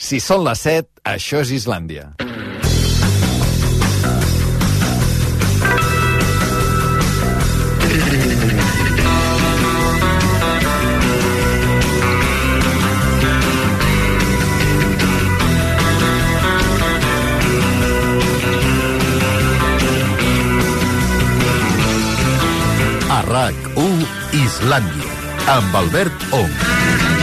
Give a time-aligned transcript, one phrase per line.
[0.00, 2.06] Si són les 7, això és Islàndia.
[23.10, 24.06] A RAC1
[24.40, 25.16] Islàndia,
[25.60, 27.19] amb Albert Ong.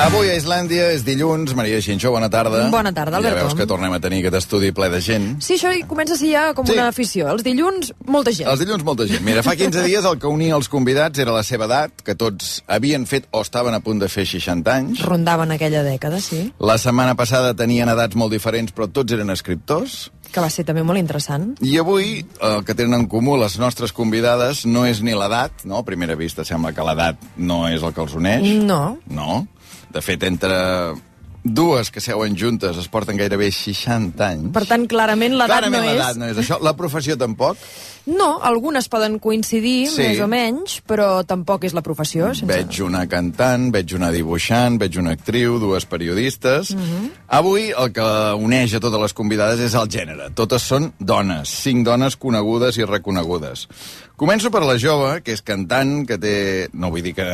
[0.00, 1.52] Avui a Islàndia és dilluns.
[1.58, 2.62] Maria Xinxó, bona tarda.
[2.72, 5.26] Bona tarda, Albert Ja veus que tornem a tenir aquest estudi ple de gent.
[5.44, 6.72] Sí, això hi comença a ser ja com Sí.
[6.72, 7.28] una afició.
[7.28, 8.48] Els dilluns, molta gent.
[8.48, 9.20] Els dilluns, molta gent.
[9.22, 12.62] Mira, fa 15 dies el que unia els convidats era la seva edat, que tots
[12.66, 15.02] havien fet o estaven a punt de fer 60 anys.
[15.04, 16.50] Rondaven aquella dècada, sí.
[16.58, 20.10] La setmana passada tenien edats molt diferents, però tots eren escriptors.
[20.32, 21.58] Que va ser també molt interessant.
[21.60, 25.78] I avui el que tenen en comú les nostres convidades no és ni l'edat, no?
[25.78, 28.46] A primera vista sembla que l'edat no és el que els uneix.
[28.64, 28.96] No.
[29.08, 29.46] No.
[29.90, 30.56] De fet, entre
[31.42, 34.50] dues que seuen juntes es porten gairebé 60 anys.
[34.54, 35.94] Per tant, clarament l'edat no Clarament és...
[35.96, 36.60] l'edat no és això.
[36.62, 37.58] La professió tampoc.
[38.06, 40.02] No, algunes poden coincidir, Sí.
[40.02, 42.30] més o menys, però tampoc és la professió.
[42.34, 42.46] Sense...
[42.46, 46.74] Veig una cantant, veig una dibuixant, veig una actriu, dues periodistes.
[46.74, 47.10] Mhm.
[47.28, 48.08] Avui el que
[48.40, 50.30] uneix a totes les convidades és el gènere.
[50.34, 53.66] Totes són dones, cinc dones conegudes i reconegudes.
[54.20, 56.68] Començo per la jove, que és cantant, que té...
[56.76, 57.24] No vull dir que...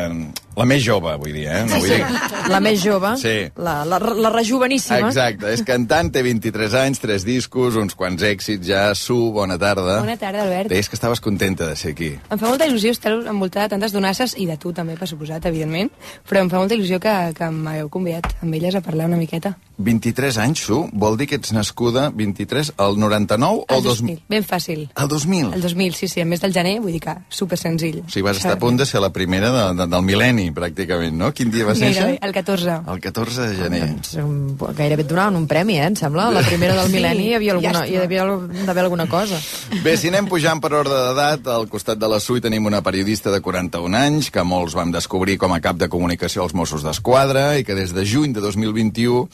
[0.56, 1.64] La més jove, vull dir, eh?
[1.67, 2.05] No vull dir...
[2.48, 3.50] La més jove, Sí.
[3.59, 5.09] la, la, la rejuveníssima.
[5.09, 8.84] Exacte, és cantant, té 23 anys, tres discos, uns quants èxits ja.
[8.94, 9.98] Su, bona tarda.
[9.98, 10.66] Bona tarda, Albert.
[10.69, 12.12] Deies que estaves contenta de ser aquí.
[12.31, 15.45] Em fa molta il·lusió estar envoltada de tantes donasses, i de tu també, per suposat,
[15.47, 15.91] evidentment,
[16.28, 19.56] però em fa molta il·lusió que, que m'hagueu convidat amb elles a parlar una miqueta.
[19.78, 20.89] 23 anys, Su?
[20.92, 24.22] Vol dir que ets nascuda 23 al 99 o al 2000?
[24.28, 24.87] Ben fàcil.
[24.94, 25.53] Al 2000?
[25.53, 28.00] El 2000, sí, sí, el mes del gener, vull dir que super senzill.
[28.06, 31.12] O sigui, vas estar a punt de ser la primera de, de, del mil·lenni, pràcticament,
[31.20, 31.28] no?
[31.37, 32.27] Quin dia va ser Gairebé, això?
[32.27, 32.78] el 14.
[32.94, 33.83] El 14 de gener.
[33.91, 36.31] Doncs, um, gairebé et donaven un premi, eh, em sembla.
[36.33, 38.25] La primera del Sí, mil·lenni hi havia alguna, hi havia
[38.65, 39.38] d'haver alguna cosa.
[39.84, 43.33] Bé, si anem pujant per ordre d'edat, al costat de la SUI tenim una periodista
[43.34, 47.57] de 41 anys, que molts vam descobrir com a cap de comunicació als Mossos d'Esquadra
[47.59, 49.25] i que des de juny de 2021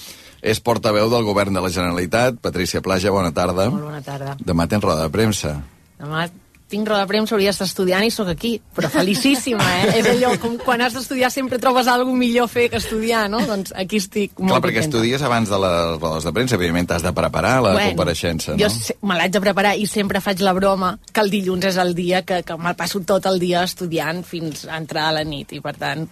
[0.41, 2.41] és portaveu del govern de la Generalitat.
[2.41, 3.69] Patrícia Plaja, bona tarda.
[3.69, 4.39] Molt bona tarda.
[4.41, 5.59] Demà tens roda de premsa.
[6.01, 6.25] Demà
[6.73, 8.55] tinc roda de premsa, hauria d'estar estudiant i sóc aquí.
[8.75, 9.99] Però felicíssima, eh?
[10.01, 13.43] És allò, com quan has d'estudiar sempre trobes alguna millor fer que estudiar, no?
[13.47, 14.97] Doncs aquí estic molt Clar, perquè contenta.
[14.99, 18.67] estudies abans de les rodes de premsa, evidentment t'has de preparar la Bueno, compareixença, Jo
[18.69, 18.75] no?
[18.75, 21.95] se- me l'haig de preparar i sempre faig la broma que el dilluns és el
[21.95, 25.53] dia que, que me'l passo tot el dia estudiant fins a entrar a la nit
[25.53, 26.09] i per tant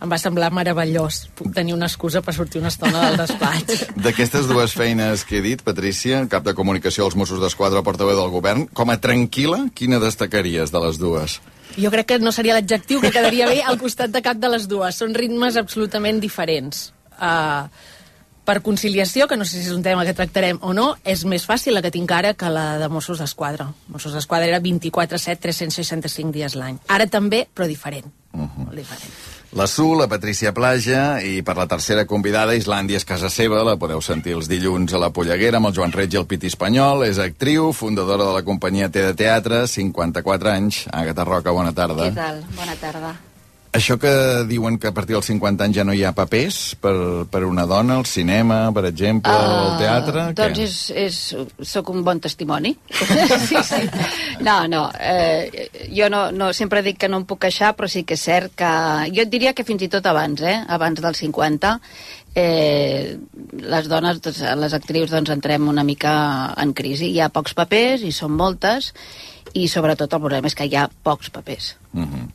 [0.00, 3.84] em va semblar meravellós puc tenir una excusa per sortir una estona del despatx.
[4.04, 8.32] D'aquestes dues feines que he dit, Patrícia, cap de comunicació als Mossos d'Esquadra, portaveu del
[8.32, 11.38] govern, com a tranquil·la, quina destacaries de les dues?
[11.78, 14.66] Jo crec que no seria l'adjectiu que quedaria bé al costat de cap de les
[14.68, 14.96] dues.
[14.98, 16.88] Són ritmes absolutament diferents.
[17.20, 17.68] Uh,
[18.50, 21.44] per conciliació, que no sé si és un tema que tractarem o no, és més
[21.46, 23.68] fàcil la que tinc ara que la de Mossos d'Esquadra.
[23.92, 26.80] Mossos d'Esquadra era 24-7, 365 dies l'any.
[26.90, 28.10] Ara també, però diferent.
[28.32, 28.64] Uh -huh.
[28.66, 29.39] Molt diferent.
[29.52, 33.74] La Su, la Patrícia Plaja i per la tercera convidada, Islàndia és casa seva, la
[33.82, 37.02] podeu sentir els dilluns a la Polleguera amb el Joan Reig i el Piti Espanyol,
[37.08, 40.84] és actriu, fundadora de la companyia T de Teatre, 54 anys.
[40.94, 42.06] Àgata Roca, bona tarda.
[42.06, 42.40] Què tal?
[42.54, 43.12] Bona tarda.
[43.70, 44.10] Això que
[44.50, 46.94] diuen que a partir dels 50 anys ja no hi ha papers per,
[47.30, 50.24] per una dona, al cinema, per exemple, o al teatre...
[50.34, 50.64] Doncs què?
[50.66, 52.74] és, és, sóc un bon testimoni.
[53.46, 53.80] sí, sí.
[54.42, 58.02] No, no, eh, jo no, no, sempre dic que no em puc queixar, però sí
[58.02, 58.72] que és cert que...
[59.14, 60.58] Jo et diria que fins i tot abans, eh?
[60.66, 61.76] Abans dels 50,
[62.34, 63.18] eh,
[63.54, 66.12] les dones, doncs, les actrius, doncs entrem una mica
[66.58, 67.14] en crisi.
[67.14, 68.90] Hi ha pocs papers, i són moltes,
[69.54, 71.76] i sobretot el problema és que hi ha pocs papers.
[71.92, 72.28] Uh -huh.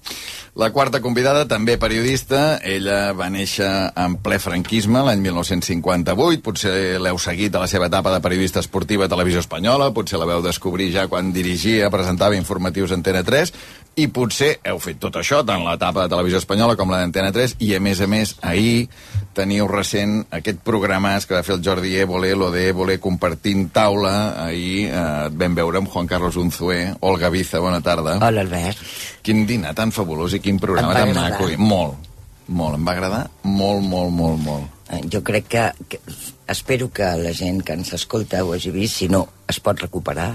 [0.56, 3.68] La quarta convidada, també periodista, ella va néixer
[4.00, 6.72] en ple franquisme l'any 1958, potser
[7.04, 10.40] l'heu seguit a la seva etapa de periodista esportiva a Televisió Espanyola, potser la veu
[10.42, 13.52] descobrir ja quan dirigia, presentava informatius a Antena 3,
[14.00, 17.58] i potser heu fet tot això, tant l'etapa de Televisió Espanyola com la d'Antena 3,
[17.60, 18.88] i a més a més, ahir
[19.36, 24.46] teniu recent aquest programa que va fer el Jordi Évole, lo de Évole, compartint taula,
[24.46, 28.22] ahir eh, vam veure amb Juan Carlos Unzué, Olga Biza, bona tarda.
[28.24, 28.80] Hola, Albert.
[29.26, 31.32] Quin dinar tan fabulós i quin programa tan agradar.
[31.34, 31.50] maco.
[31.50, 32.10] I molt,
[32.48, 32.78] molt.
[32.78, 34.72] Em va agradar molt, molt, molt, molt.
[34.94, 36.02] Eh, Jo crec que, que...
[36.48, 40.30] Espero que la gent que ens escolta ho hagi vist, si no, es pot recuperar.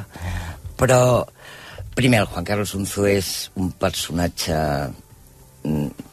[0.80, 1.22] Però,
[1.94, 4.56] primer, el Juan Carlos Unzu és un personatge
[5.62, 6.08] mm,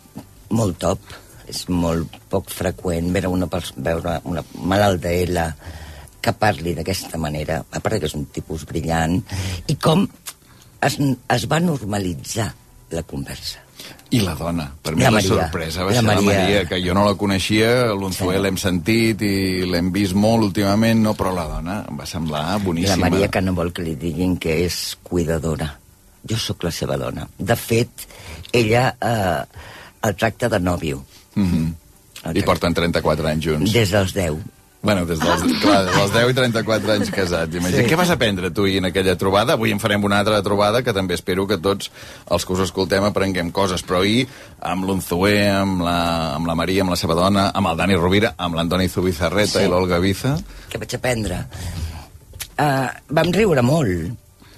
[0.54, 1.18] molt top,
[1.50, 5.48] és molt poc freqüent veure una, veure una malalt d'ella
[6.22, 9.18] que parli d'aquesta manera, a part que és un tipus brillant,
[9.66, 10.06] i com
[10.84, 12.52] es, es va normalitzar
[12.92, 13.60] la conversa.
[14.10, 14.72] I la dona.
[14.82, 15.28] Per mi La la, Maria.
[15.30, 16.40] sorpresa va La ser la Maria.
[16.40, 18.42] Maria, que jo no la coneixia, l'Unzué Sí.
[18.42, 22.96] l'hem sentit i l'hem vist molt últimament, no, però la dona em va semblar boníssima.
[23.06, 25.78] la Maria que no vol que li diguin que és cuidadora.
[26.28, 27.28] Jo sóc la seva dona.
[27.38, 27.90] De fet,
[28.52, 29.46] ella eh,
[30.08, 31.04] el tracta de nòvio.
[31.36, 31.68] Mm
[32.24, 33.72] El I porten 34 anys junts.
[33.72, 34.36] Des dels 10.
[34.82, 37.56] Bueno, des dels, clar, des dels 10 i 34 anys casats.
[37.58, 37.82] Imagina.
[37.82, 37.90] Sí.
[37.90, 39.56] Què vas aprendre tu ahir en aquella trobada?
[39.58, 41.90] Avui en farem una altra trobada que també espero que tots
[42.30, 43.82] els que us escoltem aprenguem coses.
[43.84, 44.28] Però ahir,
[44.62, 45.98] amb l'Unzué, amb, la,
[46.36, 49.66] amb la Maria, amb la seva dona, amb el Dani Rovira, amb l'Antoni Zubizarreta Sí.
[49.66, 50.36] i l'Olga Biza...
[50.70, 51.42] Què vaig aprendre?
[52.58, 52.88] Uh,
[53.18, 54.14] vam riure molt.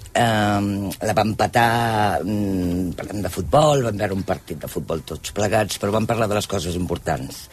[0.09, 5.31] Uh, la vam patar um, parlant de futbol, vam veure un partit de futbol tots
[5.31, 7.45] plegats, però vam parlar de les coses importants.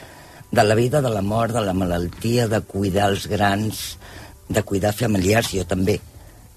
[0.57, 3.87] De la vida, de la mort, de la malaltia, de cuidar els grans,
[4.49, 5.53] de cuidar familiars.
[5.53, 5.99] Jo també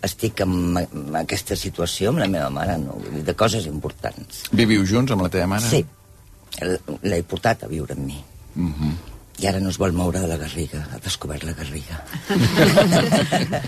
[0.06, 2.96] estic en, en aquesta situació amb la meva mare, no?
[3.26, 4.46] De coses importants.
[4.56, 5.68] Viviu junts amb la teva mare?
[5.68, 5.84] Sí,
[7.04, 8.20] l'he portat a viure amb mi.
[8.56, 9.09] Mhm.
[9.40, 12.02] I ara no es vol moure de la Garriga, ha descobert la Garriga.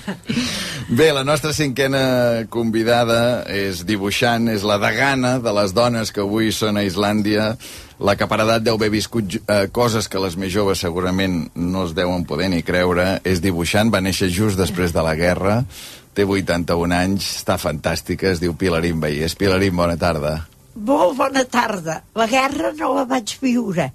[0.99, 6.51] Bé, la nostra cinquena convidada és dibuixant, és la degana de les dones que avui
[6.51, 7.53] són a Islàndia.
[8.03, 11.85] La que per edat deu haver viscut eh, coses que les més joves segurament no
[11.87, 13.21] es deuen poder ni creure.
[13.23, 15.61] És dibuixant, va néixer just després de la guerra,
[16.11, 19.39] té 81 anys, està fantàstica, es diu Pilarín Vallès.
[19.39, 20.41] Pilarín, bona tarda.
[20.75, 21.97] Molt bona tarda.
[22.15, 23.89] La guerra no la vaig viure,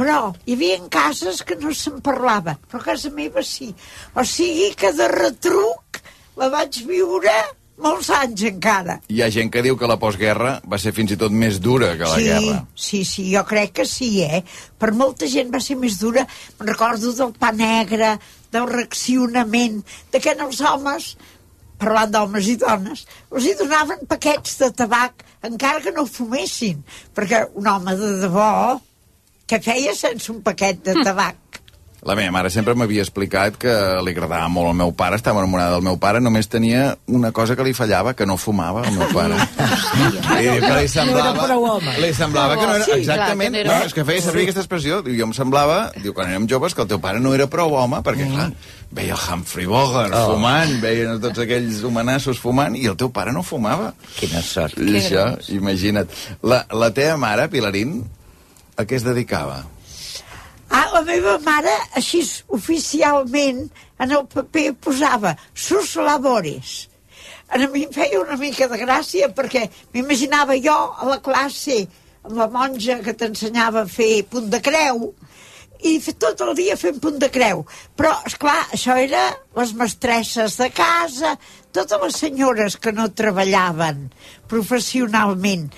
[0.00, 3.68] però hi havia cases que no se'n parlava, però a casa meva sí.
[4.16, 6.00] O sigui que de retruc
[6.40, 7.34] la vaig viure
[7.80, 8.96] molts anys encara.
[9.12, 11.92] Hi ha gent que diu que la postguerra va ser fins i tot més dura
[12.00, 12.58] que la sí, guerra.
[12.86, 14.42] sí, sí, jo crec que sí, eh?
[14.80, 16.24] Per molta gent va ser més dura.
[16.58, 18.16] Me'n recordo del pa negre,
[18.52, 19.80] del reaccionament,
[20.12, 21.14] de que els homes,
[21.80, 26.84] parlant d'homes i dones, els hi donaven paquets de tabac, encara que no fumessin,
[27.16, 28.52] perquè un home de debò,
[29.50, 31.36] què feia sense un paquet de tabac?
[32.08, 35.74] La meva mare sempre m'havia explicat que li agradava molt el meu pare, estava enamorada
[35.74, 39.10] del meu pare, només tenia una cosa que li fallava, que no fumava el meu
[39.12, 39.36] pare.
[39.36, 41.92] I diu que li semblava, prou home.
[42.00, 42.86] li semblava que no era...
[42.86, 45.02] Sí, clar, exactament, que no era- no, és que feia servir aquesta expressió.
[45.04, 47.76] Diu, jo em semblava, diu, quan érem joves, que el teu pare no era prou
[47.76, 48.46] home, perquè, clar,
[48.96, 50.22] veia el Humphrey Bogart Oh.
[50.38, 53.92] fumant, veia tots aquells homenassos fumant, i el teu pare no fumava.
[54.16, 54.80] Quina sort.
[54.80, 56.08] I això, imagina't.
[56.48, 57.98] La, la teva mare, Pilarín,
[58.80, 59.60] a què es dedicava?
[60.70, 62.22] Ah, la meva mare, així
[62.56, 63.64] oficialment,
[64.00, 66.86] en el paper posava sus labores.
[67.50, 71.80] A mi em feia una mica de gràcia perquè m'imaginava jo a la classe
[72.22, 75.10] amb la monja que t'ensenyava a fer punt de creu
[75.82, 77.64] i tot el dia fent punt de creu.
[77.96, 79.24] Però, és clar, això era
[79.56, 81.34] les mestresses de casa,
[81.72, 84.08] totes les senyores que no treballaven
[84.50, 85.70] professionalment,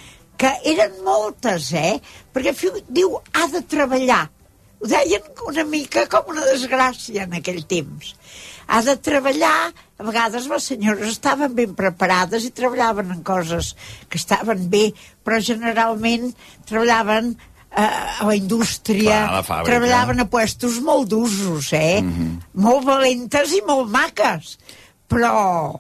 [0.42, 1.96] que eren moltes, eh?
[2.34, 4.24] Perquè fiu- diu, ha de treballar.
[4.82, 8.16] Ho deien una mica com una desgràcia en aquell temps.
[8.66, 13.76] Ha de treballar, a vegades les senyores estaven ben preparades i treballaven en coses
[14.10, 14.88] que estaven bé,
[15.22, 16.32] però generalment
[16.66, 22.02] treballaven eh, a la indústria, Clar, a la treballaven a puestos molt d'usos, eh?
[22.66, 24.56] Molt valentes i molt maques,
[25.10, 25.78] però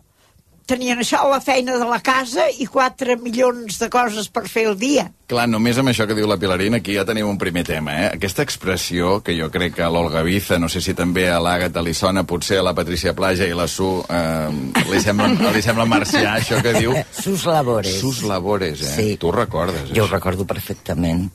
[0.66, 4.76] tenien això, la feina de la casa i 4 milions de coses per fer el
[4.78, 5.08] dia.
[5.32, 8.06] Clar, només amb això que diu la Pilarina, aquí ja tenim un primer tema, eh?
[8.18, 11.82] Aquesta expressió, que jo crec que a l'Olga Biza, no sé si també a l'Àgata
[11.82, 14.48] li sona, potser a la Patricia Plaja i la Su, eh,
[14.92, 17.98] li, sembla, li sembla marcià, això que diu Sus labores.
[18.00, 18.94] sus labores, eh?
[18.96, 19.16] Sí.
[19.16, 21.30] Tu ho recordes, Jo ho recordo perfectament.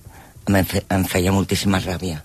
[0.48, 2.22] Em, fe, em feia moltíssima ràbia.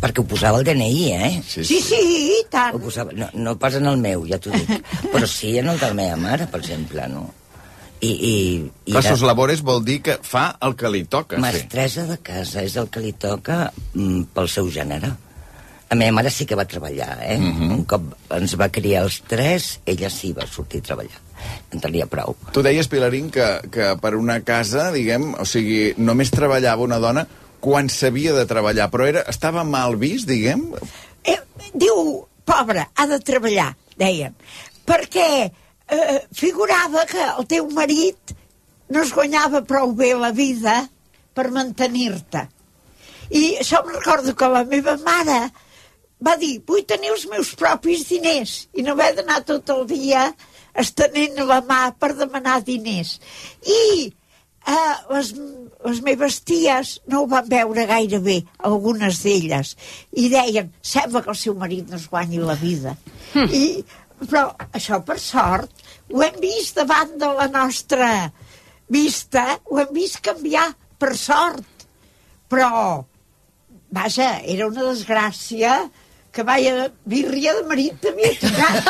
[0.00, 1.30] Perquè ho posava al DNI, eh?
[1.46, 2.78] Sí, Sí, sí, i Ho tant.
[2.80, 4.70] posava, no, no pas en el meu, ja t'ho dic.
[5.12, 7.26] Però sí en el de la meva mare, per exemple, no?
[8.00, 8.34] I, i,
[8.88, 11.42] i Clar, sus labores vol dir que fa el que li toca fer.
[11.44, 15.10] mestressa de casa és el que li toca mm, pel seu gènere.
[15.90, 17.36] La meva mare sí que va treballar, eh?
[17.36, 17.72] Mhm.
[17.74, 18.06] Un cop
[18.38, 21.20] ens va criar els tres, ella sí va sortir a treballar.
[21.74, 22.36] En tenia prou.
[22.54, 27.26] Tu deies, Pilarín, que, que per una casa, diguem, o sigui, només treballava una dona
[27.60, 30.66] quan s'havia de treballar, però era, estava mal vist, diguem?
[31.28, 31.38] Eh,
[31.72, 34.36] diu, pobre, ha de treballar, deien,
[34.88, 38.34] perquè eh, figurava que el teu marit
[38.90, 40.80] no es guanyava prou bé la vida
[41.36, 42.46] per mantenir-te.
[43.30, 45.42] I això em recordo que la meva mare
[46.20, 50.26] va dir, vull tenir els meus propis diners i no haver d'anar tot el dia
[50.80, 53.18] estenent la mà per demanar diners.
[53.62, 54.10] I
[54.66, 55.32] eh, les,
[55.86, 58.40] les meves ties no ho van veure gaire bé,
[58.70, 59.74] algunes d'elles,
[60.12, 62.96] i deien, sembla que el seu marit no es guanyi la vida.
[63.36, 63.82] I,
[64.26, 65.72] però això, per sort,
[66.12, 68.10] ho hem vist davant de la nostra
[68.90, 70.68] vista, ho hem vist canviar,
[71.00, 71.86] per sort.
[72.50, 73.00] Però,
[73.94, 75.76] vaja, era una desgràcia
[76.30, 78.84] que vaya birria de marit t'havia tocat.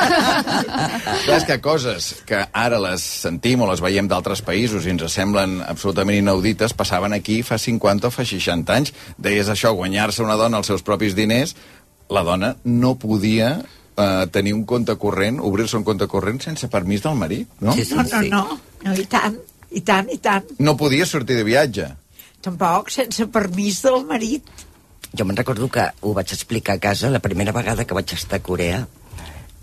[1.25, 5.07] Clar, és que coses que ara les sentim o les veiem d'altres països i ens
[5.13, 8.95] semblen absolutament inaudites passaven aquí fa 50 o fa 60 anys.
[9.17, 11.57] Deies això, guanyar-se una dona els seus propis diners,
[12.13, 17.05] la dona no podia eh, tenir un compte corrent, obrir-se un compte corrent sense permís
[17.07, 17.73] del marit, no?
[17.73, 19.39] Sí, sí, No, no, no, no, i tant,
[19.71, 20.57] i tant, i tant.
[20.59, 21.89] No podia sortir de viatge.
[22.45, 24.49] Tampoc sense permís del marit.
[25.17, 28.39] Jo me'n recordo que ho vaig explicar a casa la primera vegada que vaig estar
[28.39, 28.85] a Corea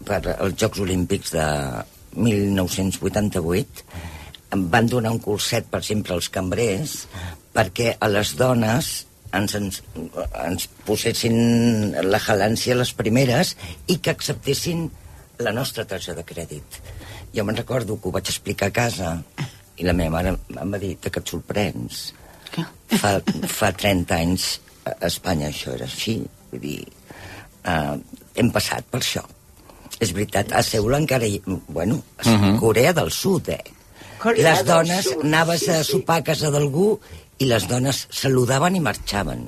[0.07, 1.45] per als Jocs Olímpics de
[2.17, 3.85] 1988
[4.55, 6.97] em van donar un curset, per exemple, als cambrers
[7.55, 8.91] perquè a les dones
[9.35, 9.81] ens, ens,
[10.43, 13.55] ens posessin la halància les primeres
[13.87, 14.87] i que acceptessin
[15.43, 16.79] la nostra targeta de crèdit.
[17.35, 19.15] Jo me'n recordo que ho vaig explicar a casa
[19.77, 22.13] i la meva mare em va dir "De que et sorprens.
[22.87, 24.47] Fa, fa 30 anys
[24.91, 26.19] a Espanya això era així.
[26.51, 26.77] Vull dir,
[27.67, 27.97] uh,
[28.35, 29.23] hem passat per això.
[29.99, 31.41] És veritat, a Seul encara hi...
[31.47, 33.63] Bueno, a uh Corea del Sud, eh?
[34.19, 36.99] Corea les dones Sud, anaves sí, a sopar a casa d'algú
[37.39, 39.47] i les dones saludaven i marxaven.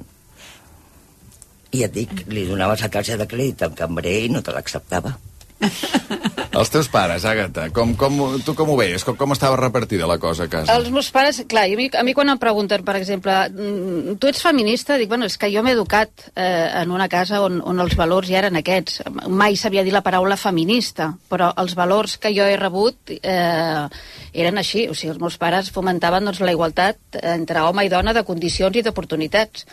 [1.72, 5.14] I et dic, li donaves la targeta de crèdit al cambrer i no te l'acceptava.
[5.60, 9.04] Els teus pares, Àgata, com, com, tu com ho veies?
[9.08, 10.76] Com, com estava repartida la cosa a casa?
[10.76, 14.28] Els meus pares, clar, a mi, a mi quan em pregunten, per exemple, "Mm, tu
[14.28, 14.98] ets feminista?
[14.98, 18.28] Dic, bueno, és que jo m'he educat eh, en una casa on, on els valors
[18.28, 19.04] ja eren aquests.
[19.28, 23.88] Mai sabia dir la paraula feminista, però els valors que jo he rebut eh,
[24.34, 24.88] eren així.
[24.90, 28.76] O sigui, els meus pares fomentaven doncs, la igualtat entre home i dona de condicions
[28.76, 29.66] i d'oportunitats.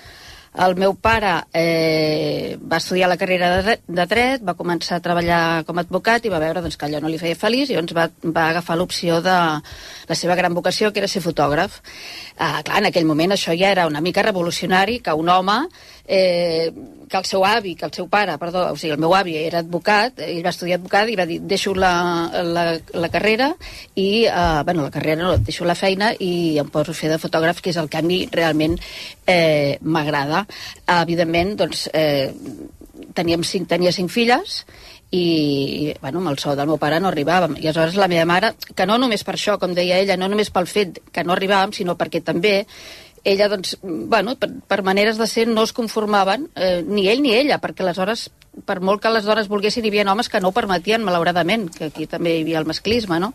[0.64, 5.40] El meu pare eh, va estudiar la carrera de, de dret, va començar a treballar
[5.68, 7.96] com a advocat i va veure doncs, que allò no li feia feliç i llavors
[7.98, 9.36] va, va agafar l'opció de
[10.08, 11.82] la seva gran vocació, que era ser fotògraf.
[12.38, 15.58] Ah, clar, en aquell moment això ja era una mica revolucionari, que un home,
[16.08, 16.72] eh,
[17.08, 19.60] que el seu avi, que el seu pare, perdó, o sigui, el meu avi era
[19.62, 21.92] advocat, ell va estudiar advocat i va dir, deixo la,
[22.42, 23.52] la, la carrera
[23.94, 27.20] i, eh, bueno, la carrera no, deixo la feina i em poso a fer de
[27.22, 28.78] fotògraf, que és el que a mi realment
[29.26, 30.46] eh, m'agrada.
[30.98, 32.32] Evidentment, doncs, eh,
[33.16, 34.62] teníem cinc, tenia cinc filles
[35.14, 38.52] i bueno, amb el sou del meu pare no arribàvem i aleshores la meva mare,
[38.74, 41.72] que no només per això com deia ella, no només pel fet que no arribàvem
[41.76, 42.64] sinó perquè també
[43.26, 47.34] ella, doncs, bueno, per, per maneres de ser no es conformaven, eh, ni ell ni
[47.34, 48.28] ella, perquè aleshores,
[48.64, 52.06] per molt que les volguessin, hi havia homes que no ho permetien, malauradament, que aquí
[52.06, 53.32] també hi havia el masclisme, no?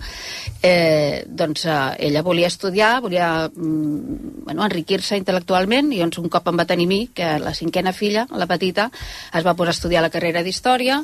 [0.64, 1.76] Eh, doncs eh,
[2.08, 6.88] ella volia estudiar, volia mm, bueno, enriquir-se intel·lectualment, i doncs un cop em va tenir
[6.88, 8.88] mi, que la cinquena filla, la petita,
[9.36, 11.02] es va posar a estudiar la carrera d'Història,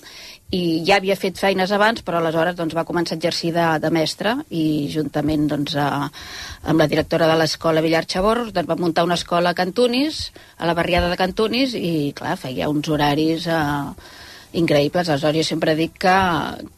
[0.56, 3.90] i ja havia fet feines abans, però aleshores doncs, va començar a exercir de, de
[3.92, 6.08] mestre i juntament doncs, a,
[6.64, 10.70] amb la directora de l'escola Villar Chaborros doncs, va muntar una escola a Cantunis, a
[10.70, 13.60] la barriada de Cantunis, i clar, feia uns horaris eh,
[14.62, 15.10] increïbles.
[15.10, 16.16] Aleshores jo sempre dic que,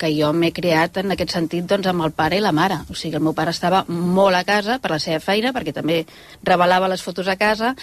[0.01, 2.81] que jo m'he criat en aquest sentit doncs, amb el pare i la mare.
[2.89, 6.01] O sigui, el meu pare estava molt a casa per la seva feina, perquè també
[6.41, 7.75] revelava les fotos a casa,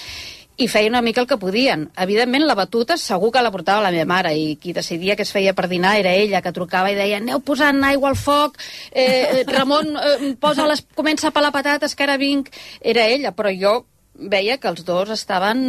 [0.56, 1.90] i feia una mica el que podien.
[2.00, 5.32] Evidentment, la batuta segur que la portava la meva mare i qui decidia què es
[5.34, 8.56] feia per dinar era ella, que trucava i deia aneu posant aigua al foc,
[8.92, 12.48] eh, Ramon eh, posa les, comença a pelar patates que ara vinc.
[12.80, 13.82] Era ella, però jo
[14.16, 15.66] veia que els dos estaven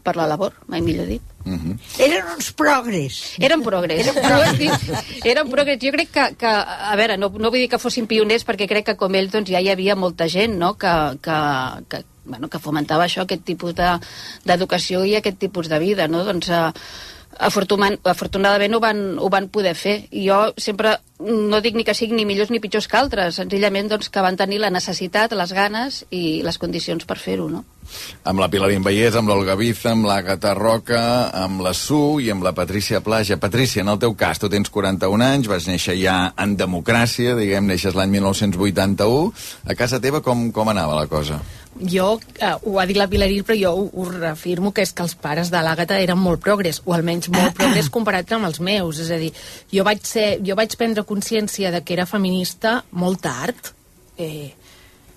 [0.00, 1.22] per la labor, mai millor dit.
[2.00, 3.18] Eren uns progres.
[3.40, 4.06] Eren progrés.
[4.06, 4.88] Eren progrés.
[5.24, 5.78] Eren progrés.
[5.82, 8.90] Jo crec que, que a veure, no, no vull dir que fossin pioners perquè crec
[8.90, 10.74] que com ells doncs, ja hi havia molta gent no?
[10.80, 11.38] que, que,
[11.88, 13.98] que, bueno, que fomentava això, aquest tipus de-
[14.46, 16.08] d'educació i aquest tipus de vida.
[16.08, 16.24] No?
[16.24, 16.72] Doncs, eh,
[17.40, 20.08] afortunadament ho van, ho van poder fer.
[20.10, 23.88] I jo sempre no dic ni que siguin ni millors ni pitjors que altres, senzillament
[23.90, 27.48] doncs, que van tenir la necessitat, les ganes i les condicions per fer-ho.
[27.48, 27.64] No?
[28.24, 31.02] Amb la Pilar Invallés, amb l'Olga Biza, amb l'Àgata Roca,
[31.44, 33.40] amb la Su i amb la Patrícia Plaja.
[33.40, 37.66] Patrícia, en el teu cas, tu tens 41 anys, vas néixer ja en democràcia, diguem,
[37.70, 39.32] neixes l'any 1981.
[39.66, 41.40] A casa teva com, com anava la cosa?
[41.78, 45.04] Jo, eh, ho ha dit la Pilaril, però jo ho, ho reafirmo, que és que
[45.06, 49.00] els pares de l'Àgata eren molt progres, o almenys molt progres comparat amb els meus.
[49.00, 49.30] És a dir,
[49.72, 53.72] jo vaig, ser, jo vaig prendre consciència de que era feminista molt tard,
[54.18, 54.50] eh,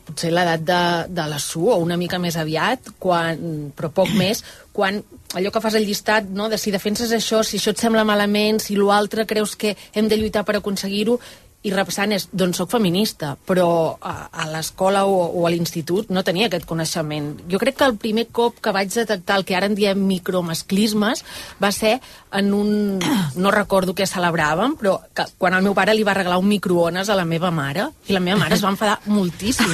[0.04, 0.82] potser l'edat de,
[1.16, 4.44] de la SU o una mica més aviat, quan, però poc més,
[4.76, 5.00] quan
[5.38, 8.60] allò que fas el llistat, no, de si defenses això, si això et sembla malament,
[8.62, 11.20] si l'altre creus que hem de lluitar per aconseguir-ho,
[11.64, 16.24] i repassant és, doncs sóc feminista, però a, a l'escola o, o a l'institut no
[16.28, 17.30] tenia aquest coneixement.
[17.52, 21.24] Jo crec que el primer cop que vaig detectar el que ara en diem micromasclismes
[21.64, 22.00] va ser
[22.34, 23.00] en un...
[23.36, 27.10] no recordo què celebràvem, però que, quan el meu pare li va regalar un microones
[27.10, 29.72] a la meva mare, i la meva mare es va enfadar moltíssim.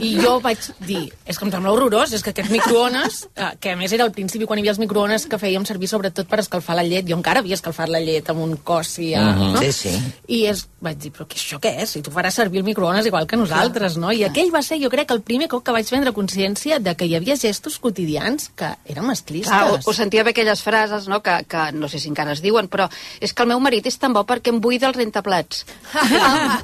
[0.00, 3.72] I jo vaig dir, és que em sembla horrorós, és que aquests microones, eh, que
[3.72, 6.42] a més era al principi quan hi havia els microones que fèiem servir sobretot per
[6.44, 9.52] escalfar la llet, jo encara havia escalfat la llet amb un cossi, a, Mhm.
[9.54, 9.60] no?
[9.62, 9.94] Sí, sí.
[10.28, 11.96] I és, vaig dir, però què, això què és?
[11.96, 14.10] I tu faràs servir el microones igual que nosaltres, no?
[14.12, 17.06] I aquell va ser, jo crec, el primer cop que vaig prendre consciència de que
[17.08, 19.50] hi havia gestos quotidians que eren masclistes.
[19.50, 22.42] Clar, o, o sentia bé aquelles frases, no?, que, que no sé si encara es
[22.44, 22.88] diuen, però
[23.20, 25.64] és que el meu marit és tan bo perquè em buida el rentaplats.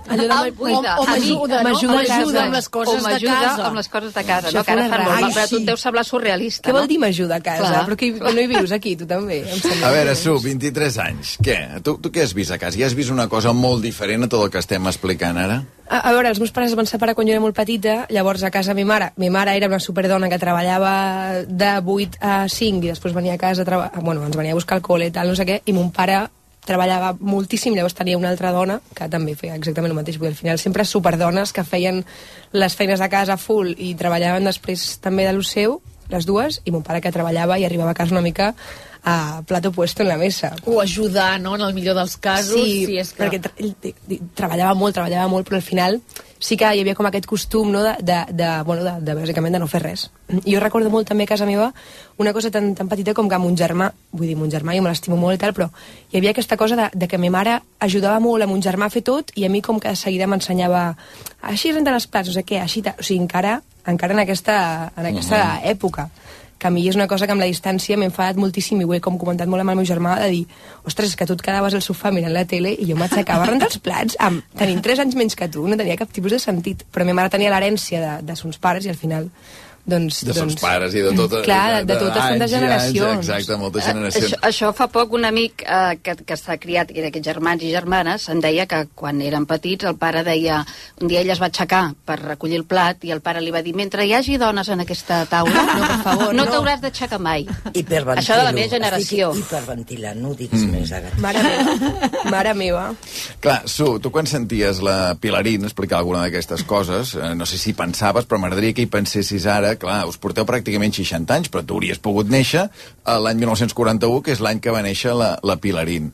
[0.09, 0.97] Allò de buida.
[0.99, 1.71] o- o m'ajuda, no?
[1.71, 3.67] m'ajuda amb les coses o de casa.
[3.67, 4.65] amb les coses de casa, Això no?
[4.65, 5.83] Que ara fa fan molt, però a tu Ai, et deu sí.
[5.83, 6.79] semblar surrealista, Què no?
[6.81, 7.67] vol dir m'ajuda a casa?
[7.67, 7.85] Clar.
[7.87, 9.43] Però que no hi vius aquí, tu també.
[9.85, 11.37] A veure, Su, 23 anys.
[11.43, 11.57] Què?
[11.85, 12.79] Tu, tu què has vist a casa?
[12.79, 15.61] Ja has vist una cosa molt diferent a tot el que estem explicant ara?
[15.87, 18.43] A, a veure, els meus pares es van separar quan jo era molt petita, llavors
[18.43, 22.83] a casa mi mare, mi mare era una superdona que treballava de 8 a 5
[22.85, 23.93] i després venia a casa, treba...
[24.01, 26.25] bueno, ens venia a buscar el col·le tal, no sé què, i mon pare
[26.67, 30.39] treballava moltíssim, llavors tenia una altra dona que també feia exactament el mateix, vull al
[30.39, 32.03] final sempre superdones que feien
[32.53, 35.79] les feines de casa full i treballaven després també de lo seu,
[36.11, 38.53] les dues, i mon pare que treballava i arribava a casa una mica
[39.09, 40.57] a plato puesto en la mesa.
[40.65, 42.59] O ajudar, no?, en el millor dels casos.
[42.59, 43.23] Sí, si és que...
[43.23, 43.77] perquè ell
[44.35, 46.01] treballava molt, treballava molt, però al final
[46.43, 49.55] sí que hi havia com aquest costum, no?, de, de, de, bueno, de, de, bàsicament
[49.55, 50.09] de no fer res.
[50.43, 51.69] I jo recordo molt també a casa meva
[52.19, 54.91] una cosa tan, tan petita com que mon germà, vull dir, mon germà, jo me
[54.91, 55.71] l'estimo molt i tal, però
[56.11, 58.95] hi havia aquesta cosa de, de que ma mare ajudava molt a mon germà a
[58.97, 60.89] fer tot i a mi com que de seguida m'ensenyava
[61.47, 62.83] així renten els plats, no sé què, així...
[62.83, 62.99] tal".
[62.99, 64.59] O sigui, encara, encara en aquesta,
[64.99, 66.11] en aquesta època
[66.59, 68.95] que a mi és una cosa que amb la distància m'he enfadat moltíssim i ho
[68.97, 70.45] he com comentat molt amb el meu germà de dir,
[70.89, 73.69] ostres, que tu et quedaves al sofà mirant la tele i jo m'aixecava a rentar
[73.71, 76.87] els plats amb, tenint 3 anys menys que tu, no tenia cap tipus de sentit
[76.93, 79.31] però ma mare tenia l'herència de, de sons pares i al final
[79.87, 81.45] doncs, De sons doncs, pares i de totes...
[81.47, 83.21] Clar, de, de totes anys tantes i anys, generacions.
[83.23, 84.33] exacte, moltes Eh, generacions.
[84.33, 87.63] Això, això fa poc un amic eh, que, que està criat, que era aquests germans
[87.63, 90.65] i germanes, em deia que quan eren petits el pare deia...
[91.01, 93.61] Un dia ell es va aixecar per recollir el plat i el pare li va
[93.63, 97.45] dir mentre hi hagi dones en aquesta taula, no, per favor, no, t'hauràs d'aixecar mai.
[98.17, 99.31] Això de la meva generació.
[99.35, 100.73] Estic hiperventilant, no ho diguis mm.
[100.73, 101.21] més, Agatha.
[101.23, 102.87] Mare meva, mare meva.
[103.45, 107.75] Clar, Su, tu quan senties la Pilarín explicar alguna d'aquestes coses, eh, no sé si
[107.77, 111.77] pensaves, però m'agradaria que hi pensessis ara, clar, us porteu pràcticament 60 anys, però tu
[111.77, 112.67] hauries pogut néixer
[113.05, 116.11] a l'any 1941, que és l'any que va néixer la, la Pilarín.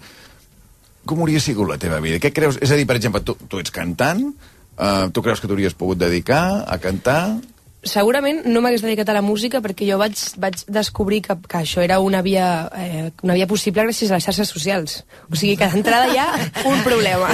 [1.07, 2.21] Com hauria sigut la teva vida?
[2.23, 2.61] Què creus?
[2.63, 4.23] És a dir, per exemple, tu, tu ets cantant,
[4.77, 7.21] eh, tu creus que t'hauries pogut dedicar a cantar?
[7.83, 11.83] Segurament no m'hagués dedicat a la música perquè jo vaig, vaig descobrir que, que això
[11.83, 15.01] era una via, eh, una via possible gràcies a les xarxes socials.
[15.31, 16.29] O sigui que d'entrada hi ha
[16.69, 17.31] un problema.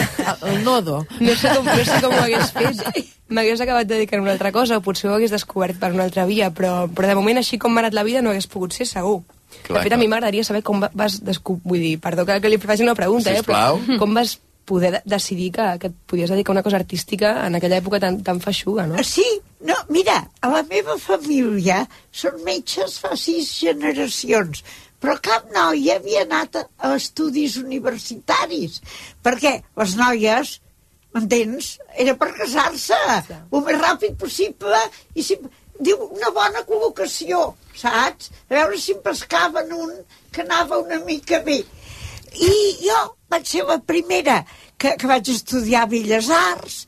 [0.49, 1.03] El nodo.
[1.21, 3.05] No sé com, no sé com ho hagués fet.
[3.29, 6.25] M'hagués acabat dedicant a una altra cosa o potser ho hagués descobert per una altra
[6.25, 8.87] via, però, però de moment, així com m'ha anat la vida, no hagués pogut ser
[8.89, 9.21] segur.
[9.67, 9.97] Clar, de fet, clar.
[9.99, 11.61] a mi m'agradaria saber com va- vas descobrir...
[11.69, 13.81] Vull dir, perdó que, que li faci una pregunta, eh, Sisplau.
[13.85, 17.33] però com vas poder de decidir que, que et podies dedicar a una cosa artística
[17.47, 19.01] en aquella època tan, tan feixuga, no?
[19.05, 19.27] Sí,
[19.65, 21.81] no, mira, a la meva família
[22.13, 24.63] són metges fa sis generacions,
[25.01, 28.81] però cap noia havia anat a, estudis universitaris,
[29.25, 30.59] perquè les noies,
[31.15, 34.83] m'entens, era per casar-se el més ràpid possible
[35.15, 35.39] i si,
[35.79, 38.33] diu una bona col·locació, saps?
[38.49, 39.93] A veure si em pescaven un
[40.35, 41.63] que anava una mica bé.
[42.35, 44.43] I jo vaig ser la primera
[44.77, 46.79] que, que vaig estudiar Belles Arts,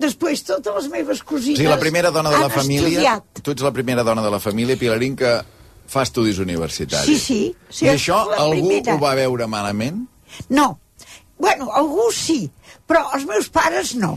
[0.00, 2.88] després totes les meves O cosines sigui, la primera dona de la família...
[2.88, 3.42] estudiat.
[3.42, 5.38] Tu ets la primera dona de la família, Pilarín, que
[5.86, 7.06] fa estudis universitaris.
[7.06, 8.96] Sí, sí, sí, I això algú primera.
[8.96, 10.04] ho va veure malament?
[10.50, 10.74] No.
[11.38, 12.46] Bueno, algú sí,
[12.88, 14.16] però els meus pares no.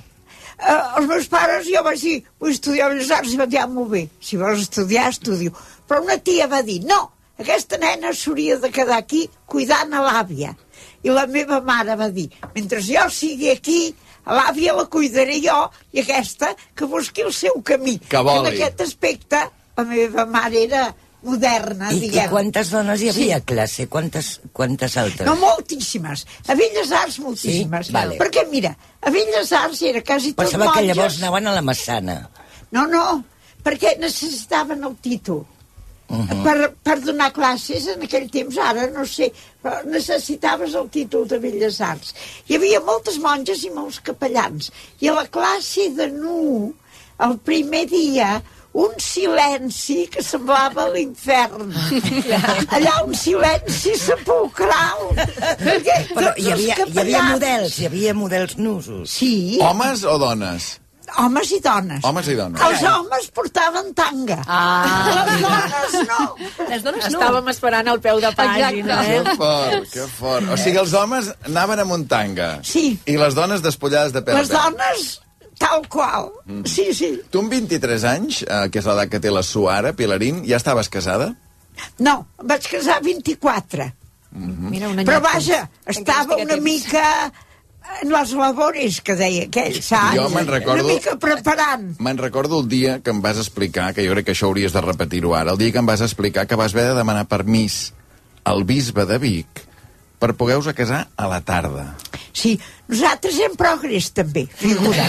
[0.59, 3.69] Uh, els meus pares, jo vaig dir, vull estudiar Belles Arts, i van dir, ah,
[3.71, 5.53] molt bé, si vols estudiar, estudio.
[5.87, 6.99] Però una tia va dir, no,
[7.39, 10.55] aquesta nena s'hauria de quedar aquí cuidant a l'àvia.
[11.03, 13.93] I la meva mare va dir, mentre jo sigui aquí,
[14.25, 15.59] a l'àvia la cuidaré jo,
[15.95, 17.97] i aquesta que busqui el seu camí.
[18.09, 18.49] Que voli.
[18.49, 19.39] En aquest aspecte,
[19.77, 20.83] la meva mare era
[21.23, 22.29] moderna, I, I diguem.
[22.31, 23.31] quantes dones hi havia Sí.
[23.31, 23.87] a classe?
[23.87, 25.25] Quantes, quantes altres?
[25.27, 26.25] No, moltíssimes.
[26.47, 27.87] A Belles Arts, moltíssimes.
[27.87, 27.93] Sí?
[27.93, 28.17] Vale.
[28.19, 30.95] Perquè, mira, a Belles Arts era quasi tot Pensava que monges.
[30.95, 32.29] llavors anaven a la Massana.
[32.71, 33.23] No, no,
[33.63, 35.45] perquè necessitaven el títol.
[36.09, 36.25] Uh.
[36.25, 36.43] -huh.
[36.43, 41.37] per, per donar classes en aquell temps, ara no sé, però necessitaves el títol de
[41.39, 42.13] Belles Arts.
[42.47, 44.71] Hi havia moltes monges i molts capellans.
[44.99, 46.73] I a la classe de nu,
[47.19, 48.41] el primer dia,
[48.71, 51.71] un silenci que semblava l'infern.
[52.75, 55.09] Allà un silenci sepulcral.
[55.61, 59.09] Perquè Però hi havia, hi havia models, hi havia models nusos.
[59.09, 60.77] Sí, Homes o dones?
[61.17, 62.03] Homes i dones.
[62.05, 62.61] Homes i dones.
[62.61, 64.37] Els homes portaven tanga.
[64.47, 65.05] Ah.
[65.09, 66.25] Les dones no.
[66.69, 67.19] Les dones no.
[67.19, 69.35] Estàvem esperant al peu de pàgina, Que eh?
[69.39, 70.51] fort, que fort.
[70.53, 72.51] O sigui, els homes anaven amb un tanga.
[72.63, 72.99] Sí.
[73.05, 75.19] I les dones despullades de pèl Les dones,
[75.59, 76.31] tal qual.
[76.65, 77.11] Sí, sí.
[77.31, 80.57] Tu amb 23 anys, eh, que és l'edat que té la sua ara, Pilarín, ja
[80.61, 81.33] estaves casada?
[81.99, 83.91] No, vaig casar a 24.
[84.31, 86.63] Mira, un Però vaja, estava una temps.
[86.63, 87.31] mica
[88.01, 90.15] en les labores, que deia aquell, saps?
[90.15, 91.95] Jo me'n recordo- Una mica preparant.
[91.99, 94.81] Me'n recordo el dia que em vas explicar, que jo crec que això hauries de
[94.81, 97.93] repetir-ho ara, el dia que em vas explicar que vas haver de demanar permís
[98.43, 99.65] al bisbe de Vic
[100.19, 101.95] per poder-vos casar a la tarda.
[102.33, 102.53] Sí,
[102.87, 105.05] nosaltres hem progrés també, figura.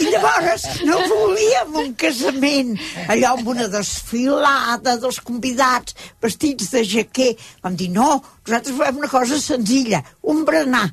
[0.00, 2.74] I llavors no volíem un casament
[3.08, 7.34] allò amb una desfilada dels convidats vestits de jaquer.
[7.64, 10.88] Vam dir, no, nosaltres volem una cosa senzilla, un berenar.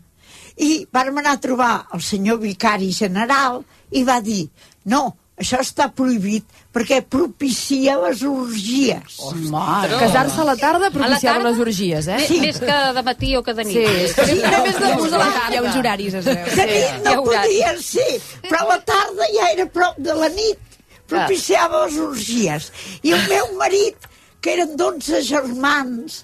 [0.58, 4.46] I vam anar a trobar el senyor vicari general i va dir,
[4.92, 9.18] no, això està prohibit perquè propicia les orgies.
[9.52, 9.98] Mare.
[10.00, 11.50] Casar-se a la tarda propiciava tarda?
[11.50, 12.20] les orgies, eh?
[12.28, 12.40] Sí.
[12.44, 13.76] Més que de matí o que de nit.
[13.76, 15.52] Sí, sempre més de gust a la tarda.
[15.52, 16.50] Hi ha uns horaris, es veu.
[16.56, 18.08] De nit no podia ser,
[18.48, 20.80] però a la tarda ja era prop de la nit.
[21.12, 22.72] Propiciava les orgies.
[23.04, 24.08] I el meu marit,
[24.40, 26.24] que eren 12 germans,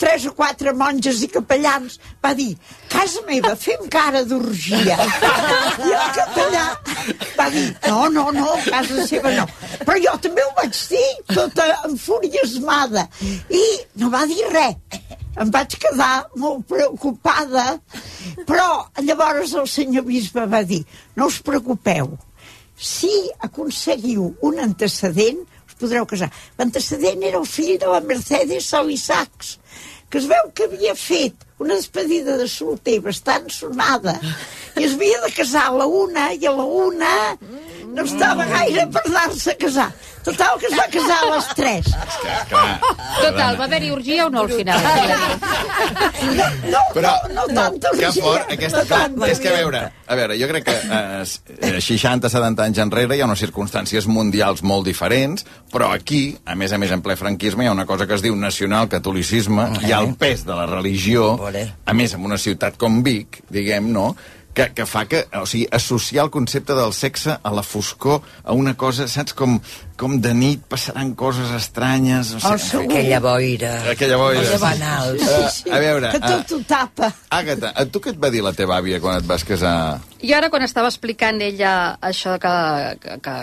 [0.00, 2.54] tres o quatre monges i capellans, va dir,
[2.92, 4.96] casa meva, fem cara d'orgia.
[5.88, 6.64] I el capellà
[7.36, 9.44] va dir, no, no, no, casa seva no.
[9.84, 13.06] Però jo també ho vaig dir, tota enfurismada.
[13.52, 13.64] I
[14.00, 15.04] no va dir res.
[15.40, 17.76] Em vaig quedar molt preocupada,
[18.48, 18.66] però
[19.04, 20.82] llavors el senyor bisbe va dir,
[21.16, 22.10] no us preocupeu,
[22.80, 23.12] si
[23.44, 26.30] aconseguiu un antecedent, us podreu casar.
[26.58, 29.58] L'antecedent era el fill de la Mercedes Salisachs,
[30.10, 34.16] que es veu que havia fet una despedida de solter bastant sonada.
[34.76, 37.14] I es havia de casar a la una i a la una
[37.94, 39.90] no estava gaire per anar-se a casar.
[40.24, 41.86] Total, que es va casar a les tres.
[43.24, 44.80] Total, va haver-hi orgia o no al final?
[46.70, 48.82] No, Però, no, no tanta que orgia, fort, aquesta...
[49.08, 53.16] no Clar, és que a veure, a veure, jo crec que eh, 60-70 anys enrere
[53.16, 57.16] hi ha unes circumstàncies mundials molt diferents, però aquí, a més a més en ple
[57.18, 60.58] franquisme, hi ha una cosa que es diu nacional catolicisme, hi ha el pes de
[60.58, 64.12] la religió, a més en una ciutat com Vic, diguem, no?,
[64.54, 68.52] que, que fa que, o sigui, associar el concepte del sexe a la foscor, a
[68.56, 69.58] una cosa, saps, com,
[70.00, 72.32] com de nit passaran coses estranyes...
[72.34, 72.86] O Oh, sigui, segur.
[72.96, 73.72] Aquella boira.
[73.92, 74.42] Aquella boira.
[74.42, 75.60] Els fanals.
[75.66, 77.12] Eh, a veure, que eh, tot ho tapa.
[77.30, 80.00] Àgata, a tu què et va dir la teva àvia quan et vas casar?
[80.20, 82.56] I ara, quan estava explicant ella això que,
[83.04, 83.36] que, que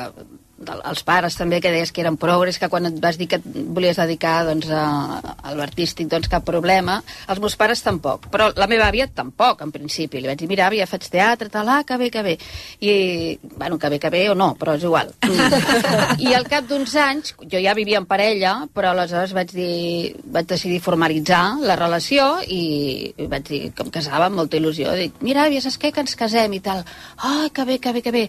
[0.57, 3.45] els pares també que deies que eren progres, que quan et vas dir que et
[3.45, 6.97] volies dedicar doncs, a, a l'artístic, doncs cap problema.
[7.29, 10.21] Els meus pares tampoc, però la meva àvia tampoc, en principi.
[10.21, 12.35] Li vaig dir, mira, àvia, faig teatre, tal, ah, que bé, que bé.
[12.81, 15.13] I, bueno, que bé, que bé o no, però és igual.
[16.25, 20.49] I al cap d'uns anys, jo ja vivia en parella, però aleshores vaig, dir, vaig
[20.49, 24.97] decidir formalitzar la relació i, vaig dir que em casava amb molta il·lusió.
[24.97, 25.93] Dic, mira, àvia, saps què?
[25.93, 26.85] Que ens casem i tal.
[27.21, 28.27] Ai, que bé, que bé, que bé.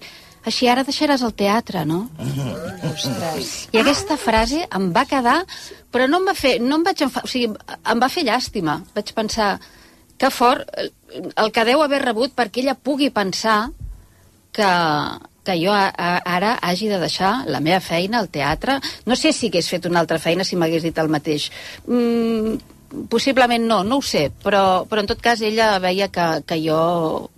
[0.48, 2.06] Així ara deixaràs el teatre, no?
[3.72, 5.42] I aquesta frase em va quedar...
[5.92, 6.58] Però no em va fer...
[6.60, 7.52] No em vaig enfar, o sigui,
[7.92, 8.78] em va fer llàstima.
[8.96, 9.56] Vaig pensar
[10.18, 10.90] que fort el,
[11.36, 13.70] el que deu haver rebut perquè ella pugui pensar
[14.56, 14.70] que,
[15.46, 16.08] que jo a, a,
[16.38, 18.80] ara hagi de deixar la meva feina al teatre.
[19.06, 21.48] No sé si hagués fet una altra feina si m'hagués dit el mateix.
[21.86, 22.58] Mm,
[23.08, 26.78] possiblement no, no ho sé, però, però en tot cas ella veia que, que jo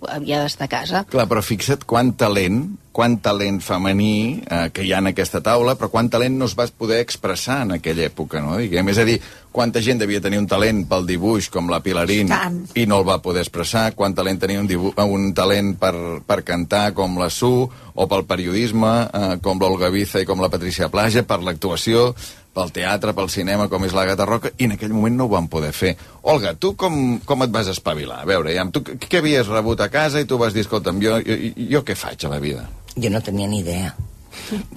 [0.07, 1.03] havia d'estar a casa.
[1.11, 2.63] Clar, però fixa't quant talent,
[2.95, 6.55] quant talent femení eh, que hi ha en aquesta taula, però quant talent no es
[6.59, 8.57] va poder expressar en aquella època, no?
[8.59, 9.17] Diguem, és a dir,
[9.51, 12.59] quanta gent devia tenir un talent pel dibuix, com la Pilarín, Tant.
[12.75, 15.93] i no el va poder expressar, quant talent tenia un, dibu un talent per,
[16.27, 20.51] per cantar, com la Su, o pel periodisme, eh, com l'Olga Biza i com la
[20.51, 22.11] Patricia Plaja, per l'actuació,
[22.55, 25.47] pel teatre, pel cinema, com és l'Àgata Roca, i en aquell moment no ho van
[25.51, 25.93] poder fer.
[26.33, 28.21] Olga, tu com, com et vas espavilar?
[28.23, 31.17] A veure, ja, tu què havies rebut a casa i tu vas dir, escolta'm, jo,
[31.23, 31.37] jo,
[31.75, 32.67] jo què faig a la vida?
[32.97, 33.93] Jo no tenia ni idea.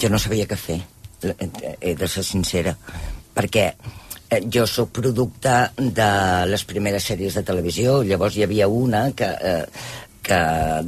[0.01, 0.81] Jo no sabia què fer,
[1.81, 2.75] he de ser sincera,
[3.35, 6.09] perquè eh, jo sóc producte de
[6.51, 9.63] les primeres sèries de televisió, llavors hi havia una que, eh,
[10.25, 10.41] que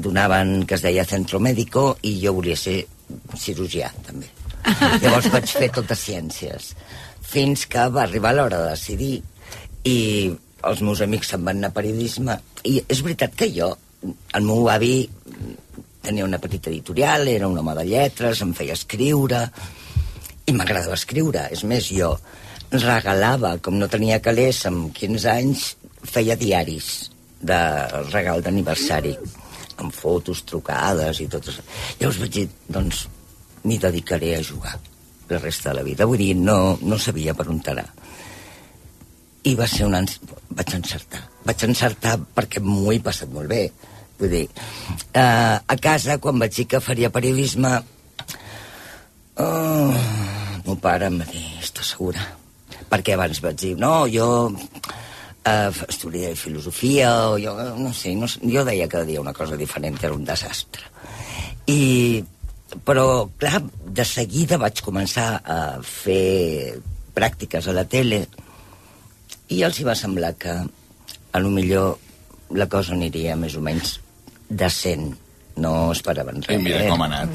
[0.02, 2.80] donaven, que es deia Centro Médico, i jo volia ser
[3.38, 4.35] cirurgià, també.
[5.02, 6.72] Llavors vaig fer totes ciències,
[7.26, 9.14] fins que va arribar l'hora de decidir,
[9.86, 9.98] i
[10.66, 13.70] els meus amics se'n van anar a periodisme, i és veritat que jo,
[14.06, 14.94] el meu avi
[16.06, 19.46] tenia una petita editorial, era un home de lletres, em feia escriure,
[20.46, 21.48] I m'agradava escriure.
[21.50, 22.12] És més, jo
[22.70, 25.64] regalava, com no tenia calés, amb 15 anys,
[26.06, 27.10] feia diaris
[27.42, 27.58] de
[28.12, 29.16] regal d'aniversari,
[29.82, 31.64] amb fotos, trucades i tot això.
[31.98, 33.02] Llavors vaig dir, doncs,
[33.66, 34.78] m'hi dedicaré a jugar
[35.28, 36.06] la resta de la vida.
[36.06, 37.88] Vull dir, no, no sabia per on anar.
[39.46, 39.98] I va ser un...
[40.56, 41.22] Vaig encertar.
[41.46, 43.66] Vaig encertar perquè m'ho he passat molt bé.
[44.18, 44.46] Vull dir,
[45.12, 47.72] eh, a casa, quan vaig dir que faria periodisme,
[49.44, 49.92] oh,
[50.64, 52.22] meu pare em va dir, estàs segura?
[52.88, 54.28] Perquè abans vaig dir, no, jo
[55.44, 60.00] eh, estudiaré filosofia, o jo, no sé, no, jo deia cada dia una cosa diferent,
[60.02, 60.88] era un desastre.
[61.66, 62.24] I,
[62.86, 63.60] però, clar,
[63.98, 66.78] de seguida vaig començar a fer
[67.16, 68.24] pràctiques a la tele
[69.54, 71.96] i els hi va semblar que a lo millor
[72.58, 73.96] la cosa aniria més o menys
[74.48, 75.14] decent.
[75.56, 76.58] No esperaven res.
[76.58, 77.28] I mira com ha anat.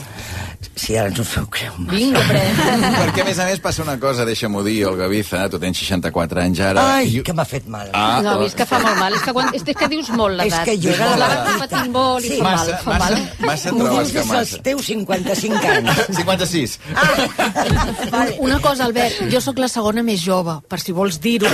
[0.78, 1.88] Sí, ara ens ho feu creure.
[1.90, 2.42] Vinga, pre.
[3.02, 6.40] Perquè, a més a més, passa una cosa, deixa-m'ho dir, Olga Biza, tu tens 64
[6.44, 6.84] anys ara...
[7.00, 7.90] Ai, i- que m'ha fet mal.
[7.98, 9.14] Ah, No, és que fa molt mal.
[9.18, 10.66] És que, quan, és que dius molt És l'edat.
[10.70, 12.38] que jo era la la patint molt i Sí.
[12.40, 13.00] fa mal, Massa, fa mal.
[13.02, 14.62] massa, massa trobes dius que des dels massa.
[14.70, 15.90] teus 55 anys.
[16.22, 16.80] 56.
[18.48, 21.50] Una cosa, Albert, jo sóc la segona més jove, per si vols dir-ho.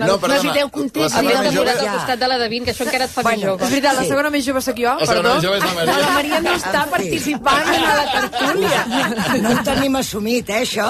[0.00, 0.36] No, perdona.
[0.36, 1.16] Necessiteu La context.
[1.16, 1.70] segona Hauries de més jove...
[1.72, 3.64] al costat de la Davin, que això encara et fa més És jove.
[3.66, 4.08] veritat, la Sí.
[4.26, 5.34] Segona més jove sóc jo, La segona perdó.
[5.34, 5.98] més jove és la Maria.
[6.02, 8.80] La Maria no està participant en la tertúlia.
[9.42, 10.88] No ho tenim assumit, eh, això?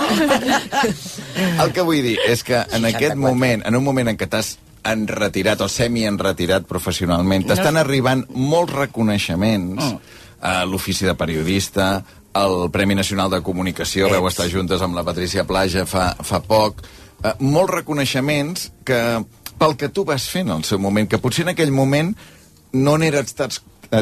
[1.60, 2.96] El que vull dir és que en 64.
[2.96, 4.54] aquest moment, en un moment en què t'has
[4.86, 9.98] enretirat o semi-enretirat professionalment, t'estan arribant molts reconeixements Mm.
[10.40, 15.44] a l'ofici de periodista, al Premi Nacional de Comunicació, veu estar juntes amb la Patricia
[15.44, 16.82] Plaja fa, fa poc,
[17.24, 19.24] eh, molts reconeixements que
[19.58, 22.14] pel que tu vas fent al seu moment, que potser en aquell moment
[22.72, 23.50] no n'eres tan,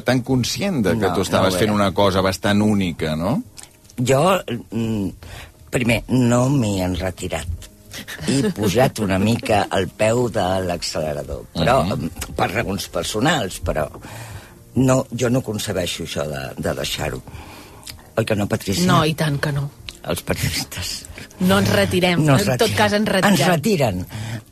[0.05, 3.43] tan conscient de que No, tu estaves no fent una cosa bastant única, no?
[3.99, 5.09] Jo, mm,
[5.71, 7.71] primer, no m'hi he enretirat.
[8.27, 12.11] He pujat una mica al peu de l'accelerador, però Mhm.
[12.35, 13.89] per raons personals, però
[14.75, 17.23] no, jo no concebeixo això de, de deixar-ho.
[18.17, 18.87] Oi que no, Patricia?
[18.87, 19.69] No, i tant que no.
[20.05, 20.91] Els periodistes.
[21.41, 22.25] No ens retirem.
[22.25, 23.33] No es en tot cas, ens retirem.
[23.33, 24.03] Ens retiren.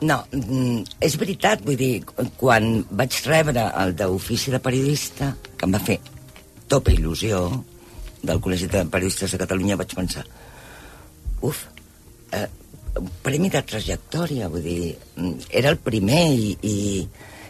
[0.02, 1.92] No, mm, és veritat, vull dir,
[2.40, 5.98] quan vaig rebre el d'ofici de periodista, que em va fer
[6.72, 7.44] topa il·lusió,
[8.22, 10.24] del Col·legi de Periodistes de Catalunya, vaig pensar,
[11.42, 11.66] uf,
[12.32, 12.46] eh,
[13.00, 16.76] un premi de trajectòria, vull dir, mm, era el primer i, i,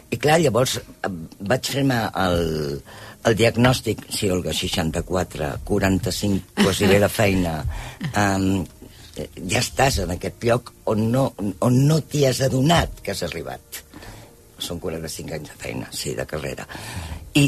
[0.09, 2.81] i clar, llavors eh, vaig fer-me el,
[3.23, 7.59] el diagnòstic, sí, Olga, 64, 45, quasi bé de feina,
[8.19, 8.65] um,
[9.49, 11.27] ja estàs en aquest lloc on no,
[11.63, 13.83] on no t'hi has adonat que has arribat.
[14.63, 16.65] Són 45 anys de feina, sí, de carrera.
[17.39, 17.45] I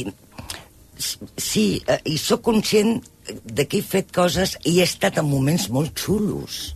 [0.95, 2.99] sí, eh, i sóc conscient
[3.43, 6.75] de que he fet coses i he estat en moments molt xulos.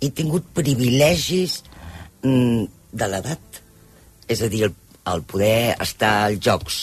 [0.00, 1.60] He tingut privilegis
[2.24, 2.64] mm,
[2.96, 3.60] de l'edat.
[4.30, 4.74] És a dir, el,
[5.12, 6.80] el poder estar als Jocs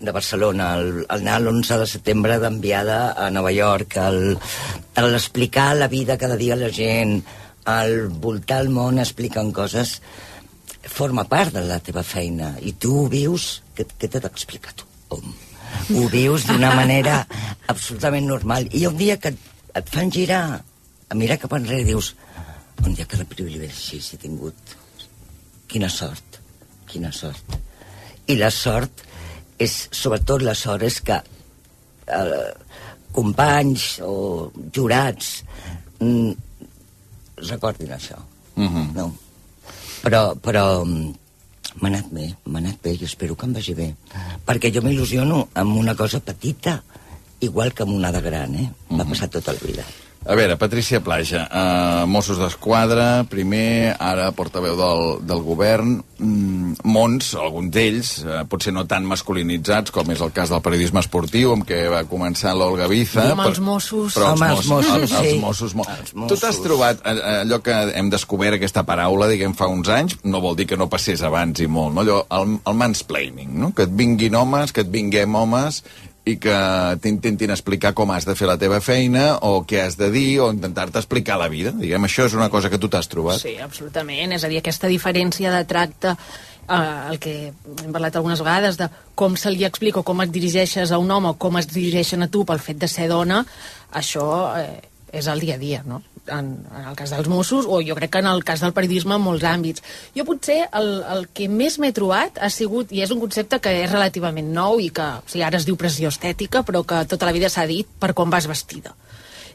[0.00, 4.38] de Barcelona, el, el anar l'11 de setembre d'enviada a Nova York, el,
[4.94, 7.18] el explicar la vida cada dia a la gent,
[7.68, 9.98] el voltar el món explicant coses,
[10.88, 12.54] forma part de la teva feina.
[12.62, 13.58] I tu ho vius...
[13.74, 14.86] Què, què t'he d'explicar tu?
[15.14, 15.34] Hom?
[15.98, 17.20] Ho vius d'una manera
[17.72, 18.70] absolutament normal.
[18.74, 19.50] I un dia que et,
[19.82, 20.62] et fan girar,
[21.08, 22.14] a mirar cap enrere dius
[22.86, 24.76] un dia que de privilegis he tingut.
[25.68, 26.38] Quina sort,
[26.88, 27.58] quina sort.
[28.28, 29.02] I la sort
[29.58, 32.50] és, sobretot la sort és que eh,
[33.14, 35.42] companys o jurats
[36.00, 36.32] mm,
[37.48, 38.18] recordin això.
[38.56, 38.92] Mhm.
[38.96, 39.08] No.
[40.02, 41.14] Però, però mm,
[41.80, 43.92] m'ha anat bé, m'ha anat bé i espero que em vagi bé.
[44.46, 46.80] Perquè jo m'il·lusiono amb una cosa petita,
[47.40, 48.68] igual que amb una de gran, eh?
[48.90, 49.84] M'ha passat tota la vida.
[50.26, 57.30] A veure, Patricia Plaja, uh, Mossos d'Esquadra, primer, ara portaveu del, del govern, mm, mons,
[57.38, 61.64] alguns d'ells, uh, potser no tan masculinitzats com és el cas del periodisme esportiu, amb
[61.64, 63.30] què va començar l'Olga Biza.
[63.30, 64.18] Amb els però- Mossos.
[64.18, 65.16] Però els els Mossos, Mossos, els, sí.
[65.32, 65.86] els Mossos, mo...
[65.96, 66.60] Els Tu t'has Mossos.
[66.66, 70.58] trobat eh, eh, allò que hem descobert, aquesta paraula, diguem, fa uns anys, no vol
[70.60, 72.04] dir que no passés abans i molt, no?
[72.04, 73.72] Allò, el, el mansplaining, no?
[73.72, 75.80] Que et vinguin homes, que et vinguem homes
[76.28, 76.56] i que
[77.02, 80.50] t'intentin explicar com has de fer la teva feina o què has de dir o
[80.52, 81.72] intentar-te explicar la vida.
[81.76, 83.40] Diguem, això és una cosa que tu t'has trobat.
[83.40, 84.34] Sí, absolutament.
[84.36, 86.14] És a dir, aquesta diferència de tracte,
[86.68, 90.34] eh, el que hem parlat algunes vegades, de com se li explica o com et
[90.34, 93.42] dirigeixes a un home o com es dirigeixen a tu pel fet de ser dona,
[93.92, 94.28] això
[94.60, 94.80] eh,
[95.12, 96.02] és el dia a dia, no?
[96.34, 99.16] En, en el cas dels Mossos, o jo crec que en el cas del periodisme
[99.16, 99.84] en molts àmbits.
[100.16, 103.74] Jo potser el, el que més m'he trobat ha sigut, i és un concepte que
[103.84, 107.28] és relativament nou i que o sigui, ara es diu pressió estètica, però que tota
[107.28, 108.94] la vida s'ha dit per quan vas vestida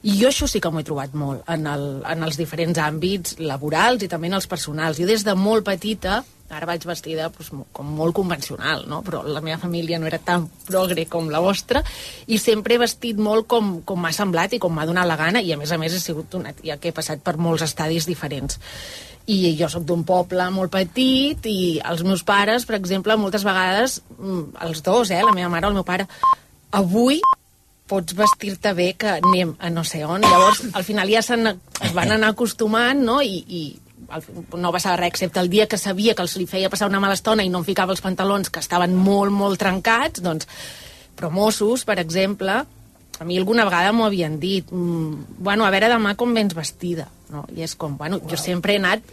[0.04, 3.38] I jo això sí que m'ho he trobat molt en, el, en els diferents àmbits
[3.40, 4.98] laborals i també en els personals.
[5.00, 6.18] Jo des de molt petita,
[6.52, 9.00] ara vaig vestida doncs, com molt convencional, no?
[9.06, 11.80] però la meva família no era tan progre com la vostra,
[12.28, 15.42] i sempre he vestit molt com, com m'ha semblat i com m'ha donat la gana,
[15.42, 18.08] i a més a més he sigut una tia que he passat per molts estadis
[18.10, 18.60] diferents.
[19.32, 24.02] I jo sóc d'un poble molt petit i els meus pares, per exemple, moltes vegades,
[24.18, 26.10] mm, els dos, eh, la meva mare o el meu pare,
[26.72, 27.22] avui
[27.88, 30.24] pots vestir-te bé que anem a no sé on.
[30.24, 33.22] Llavors, al final ja es van anar acostumant, no?
[33.22, 33.64] I, i
[34.10, 34.24] al
[34.58, 37.02] no va passar res, excepte el dia que sabia que els li feia passar una
[37.04, 40.50] mala estona i no em ficava els pantalons que estaven molt, molt trencats, doncs...
[41.14, 42.54] Però Mossos, per exemple,
[43.22, 47.06] a mi alguna vegada m'ho havien dit, mm, bueno, a veure demà com vens vestida,
[47.30, 47.44] no?
[47.54, 49.06] I és com, bueno, jo sempre he anat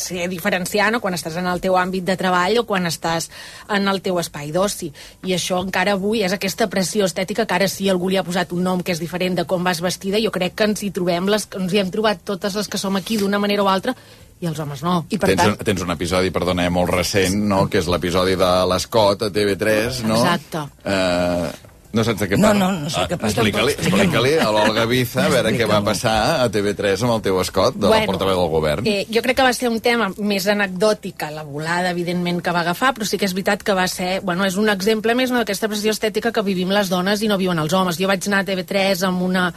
[0.00, 1.00] sé diferenciar no?
[1.04, 3.28] quan estàs en el teu àmbit de treball o quan estàs
[3.68, 4.90] en el teu espai d'oci.
[5.28, 8.54] I això encara avui és aquesta pressió estètica que ara sí algú li ha posat
[8.56, 10.22] un nom que és diferent de com vas vestida.
[10.22, 12.96] Jo crec que ens hi trobem, les, ens hi hem trobat totes les que som
[12.96, 13.94] aquí d'una manera o altra
[14.40, 15.02] i els homes no.
[15.12, 17.88] I per tens, tant, un, tens un episodi, perdona, eh, molt recent, no?, que és
[17.92, 20.16] l'episodi de l'Escot a TV3, no?
[20.16, 20.64] Exacte.
[20.88, 22.66] Eh, no saps de què No, parla?
[22.70, 23.40] no, no sé què passa.
[23.40, 27.40] Explica-li explica a l'Olga Biza a veure què va passar a TV3 amb el teu
[27.42, 28.86] escot de la portaveu del govern.
[28.86, 32.54] Eh, jo crec que va ser un tema més anecdòtic a la volada, evidentment, que
[32.54, 34.20] va agafar, però sí que és veritat que va ser...
[34.22, 37.38] Bueno, és un exemple més no, d'aquesta pressió estètica que vivim les dones i no
[37.40, 37.98] viuen els homes.
[37.98, 39.48] Jo vaig anar a TV3 amb una,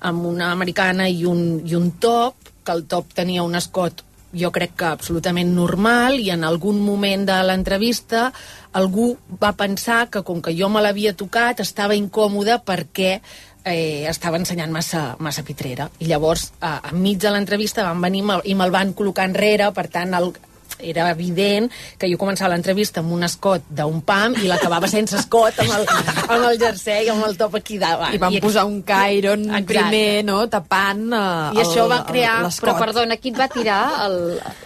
[0.00, 4.50] amb una americana i un, i un top, que el top tenia un escot jo
[4.52, 8.28] crec que absolutament normal i en algun moment de l'entrevista
[8.76, 13.20] algú va pensar que com que jo me l'havia tocat estava incòmode perquè
[13.64, 15.88] eh, estava ensenyant massa, massa pitrera.
[16.00, 20.14] I llavors a, enmig de l'entrevista van venir i me'l van col·locar enrere per tant
[20.18, 20.32] el,
[20.80, 25.58] era evident que jo començava l'entrevista amb un escot d'un pam i l'acabava sense escot
[25.64, 25.86] amb el,
[26.28, 29.66] amb el jersei amb el top aquí davant i van posar un Cairon Exacte.
[29.72, 34.18] primer, no?, tapant uh, I això va crear- Però, perdona, qui et va tirar el,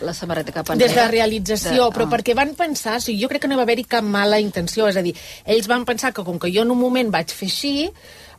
[0.07, 0.88] la samarreta cap enrere?
[0.88, 2.12] Des de realització, De- però ah.
[2.16, 4.96] perquè van pensar, o sigui, jo crec que no va haver-hi cap mala intenció, és
[4.96, 5.14] a dir,
[5.46, 7.90] ells van pensar que com que jo en un moment vaig fer així,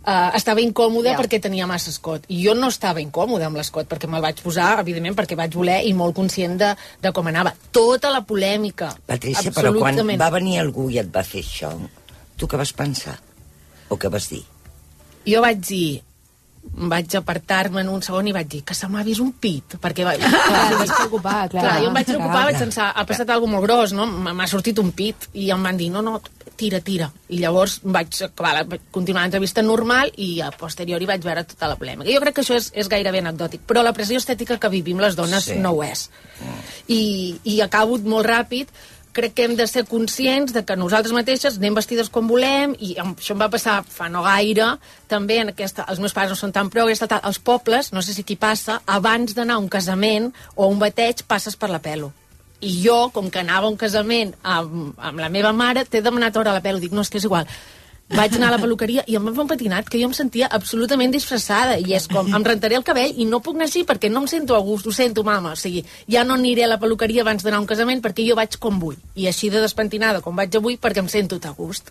[0.06, 1.18] uh, estava incòmode Ja.
[1.20, 2.26] perquè tenia massa escot.
[2.30, 5.82] I jo no estava incòmode amb l'escot, perquè me'l vaig posar, evidentment, perquè vaig voler
[5.88, 7.54] i molt conscient de, de com anava.
[7.72, 8.94] Tota la polèmica.
[9.08, 11.74] Patricia, però quan va venir algú i et va fer això,
[12.38, 13.18] tu què vas pensar?
[13.89, 14.44] O què vas dir?
[15.28, 16.02] Jo vaig dir,
[16.63, 20.06] vaig apartar-me en un segon i vaig dir que se m'ha vist un pit, perquè
[20.08, 20.13] va...
[20.18, 20.24] Et
[20.80, 21.63] vaig preocupar, clar.
[21.63, 22.46] Clar, jo em vaig preocupar, Clar.
[22.50, 24.08] vaig pensar, ha passat alguna molt gros, no?
[24.08, 25.28] M'ha sortit un pit.
[25.34, 26.18] I em van dir, no, no,
[26.58, 27.10] tira, tira.
[27.30, 31.68] I llavors vaig acabar, la, vaig continuar l'entrevista normal i a posteriori vaig veure tota
[31.72, 32.12] la polèmica.
[32.12, 35.16] Jo crec que això és, és gairebé anecdòtic, però la pressió estètica que vivim les
[35.20, 35.60] dones Sí.
[35.60, 36.10] no ho és.
[36.88, 38.68] I, I acabo molt ràpid,
[39.13, 42.96] crec que hem de ser conscients de que nosaltres mateixes anem vestides com volem i
[42.98, 44.72] això em va passar fa no gaire
[45.08, 48.26] també en aquesta, els meus pares no són tan progres als pobles, no sé si
[48.26, 52.12] aquí passa abans d'anar a un casament o a un bateig passes per la pelo
[52.63, 56.38] i jo, com que anava a un casament amb, amb la meva mare, t'he demanat
[56.39, 57.49] hora a la pelo dic, no, és que és igual.
[58.13, 60.49] Vaig anar a la peluqueria i em va fer un patinat que jo em sentia
[60.58, 61.78] absolutament disfressada.
[61.80, 64.28] I és com, em rentaré el cabell i no puc anar així perquè no em
[64.30, 65.56] sento a gust, ho sento mama.
[65.56, 68.38] O sigui, ja no aniré a la peluqueria abans d'anar a un casament perquè jo
[68.38, 68.99] vaig com vull.
[69.15, 71.89] I així de despentinada com vaig avui perquè em sento a gust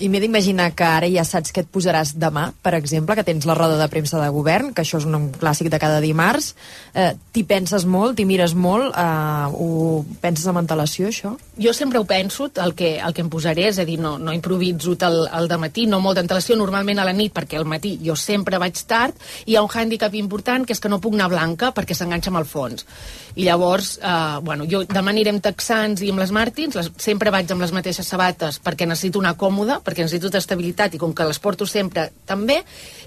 [0.00, 3.44] I m'he d'imaginar que ara ja saps què et posaràs demà, per exemple, que tens
[3.48, 6.54] la roda de premsa de govern, que això és un clàssic de cada dimarts.
[6.94, 11.36] Eh, t'hi penses molt, t'hi mires molt, eh, ho penses amb antelació, això?
[11.60, 14.32] jo sempre ho penso, el que, el que em posaré, és a dir, no, no
[14.32, 18.16] improviso el, el matí, no molt d'antelació, normalment a la nit, perquè al matí jo
[18.16, 21.28] sempre vaig tard, i hi ha un hàndicap important, que és que no puc anar
[21.28, 22.86] blanca perquè s'enganxa amb el fons.
[23.40, 27.32] I llavors, eh, bueno, jo demà aniré amb texans i amb les Martins, les, sempre
[27.32, 31.24] vaig amb les mateixes sabates perquè necessito anar còmoda, perquè necessito estabilitat, i com que
[31.24, 32.60] les porto sempre també,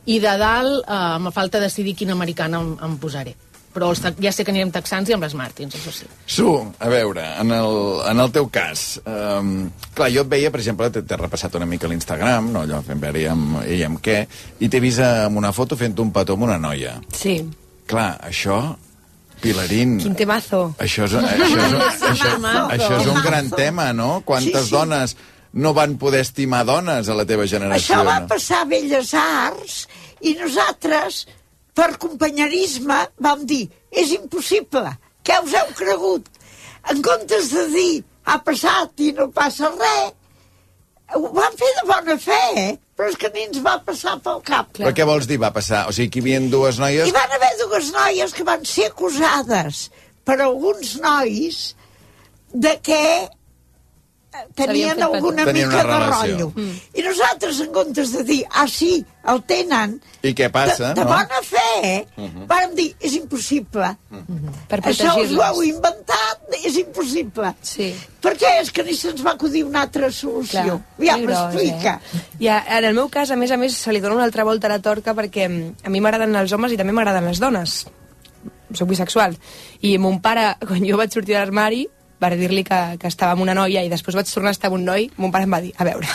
[0.09, 3.35] i de dalt eh, me falta decidir quina americana em, em posaré.
[3.73, 6.09] Però els, ja sé que anirem texans i amb les Martins, això sí.
[6.29, 7.77] Su, a veure, en el,
[8.09, 9.55] en el teu cas, um,
[9.97, 13.25] clar, jo et veia, per exemple, t'he repassat una mica l'Instagram, no, allò fent veure
[13.31, 14.19] amb, ell amb què,
[14.61, 16.99] i t'he vist amb una foto fent un petó amb una noia.
[17.17, 17.39] Sí.
[17.89, 18.59] Clar, això,
[19.43, 19.97] Pilarín...
[20.01, 20.63] Quin temazo.
[20.81, 22.33] Això és, això, és, això,
[22.77, 24.21] això és un gran tema, no?
[24.25, 24.75] Quantes Sí, sí.
[24.75, 25.15] dones
[25.53, 27.99] no van poder estimar dones a la teva generació?
[27.99, 28.29] Això va no?
[28.31, 29.83] passar a Belles Arts
[30.23, 31.25] i nosaltres,
[31.75, 34.87] per companyerisme, vam dir és impossible,
[35.25, 36.29] què us heu cregut?
[36.91, 40.13] En comptes de dir ha passat i no passa res,
[41.13, 42.71] ho van fer de bona fe, eh?
[43.03, 44.69] Però és que ni ens va passar pel cap.
[44.77, 45.83] Però què vols dir va passar?
[45.89, 47.09] O sigui, que hi havia dues noies...
[47.09, 49.89] Hi van haver dues noies que van ser acusades
[50.23, 51.57] per alguns nois
[52.53, 53.01] de que
[54.55, 56.51] tenien alguna Tenien mica una de rotllo.
[56.93, 61.03] I nosaltres, en comptes de dir, ah, sí, el tenen, I què passa, de, de
[61.03, 61.11] no?
[61.11, 62.45] bona fe, uh -huh.
[62.47, 63.89] vàrem dir, és impossible.
[64.69, 67.53] Per Això us ho heu inventat, és impossible.
[67.61, 67.93] Sí.
[68.21, 68.61] Per què?
[68.61, 70.81] És que ni se'ns va acudir una altra solució.
[70.99, 71.99] Ja que gros, m'explica.
[72.13, 72.21] Eh?
[72.39, 74.67] Ja, en el meu cas, a més a més, se li dona una altra volta
[74.67, 77.85] a la torca perquè mm, a mi m'agraden els homes i també m'agraden les dones.
[78.73, 79.37] Soc bisexual.
[79.81, 81.89] I mon pare, quan jo vaig sortir de l'armari,
[82.23, 84.79] va dir-li que, que estava amb una noia i després vaig tornar a estar amb
[84.79, 86.09] un noi, mon pare em va dir, a veure,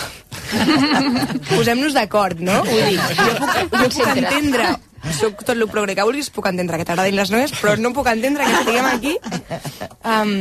[1.53, 2.63] posem-nos d'acord, no?
[2.67, 4.75] Vull dir, jo puc, jo puc entendre
[5.15, 8.11] soc tot el progre que vulguis, puc entendre que t'agradin les noies, però no puc
[8.11, 9.15] entendre que estiguem aquí.
[10.03, 10.35] Um,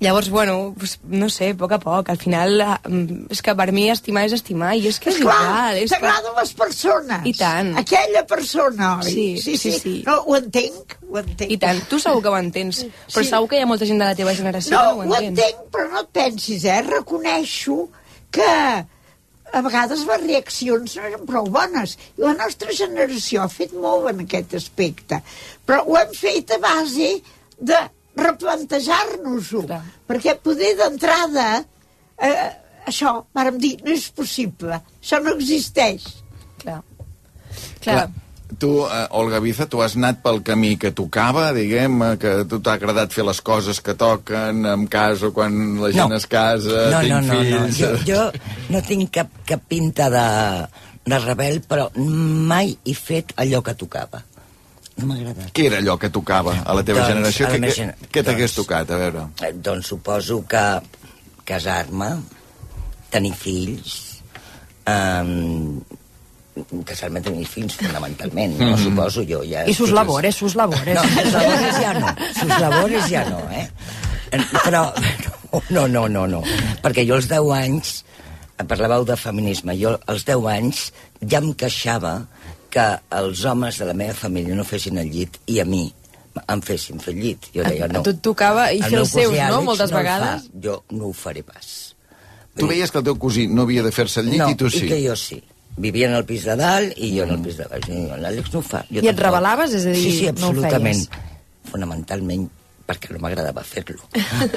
[0.00, 3.66] llavors, bueno, pues, no sé, a poc a poc, al final, um, és que per
[3.76, 5.76] mi estimar és estimar, i és que és Esclar, igual.
[5.82, 5.98] És que...
[5.98, 7.26] t'agraden les persones.
[7.28, 7.74] I tant.
[7.82, 9.10] Aquella persona, oi?
[9.12, 9.94] Sí, sí, sí, sí.
[10.06, 11.50] No, ho entenc, ho entenc.
[11.52, 13.28] I tant, tu segur que ho entens, però Sí.
[13.28, 15.20] segur que hi ha molta gent de la teva generació No, que ho no ho
[15.20, 15.36] entén.
[15.36, 16.80] entenc, però no et pensis, eh?
[16.88, 17.88] Reconeixo
[18.32, 18.48] que
[19.52, 21.96] a vegades les reaccions no eren prou bones.
[22.16, 25.20] I la nostra generació ha fet molt en aquest aspecte.
[25.66, 27.16] Però ho hem fet a base
[27.58, 27.80] de
[28.16, 29.66] replantejar-nos-ho.
[29.66, 29.82] Clar.
[30.08, 32.48] Perquè poder d'entrada eh,
[32.90, 34.80] això, vàrem dir, no és possible.
[35.00, 36.06] Això no existeix.
[36.62, 36.80] Clar.
[37.84, 38.08] Clar.
[38.58, 42.46] Tu, eh, Olga Biza, tu has anat pel camí que tocava, diguem, eh, que a
[42.50, 46.16] tu t'ha agradat fer les coses que toquen, em caso quan la gent No.
[46.16, 47.40] es casa, no, tinc no, no, no.
[47.40, 47.78] fills...
[47.78, 50.26] Jo, jo no tinc cap, cap pinta de,
[51.06, 54.24] de rebel, però mai he fet allò que tocava.
[55.00, 55.50] No m'ha agradat.
[55.56, 57.46] Què era allò que tocava a la teva Doncs, generació?
[57.48, 58.90] la què, gener- què t'hagués doncs- tocat?
[58.90, 59.26] A veure.
[59.46, 60.64] Eh, Doncs suposo que
[61.48, 62.10] casar-me,
[63.10, 63.94] tenir fills,
[64.86, 65.80] um,
[66.84, 68.72] casar-me, tenir fills, fonamentalment, no?
[68.76, 68.84] Mhm.
[68.84, 69.40] Suposo jo.
[69.48, 70.94] Ja, I sus labores, sus labores.
[70.94, 72.14] No, sus labores ja no.
[72.38, 73.68] Sus labores ja no, eh?
[74.64, 74.84] Però,
[75.70, 76.42] no, no, no, no.
[76.82, 78.04] Perquè jo als 10 anys,
[78.68, 80.92] parlàveu de feminisme, jo als 10 anys
[81.26, 82.26] ja em queixava
[82.70, 82.86] que
[83.18, 85.88] els homes de la meva família no fessin el llit i a mi
[86.48, 87.48] em fessin fer el llit.
[87.54, 88.02] Jo deia, A- a no.
[88.06, 89.62] tu et tocava i fer meu els seus, no?
[89.66, 90.44] Moltes no el vegades.
[90.46, 90.60] Fa.
[90.66, 91.70] Jo no ho faré pas.
[92.56, 94.70] Tu veies que el teu cosí no havia de fer-se el llit no, i tu
[94.70, 94.84] sí.
[94.86, 95.42] i que jo sí.
[95.80, 97.86] Vivia en el pis de dalt i jo en el pis de baix.
[97.88, 98.82] I L'Àlex no ho fa.
[98.90, 99.24] Jo I et tampoc.
[99.26, 99.74] rebel·laves?
[99.78, 101.04] És a dir, sí, sí, no ho absolutament.
[101.10, 101.70] feies?
[101.70, 102.48] Fonamentalment
[102.90, 104.02] perquè no m'agradava fer-lo.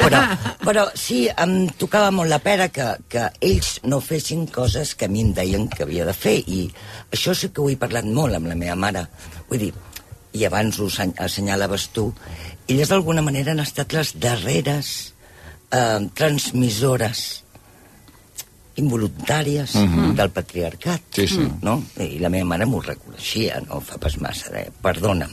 [0.01, 0.23] Però,
[0.65, 5.13] però sí, em tocava molt la pera que, que ells no fessin coses que a
[5.13, 6.39] mi em deien que havia de fer.
[6.49, 6.65] I
[7.13, 9.05] això sí que ho he parlat molt amb la meva mare.
[9.51, 9.71] Vull dir,
[10.33, 12.07] i abans ho assen- assenyalaves tu,
[12.67, 14.89] elles d'alguna manera han estat les darreres
[15.69, 17.43] eh, transmissores
[18.75, 20.15] involuntàries Mhm.
[20.17, 21.01] del patriarcat.
[21.13, 21.47] Sí, sí.
[21.61, 21.83] No?
[21.99, 24.49] I la meva mare m'ho reconeixia, no fa pas massa.
[24.49, 25.29] Deia, perdona'm,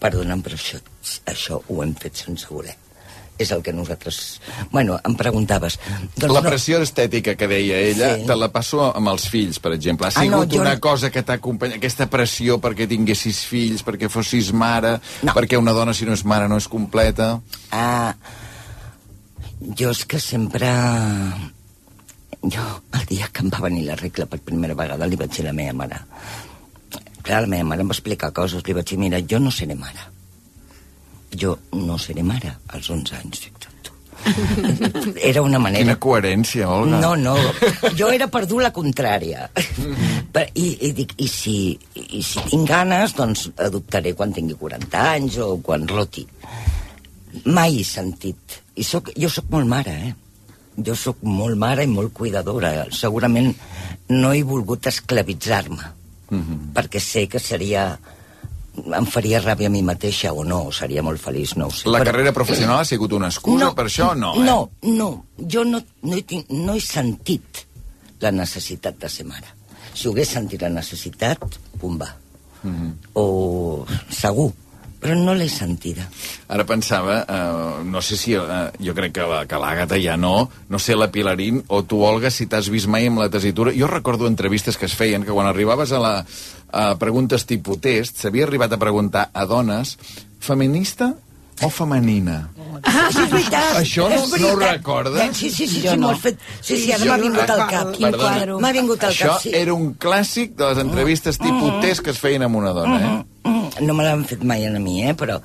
[0.00, 0.80] perdona'm, però això,
[1.28, 2.76] això ho hem fet sense voler.
[3.40, 4.16] És el que nosaltres...
[4.70, 5.78] Bueno, em preguntaves...
[6.20, 8.26] Doncs La no, pressió estètica que deia ella, Sí.
[8.28, 10.10] te la passo amb els fills, per exemple.
[10.10, 13.40] Ha Ah, no, sigut jo una no- cosa que t'ha acompanyat, aquesta pressió perquè tinguessis
[13.48, 15.32] fills, perquè fossis mare, No.
[15.32, 17.30] perquè una dona, si no és mare, no és completa...
[17.72, 18.12] Ah,
[19.76, 20.68] jo és que sempre...
[22.42, 22.62] Jo,
[22.96, 25.50] el dia que em va venir la regla per primera vegada, li vaig dir a
[25.50, 25.98] la meva mare.
[27.22, 28.62] Clar, la meva mare em va explicar coses.
[28.66, 30.06] Li vaig dir, mira, jo no seré mare.
[31.40, 33.92] Jo no seré mare als 11 anys, fixa't tu.
[35.30, 35.84] Era una manera...
[35.84, 36.98] Quina coherència, Olga.
[37.00, 37.36] No, no,
[37.96, 39.46] jo era per dur la contrària.
[40.34, 41.54] Per- I, i dic, i si,
[42.18, 46.26] i si tinc ganes, doncs adoptaré quan tingui 40 anys o quan roti.
[47.46, 48.58] Mai he sentit.
[48.76, 50.12] I soc, jo sóc molt mare, eh?
[50.80, 52.86] Jo sóc molt mare i molt cuidadora.
[52.94, 53.50] Segurament
[54.10, 55.90] no he volgut esclavitzar-me,
[56.30, 56.72] Mhm.
[56.74, 57.98] perquè sé que seria
[58.96, 61.88] em faria ràbia a mi mateixa o no, seria molt feliç, no ho sé.
[61.90, 64.14] La Però- carrera professional ha sigut una excusa per això?
[64.16, 64.44] No, eh?
[64.46, 65.24] no, no.
[65.36, 67.66] Jo no, no, he, tin- no he sentit
[68.20, 69.46] la necessitat de ser mare.
[69.92, 71.42] Si ho hagués sentit la necessitat,
[71.80, 72.14] pum, va.
[72.62, 72.94] Mhm.
[73.14, 74.52] O segur,
[75.00, 76.04] però no l'he sentida.
[76.48, 78.34] Ara pensava, eh, no sé si...
[78.34, 82.02] Eh, jo crec que la- que l'Àgata ja no, no sé la Pilarín, o tu,
[82.04, 83.72] Olga, si t'has vist mai amb la tesitura...
[83.72, 86.14] Jo recordo entrevistes que es feien, que quan arribaves a la
[86.72, 89.96] a preguntes tipus test, s'havia arribat a preguntar a dones
[90.38, 91.14] feminista
[91.62, 92.48] o femenina.
[92.84, 93.74] Ah, sí, és veritat.
[93.76, 94.76] Això no- és no ho veritat.
[94.78, 95.36] recordes?
[95.36, 96.14] Sí, sí, sí, Jo sí, no.
[96.16, 96.38] fet.
[96.62, 97.90] Sí, sí, ara m'ha vingut al cap.
[97.92, 98.30] Quin Perdona.
[98.36, 98.60] quadro.
[98.60, 99.50] M'ha vingut al Això cap, sí.
[99.52, 103.24] era un clàssic de les entrevistes tipus test que es feien amb una dona, eh?
[103.42, 105.14] Mm, No me l'han fet mai a mi, eh?
[105.16, 105.38] però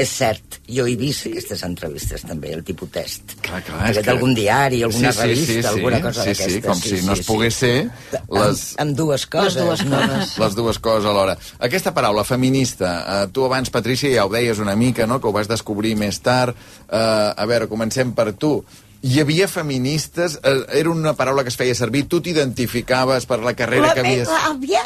[0.00, 3.34] és cert, jo he vist aquestes entrevistes també, el tipus test.
[3.42, 5.66] Clar, clar, que- algun diari, alguna Sí, sí, revista, sí, sí.
[5.68, 6.64] alguna cosa Sí, sí, d'aquestes.
[6.64, 7.90] com si no es pogués ser
[8.30, 9.56] les- Amb, amb dues coses.
[9.56, 9.96] dues no?
[9.98, 10.38] coses.
[10.38, 11.36] Les dues coses alhora.
[11.58, 15.32] Aquesta paraula, feminista, eh, tu abans, Patrícia, ja ho deies una mica, no?, que ho
[15.32, 16.54] vas descobrir més tard.
[16.88, 18.64] Eh, a veure, comencem per tu.
[19.02, 23.54] hi havia feministes, eh, era una paraula que es feia servir, tu t'identificaves per la
[23.54, 24.28] carrera La que havies...
[24.28, 24.82] meva àvia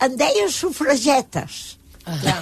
[0.00, 1.76] en deia sufragetes.
[2.10, 2.40] Clar,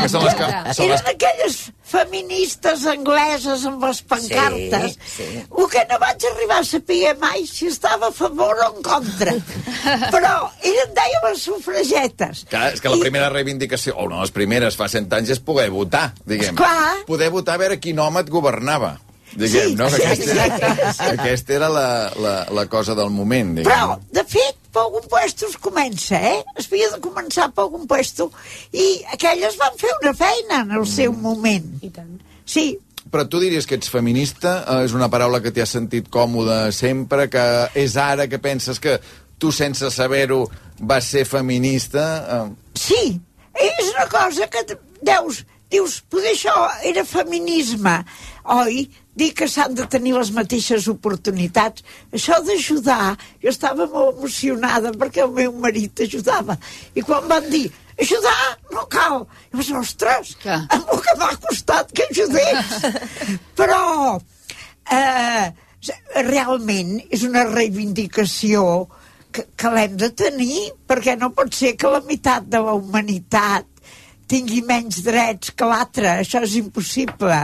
[0.00, 0.46] que són les que...
[0.74, 1.00] Són les...
[1.02, 1.56] Eren aquelles
[1.88, 4.96] feministes angleses amb les pancartes.
[4.98, 5.42] Sí, sí.
[5.44, 9.34] El que no vaig arribar a saber mai si estava a favor o en contra.
[10.14, 10.32] Però
[10.64, 12.46] ella en deia les sufragetes.
[12.50, 15.36] Clar, és que la I- primera reivindicació, o una de les primeres fa cent anys,
[15.36, 16.56] és poder votar, diguem.
[16.56, 17.04] Esclar.
[17.06, 18.96] Poder votar a veure quin home et governava.
[19.38, 19.88] Diguem, Sí, no?
[19.90, 21.20] sí, aquesta, exacte.
[21.22, 21.86] aquesta era la,
[22.18, 23.70] la, la cosa del moment, diguem.
[23.70, 26.42] Però, de fet, per algun puesto es comença, eh?
[26.58, 28.30] Es havia de començar per algun puesto.
[28.72, 31.70] I aquelles van fer una feina en el seu moment.
[31.82, 32.18] I tant.
[32.44, 32.68] Sí,
[33.08, 34.50] Però tu diries que ets feminista?
[34.68, 37.30] Eh, És una paraula que t'hi has sentit còmode sempre?
[37.32, 37.44] Que
[37.80, 38.98] és ara que penses que
[39.40, 40.42] tu, sense saber-ho,
[40.80, 42.04] vas ser feminista?
[42.36, 43.20] Eh, sí.
[43.56, 44.60] És una cosa que
[45.00, 45.40] deus...
[45.68, 46.54] Dius, poder això
[46.88, 47.98] era feminisme,
[48.56, 48.86] oi?
[49.18, 51.82] Dir que s'han de tenir les mateixes oportunitats.
[52.14, 56.56] Això d'ajudar, jo estava molt emocionada perquè el meu marit ajudava.
[56.94, 57.66] I quan van dir,
[58.00, 58.36] ajudar
[58.72, 59.26] no cal.
[59.50, 60.62] I vaig dir, ostres, Clar.
[60.72, 62.76] amb el que m'ha costat que ajudés.
[63.58, 63.82] Però
[64.94, 65.46] eh,
[66.30, 68.62] realment és una reivindicació
[69.32, 73.66] que, que l'hem de tenir, perquè no pot ser que la meitat de la humanitat
[74.28, 76.18] tingui menys drets que l'altra.
[76.22, 77.42] Això és impossible.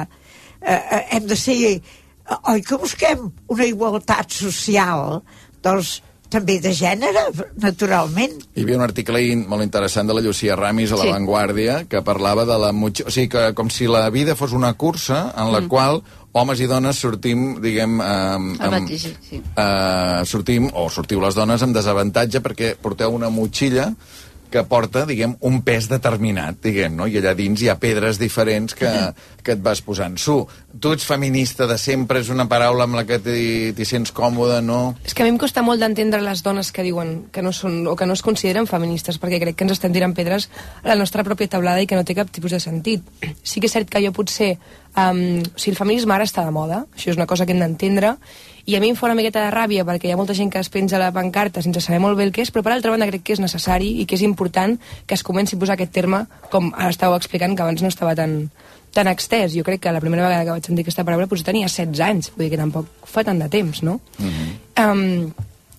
[0.60, 1.58] Eh, eh, hem de ser...
[1.76, 5.18] eh, Oi que busquem una igualtat social?
[5.64, 5.98] Doncs
[6.34, 7.28] també de gènere,
[7.62, 8.40] naturalment.
[8.56, 11.12] Hi havia un article molt interessant de la Llucia Ramis a La Sí.
[11.12, 12.72] Vanguardia que parlava de la...
[12.72, 15.68] O sigui, que com si la vida fos una cursa en la mm.
[15.70, 18.00] qual homes i dones sortim, diguem...
[18.02, 19.38] Eh, El vaig llegir, sí.
[19.38, 23.92] eh, sortim, o sortiu les dones amb desavantatge perquè porteu una motxilla
[24.54, 27.08] que porta, diguem, un pes determinat, diguem, no?
[27.10, 28.90] I allà dins hi ha pedres diferents que,
[29.42, 30.14] que et vas posant.
[30.20, 30.36] Su,
[30.80, 34.94] tu ets feminista de sempre, és una paraula amb la que t'hi sents còmode, no?
[35.02, 37.82] És que a mi em costa molt d'entendre les dones que diuen que no són
[37.90, 40.48] o que no es consideren feministes, perquè crec que ens estem tirant pedres
[40.84, 43.02] a la nostra pròpia taulada i que no té cap tipus de sentit.
[43.42, 44.54] Sí que és cert que jo potser...
[44.94, 47.58] Um, o sigui, el feminisme ara està de moda, això és una cosa que hem
[47.58, 48.12] d'entendre,
[48.66, 50.60] i a mi em fa una miqueta de ràbia perquè hi ha molta gent que
[50.62, 53.08] es penja la pancarta sense saber molt bé el que és, però per altra banda
[53.10, 56.24] crec que és necessari i que és important que es comenci a posar aquest terme,
[56.50, 58.48] com ara estàveu explicant, que abans no estava tan,
[58.94, 59.52] tan extès.
[59.52, 62.30] Jo crec que la primera vegada que vaig sentir aquesta paraula doncs, tenia 16 anys,
[62.36, 63.98] vull dir que tampoc fa tant de temps, no?
[64.80, 65.34] um,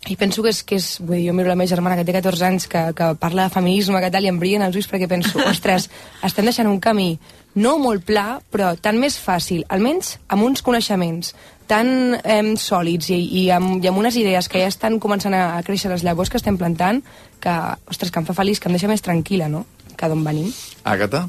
[0.05, 2.13] i penso que és, que és vull dir, jo miro la meva germana que té
[2.13, 5.09] 14 anys que, que parla de feminisme que tal, i em brillen els ulls perquè
[5.09, 5.89] penso, ostres,
[6.21, 7.15] estem deixant un camí
[7.55, 11.33] no molt pla, però tan més fàcil, almenys amb uns coneixements
[11.69, 15.45] tan eh, sòlids i, i, amb, i amb unes idees que ja estan començant a,
[15.57, 17.01] a créixer les llavors que estem plantant,
[17.41, 17.55] que,
[17.91, 20.49] ostres, que em fa feliç, que em deixa més tranquil·la, no?, que d'on venim.
[20.83, 21.25] Àgata?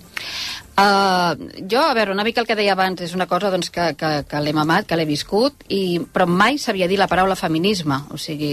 [0.76, 1.32] Uh,
[1.64, 4.10] jo, a veure, una mica el que deia abans és una cosa doncs, que, que,
[4.28, 7.96] que l'he mamat, que l'he viscut, i, però mai sabia dir la paraula feminisme.
[8.12, 8.50] O sigui,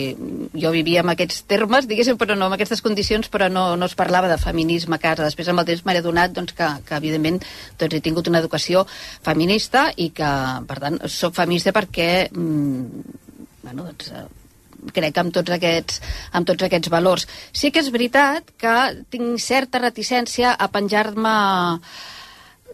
[0.56, 3.98] jo vivia amb aquests termes, diguéssim, però no amb aquestes condicions, però no, no es
[4.00, 5.26] parlava de feminisme a casa.
[5.28, 7.42] Després, amb el temps, m'he adonat doncs, que, que, evidentment,
[7.82, 8.86] doncs, he tingut una educació
[9.26, 10.32] feminista i que,
[10.70, 12.10] per tant, sóc feminista perquè...
[12.32, 13.20] Mm,
[13.66, 14.16] bueno, doncs,
[14.96, 16.02] crec amb tots aquests,
[16.34, 17.28] amb tots aquests valors.
[17.54, 18.76] Sí que és veritat que
[19.14, 21.38] tinc certa reticència a penjar-me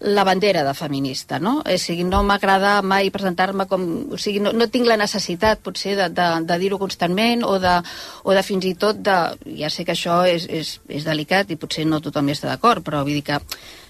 [0.01, 1.59] la bandera de feminista, no?
[1.59, 3.83] O sigui, no m'agrada mai presentar-me com...
[4.15, 7.75] O sigui, no, no tinc la necessitat, potser, de, de, de dir-ho constantment o de,
[8.23, 9.17] o de fins i tot de...
[9.59, 12.83] Ja sé que això és, és, és delicat i potser no tothom hi està d'acord,
[12.85, 13.41] però vull dir que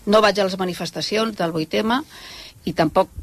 [0.10, 2.02] no vaig a les manifestacions del 8M
[2.66, 3.14] i tampoc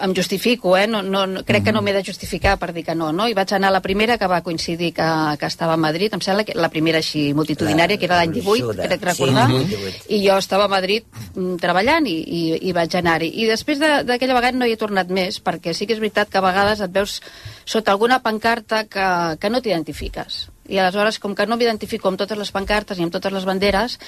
[0.00, 0.86] em justifico, eh?
[0.86, 3.28] No, no, no, crec que no m'he de justificar per dir que no, no?
[3.28, 5.06] I vaig anar a la primera, que va coincidir que,
[5.40, 8.32] que estava a Madrid, em sembla que la primera així multitudinària, La que era l'any
[8.34, 8.88] 18, gruixuda.
[8.88, 10.04] crec recordar, Sí, 18.
[10.08, 13.30] i jo estava a Madrid mm, treballant i, i, i vaig anar-hi.
[13.42, 16.28] I després de- d'aquella vegada no hi he tornat més, perquè sí que és veritat
[16.28, 17.20] que a vegades et veus
[17.64, 19.06] sota alguna pancarta que,
[19.40, 20.48] que no t'identifiques.
[20.68, 23.98] I aleshores, com que no m'identifico amb totes les pancartes i amb totes les banderes,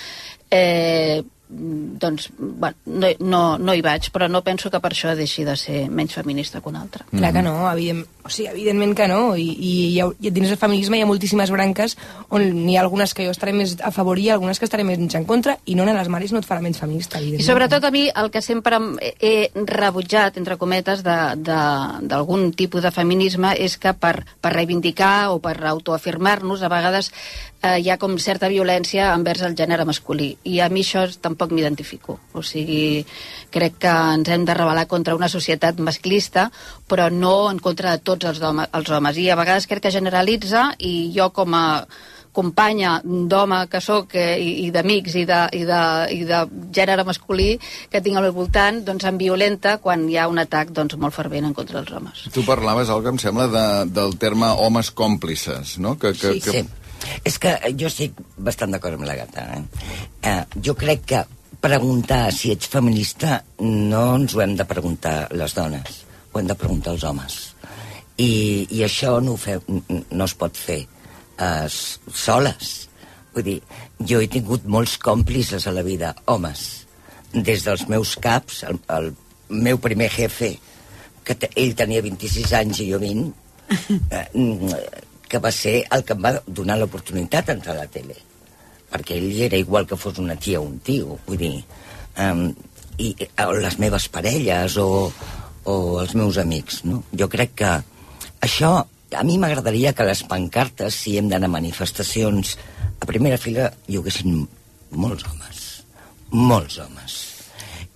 [0.51, 5.45] eh, doncs, bueno, no, no, no hi vaig, però no penso que per això deixi
[5.49, 7.07] de ser menys feminista que una altra.
[7.11, 7.19] Mm.
[7.19, 10.51] Clar que no, evident, o sigui, evidentment que no, i, i, hi ha, i dins
[10.53, 11.97] del feminisme hi ha moltíssimes branques
[12.29, 15.01] on n'hi ha algunes que jo estaré més a favor i algunes que estaré més
[15.01, 17.47] en contra, i no anar a les mares no et farà menys feminista, I evidentment.
[17.49, 22.83] sobretot a mi el que sempre em- he rebutjat, entre cometes, de- de- d'algun tipus
[22.83, 27.13] de feminisme és que per, per reivindicar o per autoafirmar-nos a vegades
[27.63, 31.38] eh, hi ha com certa violència envers el gènere masculí i a mi això tampoc
[31.55, 33.07] m'identifico o sigui,
[33.55, 36.49] crec que ens hem de rebel·lar contra una societat masclista
[36.91, 39.95] però no en contra de tots els, home, els homes i a vegades crec que
[39.95, 41.67] generalitza i jo com a
[42.39, 45.83] companya d'home que sóc eh, i, i d'amics i, de, i, de,
[46.15, 46.43] i de
[46.77, 47.51] gènere masculí
[47.91, 51.17] que tinc al meu voltant doncs em violenta quan hi ha un atac doncs, molt
[51.17, 52.27] fervent en contra dels homes.
[52.35, 53.65] Tu parlaves, Olga, em sembla, de,
[53.97, 55.97] del terme homes còmplices, no?
[55.99, 56.61] Que, que, Sí, que...
[56.61, 56.88] sí.
[57.25, 59.45] És que jo estic bastant d'acord amb la gata.
[59.57, 59.63] Eh?
[60.31, 61.25] Eh, jo crec que
[61.61, 66.59] preguntar si ets feminista no ens ho hem de preguntar les dones, ho hem de
[66.59, 67.39] preguntar els homes.
[68.19, 72.75] I, i això no, fe, no es pot fer eh, soles.
[73.35, 73.59] Vull dir,
[74.11, 76.65] jo he tingut molts còmplices a la vida, homes.
[77.33, 79.13] Des dels meus caps, el, el
[79.49, 80.57] meu primer jefe,
[81.25, 83.29] que ell tenia 26 anys i jo 20,
[84.17, 84.27] eh,
[85.29, 88.17] que va ser el que em va donar l'oportunitat d'entrar a la tele.
[88.89, 91.55] Perquè ell era igual que fos una tia o un tio, vull dir...
[92.19, 92.51] Um,
[92.99, 93.13] i
[93.45, 94.89] o les meves parelles o,
[95.71, 97.03] o els meus amics, no?
[97.15, 97.75] Jo crec que
[98.45, 98.79] això...
[99.17, 102.59] A mi m'agradaria que les pancartes, si hem d'anar a manifestacions,
[103.01, 104.43] a primera fila hi haguessin
[105.01, 105.63] molts homes.
[106.29, 107.15] Molts homes.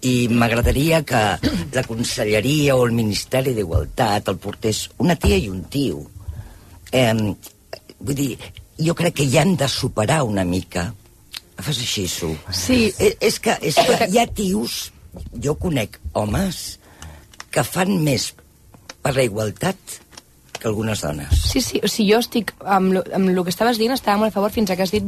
[0.09, 1.20] I m'agradaria que
[1.76, 6.01] la conselleria o el Ministeri d'Igualtat el portés una tia i un tio.
[6.93, 7.34] Eh,
[8.01, 8.32] vull dir,
[8.78, 10.90] jo crec que ja han de superar una mica.
[11.62, 12.32] Fas així, Su.
[12.51, 12.93] Sí.
[12.99, 14.90] És, és, que, és que hi ha tios,
[15.45, 16.78] jo conec homes,
[17.53, 18.32] que fan més
[19.03, 19.76] per la igualtat
[20.59, 21.40] que algunes dones.
[21.51, 24.30] Sí, sí, o sigui, jo estic amb, lo- amb el que estaves dient, estava molt
[24.32, 25.05] a favor fins a que has dit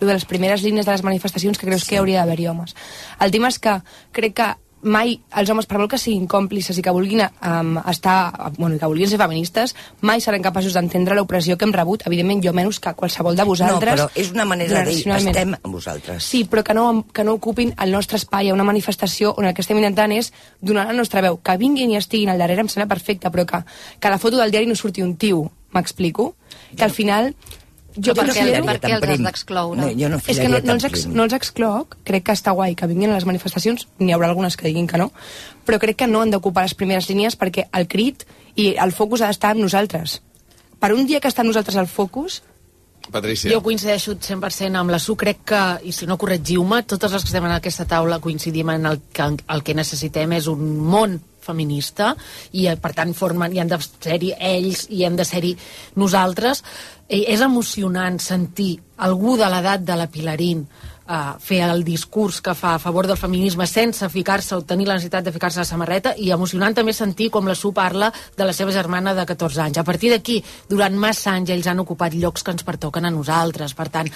[0.00, 1.90] lo de les primeres línies de les manifestacions que creus sí.
[1.90, 2.74] que hauria d'haver-hi homes.
[3.20, 3.76] El tema és que
[4.14, 4.50] crec que
[4.82, 8.88] mai els homes, per molt que siguin còmplices i que vulguin um, estar, bueno, que
[8.90, 12.94] vulguin ser feministes, mai seran capaços d'entendre l'opressió que hem rebut, evidentment jo menys que
[12.98, 14.00] qualsevol de vosaltres.
[14.00, 16.26] No, però és una manera de dir, estem amb vosaltres.
[16.26, 19.54] Sí, però que no, que no ocupin el nostre espai a una manifestació on el
[19.54, 21.38] que estem intentant és donar la nostra veu.
[21.42, 23.64] Que vinguin i estiguin al darrere em sembla perfecte, però que,
[23.98, 26.34] que a la foto del diari no surti un tiu, m'explico?
[26.76, 27.34] Que al final...
[27.96, 29.80] Jo Per què- per què els has d'excloure?
[29.80, 32.54] No, jo no és que no, no, els ex, no els excloc, crec que està
[32.56, 35.10] guai que vinguin a les manifestacions, n'hi haurà algunes que diguin que no,
[35.66, 38.24] però crec que no han d'ocupar les primeres línies perquè el crit
[38.56, 40.22] i el focus ha d'estar amb nosaltres.
[40.80, 42.42] Per un dia que està amb nosaltres al focus,
[43.10, 43.50] Patricia.
[43.50, 47.32] Jo coincideixo 100% amb la Su, crec que, i si no corregiu-me, totes les que
[47.32, 52.12] estem en aquesta taula coincidim en el que, el que necessitem és un món feminista
[52.54, 55.56] i eh, per tant formen, i han de ser-hi ells i hem de ser-hi
[55.98, 56.62] nosaltres
[57.12, 60.62] I és emocionant sentir algú de l'edat de la Pilarín
[61.12, 64.96] uh, fer el discurs que fa a favor del feminisme sense ficar-se o tenir la
[64.96, 68.46] necessitat de ficar-se a la samarreta i emocionant també sentir com la Su parla de
[68.48, 69.78] la seva germana de 14 anys.
[69.78, 73.74] A partir d'aquí, durant massa anys ells han ocupat llocs que ens pertoquen a nosaltres.
[73.74, 74.08] Per tant,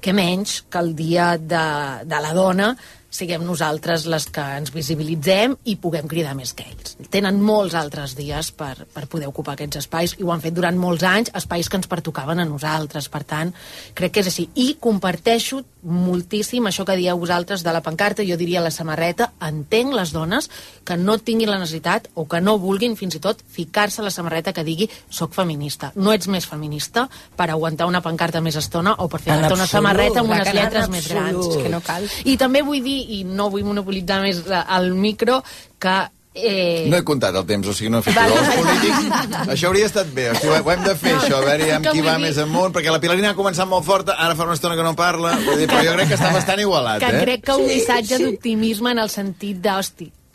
[0.00, 1.66] què menys que el dia de,
[2.06, 2.70] de la dona
[3.10, 6.96] siguem nosaltres les que ens visibilitzem i puguem cridar més que ells.
[7.12, 10.76] Tenen molts altres dies per, per poder ocupar aquests espais i ho han fet durant
[10.78, 13.08] molts anys, espais que ens pertocaven a nosaltres.
[13.12, 13.54] Per tant,
[13.96, 14.48] crec que és així.
[14.54, 19.94] I comparteixo moltíssim això que dieu vosaltres de la pancarta, jo diria la samarreta, entenc
[19.94, 20.50] les dones
[20.84, 24.52] que no tinguin la necessitat o que no vulguin fins i tot ficar-se la samarreta
[24.52, 25.92] que digui soc feminista.
[25.94, 27.06] No ets més feminista
[27.38, 31.08] per aguantar una pancarta més estona o per ficar-te una samarreta amb unes lletres més
[31.12, 31.54] grans.
[31.62, 32.08] que no cal.
[32.24, 35.42] I també vull dir, i no vull monopolitzar més el micro,
[35.78, 35.96] que...
[36.36, 39.46] Eh, No he comptat el temps, o sigui, no he fet els polítics.
[39.54, 41.86] Això hauria estat bé, o sigui, ho hem de fer, No, això, a veure amb
[41.86, 44.44] que qui va dir- més amunt, perquè la Pilarina ha començat molt forta, ara fa
[44.44, 47.08] una estona que no parla, vull dir, però jo crec que està bastant igualat, que
[47.08, 47.22] eh?
[47.24, 49.78] crec que un missatge d'optimisme en el sentit de,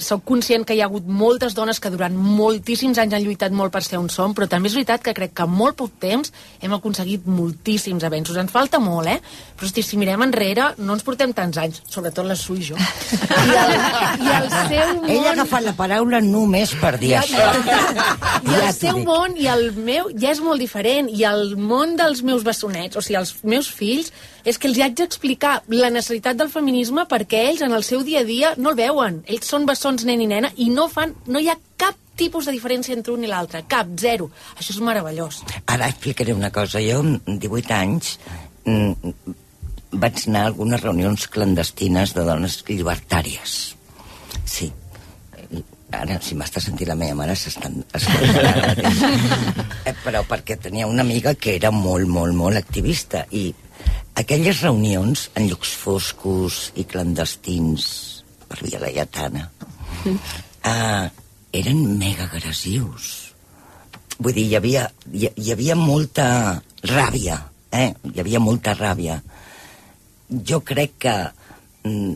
[0.02, 3.74] soc conscient que hi ha hagut moltes dones que durant moltíssims anys han lluitat molt
[3.74, 6.34] per ser on som, però també és veritat que crec que en molt poc temps
[6.62, 8.40] hem aconseguit moltíssims avenços.
[8.42, 9.20] Ens falta molt, eh?
[9.58, 12.78] Però hosti, si mirem enrere, no ens portem tants anys, sobretot la Sui i jo.
[13.52, 13.74] I el,
[14.22, 15.10] I el seu món...
[15.10, 17.48] Ella ha agafat la paraula només per dir Ja, això.
[18.42, 21.10] I el Ja seu món i el meu ja és molt diferent.
[21.12, 24.12] I el món dels meus bessonets, o sigui, els meus fills,
[24.46, 28.06] és que els hi haig d'explicar la necessitat del feminisme perquè ells en el seu
[28.08, 29.22] dia a dia no el veuen.
[29.28, 31.16] Ells són bessons nen i nena i no fan...
[31.28, 33.64] No hi ha cap tipus de diferència entre un i l'altre.
[33.70, 34.30] Cap, zero.
[34.58, 35.42] Això és meravellós.
[35.66, 36.82] Ara explicaré una cosa.
[36.84, 38.18] Jo, amb 18 anys,
[38.66, 39.14] mm,
[40.04, 43.58] vaig anar a algunes reunions clandestines de dones llibertàries.
[44.46, 44.72] Sí.
[45.92, 47.82] Ara, si m'està sentint la meva mare, s'estan.
[49.82, 53.24] Eh, Però perquè tenia una amiga que era molt, molt, molt activista.
[53.34, 53.48] I
[54.22, 57.90] aquelles reunions en llocs foscos i clandestins
[58.48, 59.48] per via laietana
[60.06, 61.10] eh,
[61.62, 63.32] eren mega agressius
[64.22, 66.26] vull dir, hi havia, hi, hi havia molta
[66.86, 67.38] ràbia,
[67.74, 67.90] eh?
[68.14, 69.18] Hi havia molta ràbia.
[70.30, 71.16] Jo crec que
[71.88, 72.14] mm,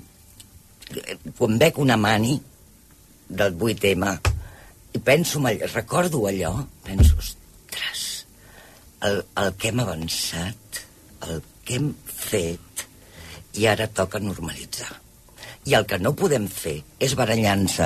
[1.37, 2.37] quan veig una mani
[3.27, 4.11] del 8M
[4.95, 6.53] i penso, en allò, recordo allò,
[6.85, 8.03] penso, ostres,
[9.03, 10.84] el, el que hem avançat,
[11.65, 12.85] que hem fet
[13.59, 14.91] i ara toca normalitzar.
[15.65, 17.79] I el que no podem fer és barallar-nos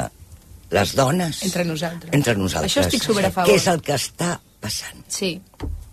[0.69, 2.11] les dones Entre nosaltres.
[2.13, 2.71] entre nosaltres.
[2.71, 3.49] Això estic super a favor.
[3.49, 5.05] Que és el que està passant.
[5.07, 5.39] Sí,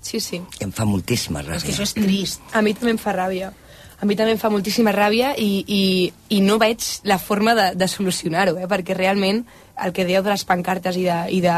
[0.03, 0.41] sí, sí.
[0.61, 1.61] I em fa moltíssima ràbia.
[1.63, 2.43] És que això és trist.
[2.53, 3.53] A mi també em fa ràbia.
[3.97, 7.71] A mi també em fa moltíssima ràbia i, i, i no veig la forma de,
[7.79, 8.67] de solucionar-ho, eh?
[8.69, 9.47] perquè realment
[9.85, 11.55] el que dèieu de les pancartes i de, i de...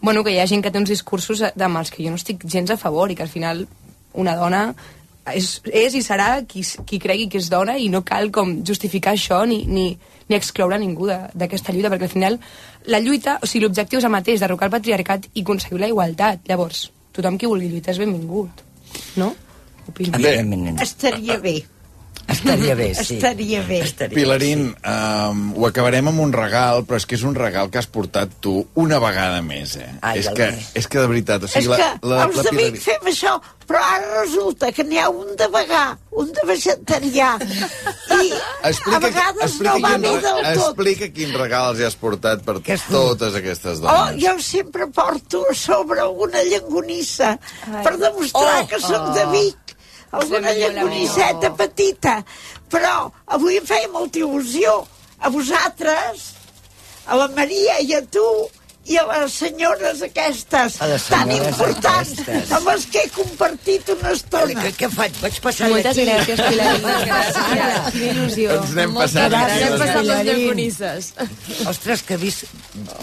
[0.00, 2.20] Bueno, que hi ha gent que té uns discursos de, amb els que jo no
[2.20, 3.66] estic gens a favor i que al final
[4.14, 4.74] una dona
[5.34, 9.12] és, és i serà qui, qui cregui que és dona i no cal com justificar
[9.14, 9.96] això ni, ni,
[10.28, 12.38] ni excloure ningú de- d'aquesta lluita, perquè al final
[12.86, 16.40] la lluita, o sigui, l'objectiu és el mateix, derrocar el patriarcat i aconseguir la igualtat.
[16.48, 18.64] Llavors, tothom qui vulgui lluitar és benvingut,
[19.16, 19.34] no?
[19.88, 20.16] Opino.
[20.18, 20.80] Evidentment.
[20.82, 21.60] Estaria bé.
[22.28, 23.16] Estaria bé, sí.
[23.16, 23.80] Estaria bé.
[23.84, 24.92] Estaria Pilarín, bé,
[25.30, 28.30] um, ho acabarem amb un regal, però és que és un regal que has portat
[28.40, 29.88] tu una vegada més, eh?
[30.00, 30.70] Ai, és, que, què?
[30.80, 32.80] és que de veritat, o És sigui, que la, la, els la de Vic Pilarín...
[32.86, 33.34] fem això,
[33.68, 35.84] però ara resulta que n'hi ha un de vegà,
[36.22, 37.30] un de vegetarià,
[38.22, 40.62] i a vegades explica, no va quin, bé del tot.
[40.66, 42.86] explica quin regal els hi has portat per és?
[42.90, 44.22] totes aquestes Oh, dones.
[44.22, 47.36] jo sempre porto a sobre una llangonissa
[47.70, 47.82] Ai.
[47.84, 48.66] per demostrar Oh.
[48.68, 49.56] que sóc de Vic.
[50.12, 51.56] Alguna millor.
[51.56, 52.18] petita.
[52.72, 54.74] Però avui em feia molta il·lusió
[55.18, 56.26] a vosaltres,
[57.06, 58.26] a la Maria i a tu,
[58.90, 62.50] i a les senyores aquestes A les tan senyores importants aquestes.
[62.56, 64.56] amb les que he compartit una estona.
[64.64, 65.12] Què, què faig?
[65.22, 66.08] Vaig passar Moltes d'aquí.
[66.08, 66.88] gràcies, Pilarín.
[67.06, 67.92] Gràcies.
[67.94, 68.56] Quina il·lusió.
[68.58, 69.30] Ens n'hem passat.
[69.30, 70.42] Gràcies, hem passat les Pilarín.
[70.42, 71.12] llagonisses.
[71.70, 72.40] Ostres, que vis...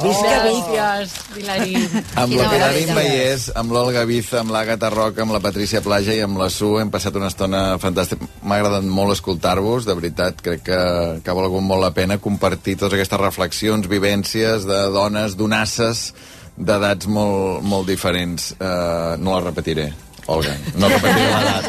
[0.03, 0.67] Visca Vic.
[0.73, 1.88] Gràcies, Pilarín.
[2.19, 2.93] Amb la Pilarín.
[2.97, 6.73] Vallès, amb l'Olga Biza, amb l'Àgata Roca, amb la Patricia Plaja i amb la Su
[6.82, 8.27] hem passat una estona fantàstica.
[8.43, 10.80] M'ha agradat molt escoltar-vos, de veritat, crec que,
[11.23, 15.38] que ha valgut molt la pena compartir totes aquestes reflexions, vivències de dones,
[15.70, 16.13] donasses,
[16.57, 18.53] d'edats molt, molt diferents.
[18.59, 19.91] Uh, no la repetiré,
[20.30, 21.63] Olga, no repetiré l'edat.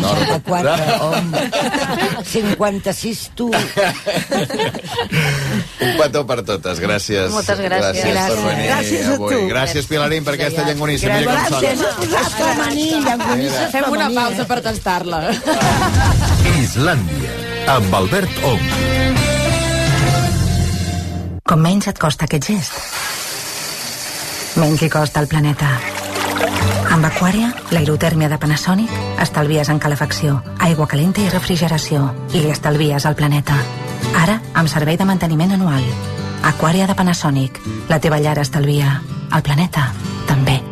[0.00, 0.76] No, 64,
[1.06, 1.40] home.
[2.24, 3.48] 56, tu.
[5.82, 7.32] Un petó per totes, gràcies.
[7.34, 8.04] Moltes gràcies.
[8.04, 8.44] Gràcies, per Gràcies.
[8.46, 9.34] venir Gràcies a avui.
[9.34, 9.40] tu.
[9.50, 11.06] Gràcies, Pilarín, per aquesta llengonissa.
[11.12, 11.90] Mira com Gràcies sona.
[11.90, 12.32] a vosaltres.
[12.38, 15.20] Femení, llangonissa Fem una pausa per tastar-la.
[16.62, 17.32] Islàndia,
[17.76, 18.66] amb Albert Ong.
[21.42, 22.72] Com menys et costa aquest gest,
[24.56, 25.68] menys li costa al planeta.
[26.92, 28.90] Amb Aquària, l'aerotèrmia de Panasonic,
[29.22, 33.56] estalvies en calefacció, aigua calenta i refrigeració, i li estalvies al planeta.
[34.24, 35.86] Ara, amb servei de manteniment anual.
[36.52, 39.00] Aquària de Panasonic, la teva llar estalvia.
[39.32, 39.88] El planeta,
[40.28, 40.71] també.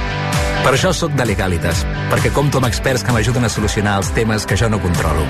[0.61, 1.81] Per això sóc de Legalitas,
[2.11, 5.25] perquè compto amb experts que m'ajuden a solucionar els temes que jo no controlo.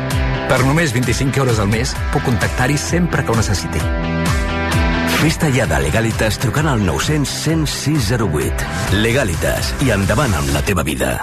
[0.52, 3.80] Per només 25 euros al mes, puc contactar-hi sempre que ho necessiti.
[5.22, 8.98] Fes-te ja de Legalitas trucant al 900 106 08.
[9.06, 11.14] Legalitas i endavant amb la teva vida.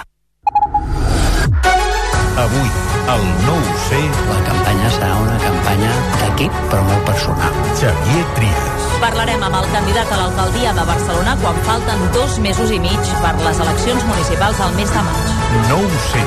[2.39, 2.69] Avui,
[3.13, 3.99] al 9C,
[4.29, 5.91] La campanya serà una campanya
[6.21, 7.59] d'equip, però molt personal.
[7.81, 8.88] Xavier Trias.
[8.99, 13.31] Parlarem amb el candidat a l'alcaldia de Barcelona quan falten dos mesos i mig per
[13.39, 15.33] les eleccions municipals al mes de maig.
[15.71, 16.23] 9C,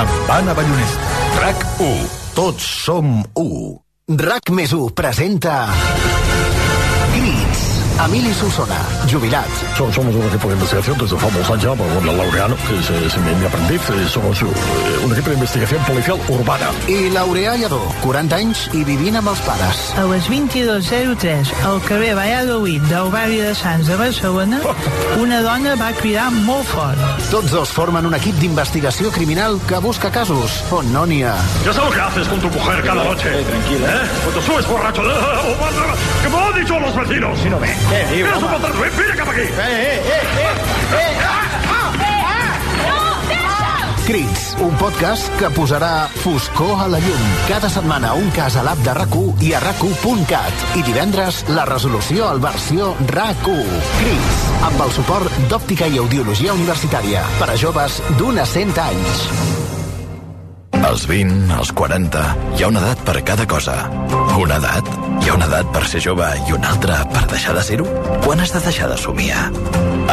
[0.00, 1.14] amb Anna Ballonesta.
[1.44, 2.08] RAC 1.
[2.34, 3.74] Tots som 1.
[4.26, 5.60] RAC més 1 presenta...
[8.04, 8.78] Emili Solsona,
[9.10, 9.46] jubilat.
[9.76, 13.44] Somos un equipo de investigación desde famosa ya, la Laureano, que es, es mi, mi
[13.46, 13.80] aprendiz.
[13.90, 14.46] Eh, Somos eh,
[15.04, 16.70] un equipo de investigación policial urbana.
[16.86, 19.80] I Laureà Lledó, 40 anys i vivint amb els pares.
[19.98, 24.60] A les 22.03 al carrer Valladolid del barri de Sants de Barcelona,
[25.18, 27.02] una dona va cridar molt fort.
[27.32, 31.34] Tots dos formen un equip d'investigació criminal que busca casos on no n'hi ha.
[31.66, 33.42] Ya sabes lo que haces con tu mujer cada noche.
[33.42, 33.86] tranquila.
[33.90, 34.08] ¿Eh?
[34.22, 35.02] Cuando subes borracho.
[36.22, 37.38] ¿Qué me han dicho los vecinos?
[37.42, 37.58] Si no
[37.88, 38.80] Mira su pantalón.
[38.80, 39.40] Ven, Mira cap aquí.
[39.40, 41.18] Eh, eh, eh,
[44.08, 47.24] Crits, un podcast que posarà foscor a la llum.
[47.44, 52.28] Cada setmana un cas a l'app de rac i a rac I divendres la resolució
[52.28, 53.82] al versió RAC1.
[54.00, 59.28] Crits, amb el suport d'òptica i audiologia universitària per a joves d'un a 100 anys.
[60.80, 63.82] Als 20, als 40, hi ha una edat per a cada cosa.
[64.38, 64.86] Una edat?
[65.18, 67.86] Hi ha una edat per ser jove i una altra per deixar de ser-ho?
[68.22, 69.48] Quan has de deixar de somiar?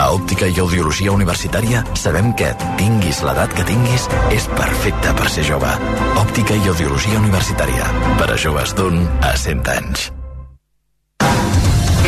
[0.02, 2.50] A Òptica i Audiologia Universitària sabem que,
[2.80, 5.70] tinguis l'edat que tinguis, és perfecte per ser jove.
[6.24, 7.86] Òptica i Audiologia Universitària.
[8.18, 10.10] Per a joves d'un a 100 anys.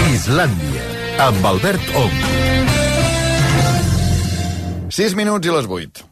[0.10, 0.90] Islàndia,
[1.30, 2.20] amb Albert Ong.
[4.90, 6.08] 6 minuts i les 8.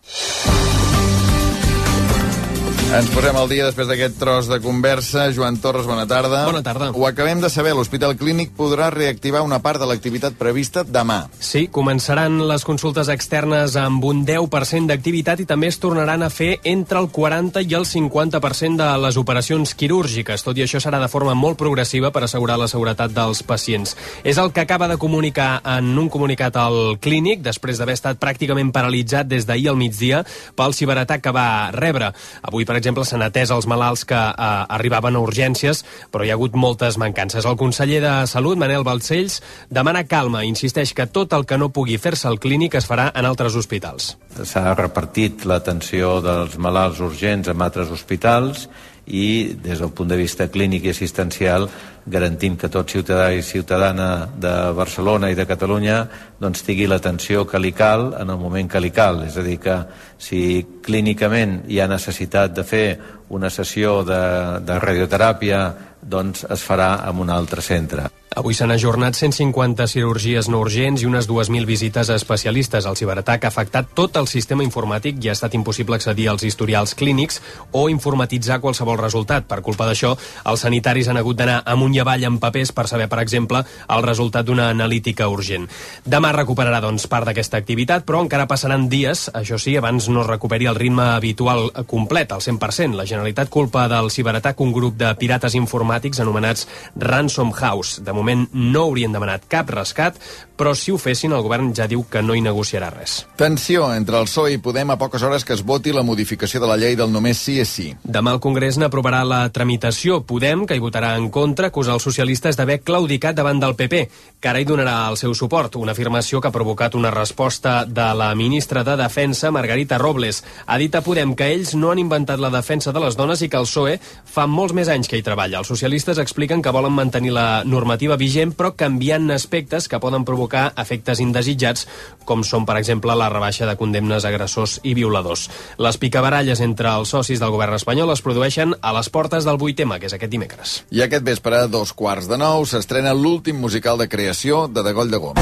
[2.95, 5.25] Ens posem al dia després d'aquest tros de conversa.
[5.35, 6.45] Joan Torres, bona tarda.
[6.47, 6.93] Bona tarda.
[6.95, 11.25] Ho acabem de saber, l'Hospital Clínic podrà reactivar una part de l'activitat prevista demà.
[11.43, 16.61] Sí, començaran les consultes externes amb un 10% d'activitat i també es tornaran a fer
[16.63, 20.47] entre el 40 i el 50% de les operacions quirúrgiques.
[20.47, 23.97] Tot i això serà de forma molt progressiva per assegurar la seguretat dels pacients.
[24.23, 28.71] És el que acaba de comunicar en un comunicat al Clínic, després d'haver estat pràcticament
[28.71, 30.23] paralitzat des d'ahir al migdia
[30.55, 32.13] pel ciberatac que va rebre.
[32.39, 36.37] Avui, per exemple, s'han atès els malalts que eh, arribaven a urgències, però hi ha
[36.37, 37.45] hagut moltes mancances.
[37.45, 41.71] El conseller de Salut, Manel Balcells, demana calma i insisteix que tot el que no
[41.73, 44.15] pugui fer-se al clínic es farà en altres hospitals.
[44.43, 48.67] S'ha repartit l'atenció dels malalts urgents en altres hospitals
[49.07, 51.67] i des del punt de vista clínic i assistencial
[52.05, 55.99] garantint que tot ciutadà i ciutadana de Barcelona i de Catalunya
[56.41, 59.23] doncs tingui l'atenció que li cal en el moment que li cal.
[59.25, 59.77] És a dir, que
[60.17, 62.85] si clínicament hi ha necessitat de fer
[63.29, 64.21] una sessió de,
[64.65, 65.63] de radioteràpia,
[66.01, 68.09] doncs es farà en un altre centre.
[68.35, 72.83] Avui s'han ajornat 150 cirurgies no urgents i unes 2.000 visites a especialistes.
[72.83, 76.97] El ciberatac ha afectat tot el sistema informàtic i ha estat impossible accedir als historials
[76.99, 77.39] clínics
[77.71, 79.47] o informatitzar qualsevol resultat.
[79.47, 80.11] Per culpa d'això,
[80.51, 83.61] els sanitaris han hagut d'anar amunt i avall amb papers per saber, per exemple,
[83.95, 85.69] el resultat d'una analítica urgent.
[86.03, 90.29] Demà recuperarà, doncs, part d'aquesta activitat, però encara passaran dies, això sí, abans no es
[90.33, 92.99] recuperi el ritme habitual complet, al 100%.
[92.99, 96.67] La Generalitat culpa del ciberatac un grup de pirates informàtics anomenats
[96.99, 98.03] Ransom House.
[98.03, 100.19] De moment no haurien demanat cap rescat,
[100.57, 103.25] però si ho fessin, el govern ja diu que no hi negociarà res.
[103.37, 106.69] Tensió entre el PSOE i Podem a poques hores que es voti la modificació de
[106.69, 107.87] la llei del només sí és sí.
[108.03, 110.21] Demà el Congrés n'aprovarà la tramitació.
[110.25, 114.01] Podem, que hi votarà en contra, acusa els socialistes d'haver claudicat davant del PP,
[114.39, 118.07] que ara hi donarà el seu suport, una afirmació que ha provocat una resposta de
[118.15, 120.43] la ministra de Defensa, Margarita Robles.
[120.65, 123.49] Ha dit a Podem que ells no han inventat la defensa de les dones i
[123.49, 125.59] que el PSOE fa molts més anys que hi treballa.
[125.59, 130.44] Els socialistes expliquen que volen mantenir la normativa vigent, però canviant aspectes que poden provocar
[130.51, 131.87] efectes indesitjats,
[132.25, 135.47] com són, per exemple, la rebaixa de condemnes a agressors i violadors.
[135.77, 139.99] Les picabaralles entre els socis del govern espanyol es produeixen a les portes del 8M,
[139.99, 140.77] que és aquest dimecres.
[140.91, 145.11] I aquest vespre, a dos quarts de nou, s'estrena l'últim musical de creació de Degoll
[145.11, 145.35] de Gom.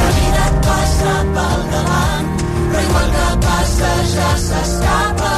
[0.64, 2.30] passa pel davant,
[2.72, 5.34] però igual que passa ja s'escapa.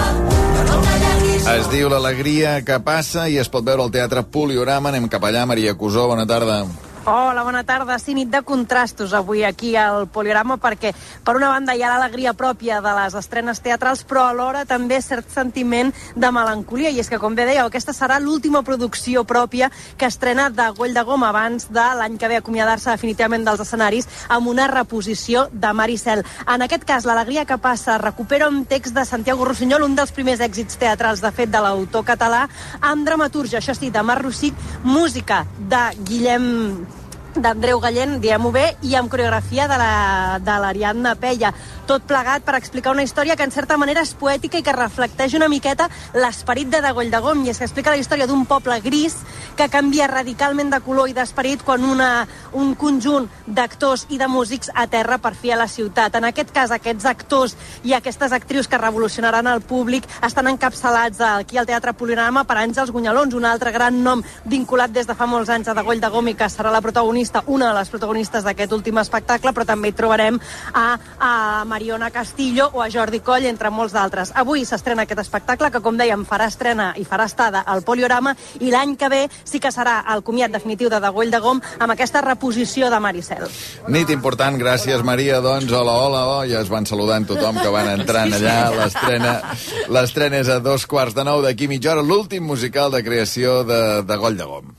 [1.45, 4.89] Es diu L'alegria que passa i es pot veure al Teatre Poliorama.
[4.89, 6.63] Anem cap allà, Maria Cusó, bona tarda.
[7.07, 7.99] Hola, bona tarda.
[8.01, 10.89] Sí, nit de contrastos avui aquí al Poliorama perquè,
[11.21, 15.29] per una banda, hi ha l'alegria pròpia de les estrenes teatrals, però alhora també cert
[15.29, 16.89] sentiment de melancolia.
[16.89, 19.69] I és que, com bé dèieu, aquesta serà l'última producció pròpia
[20.01, 24.09] que estrena de Goll de Gom abans de l'any que ve acomiadar-se definitivament dels escenaris
[24.25, 26.25] amb una reposició de Maricel.
[26.49, 30.41] En aquest cas, l'alegria que passa recupera un text de Santiago Rossinyol, un dels primers
[30.41, 32.47] èxits teatrals, de fet, de l'autor català,
[32.81, 36.94] amb dramaturgia, això sí, de Mar Rossic, música de Guillem
[37.41, 41.51] d'Andreu Gallent, diguem-ho bé, i amb coreografia de l'Ariadna la, Pella.
[41.86, 45.36] Tot plegat per explicar una història que en certa manera és poètica i que reflecteix
[45.38, 45.86] una miqueta
[46.17, 49.19] l'esperit de Degoll de Gom, i és que explica la història d'un poble gris
[49.55, 52.25] que canvia radicalment de color i d'esperit quan una,
[52.57, 56.17] un conjunt d'actors i de músics aterra per fi a la ciutat.
[56.17, 61.61] En aquest cas, aquests actors i aquestes actrius que revolucionaran el públic estan encapçalats aquí
[61.61, 65.53] al Teatre Poliorama per Àngels Gunyalons, un altre gran nom vinculat des de fa molts
[65.53, 68.73] anys a Degoll de Gom i que serà la protagonista, una de les protagonistes d'aquest
[68.73, 70.41] últim espectacle, però també hi trobarem
[70.73, 70.88] a,
[71.19, 71.31] a
[71.76, 74.30] Mariona Castillo o a Jordi Coll, entre molts d'altres.
[74.39, 78.32] Avui s'estrena aquest espectacle que, com dèiem, farà estrena i farà estada al Poliorama
[78.63, 81.91] i l'any que ve sí que serà el comiat definitiu de Degoll de Gom amb
[81.91, 83.43] aquesta reposició de Maricel.
[83.91, 87.91] Nit important, gràcies Maria, doncs hola, hola, oh, ja es van saludant tothom que van
[87.97, 89.36] entrant allà, l'estrena
[89.91, 93.82] l'estrena és a dos quarts de nou d'aquí mitja hora, l'últim musical de creació de,
[94.07, 94.76] de Goll de Gom.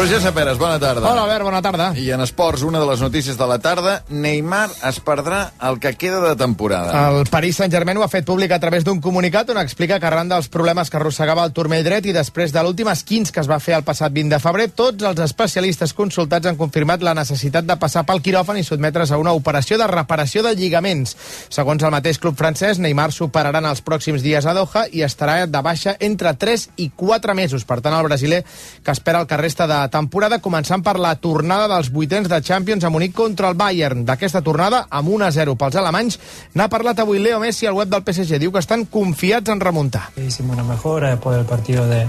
[0.00, 1.10] Roger Saperes, bona tarda.
[1.12, 1.86] Hola, Albert, bona tarda.
[1.92, 5.92] I en esports, una de les notícies de la tarda, Neymar es perdrà el que
[5.92, 6.94] queda de temporada.
[7.10, 10.30] El Paris Saint-Germain ho ha fet públic a través d'un comunicat on explica que arran
[10.32, 13.58] dels problemes que arrossegava el turmell dret i després de l'últim esquins que es va
[13.60, 17.76] fer el passat 20 de febrer, tots els especialistes consultats han confirmat la necessitat de
[17.76, 21.12] passar pel quiròfan i sotmetre's a una operació de reparació de lligaments.
[21.52, 25.44] Segons el mateix club francès, Neymar superarà en els pròxims dies a Doha i estarà
[25.44, 27.68] de baixa entre 3 i 4 mesos.
[27.68, 28.42] Per tant, el brasiler
[28.80, 32.84] que espera el que resta de temporada, començant per la tornada dels vuitens de Champions
[32.84, 34.04] a Munic contra el Bayern.
[34.08, 36.18] D'aquesta tornada, amb 1-0 pels alemanys,
[36.54, 38.40] n'ha parlat avui Leo Messi al web del PSG.
[38.40, 40.08] Diu que estan confiats en remuntar.
[40.16, 42.06] Hicimos una mejora después del partido de,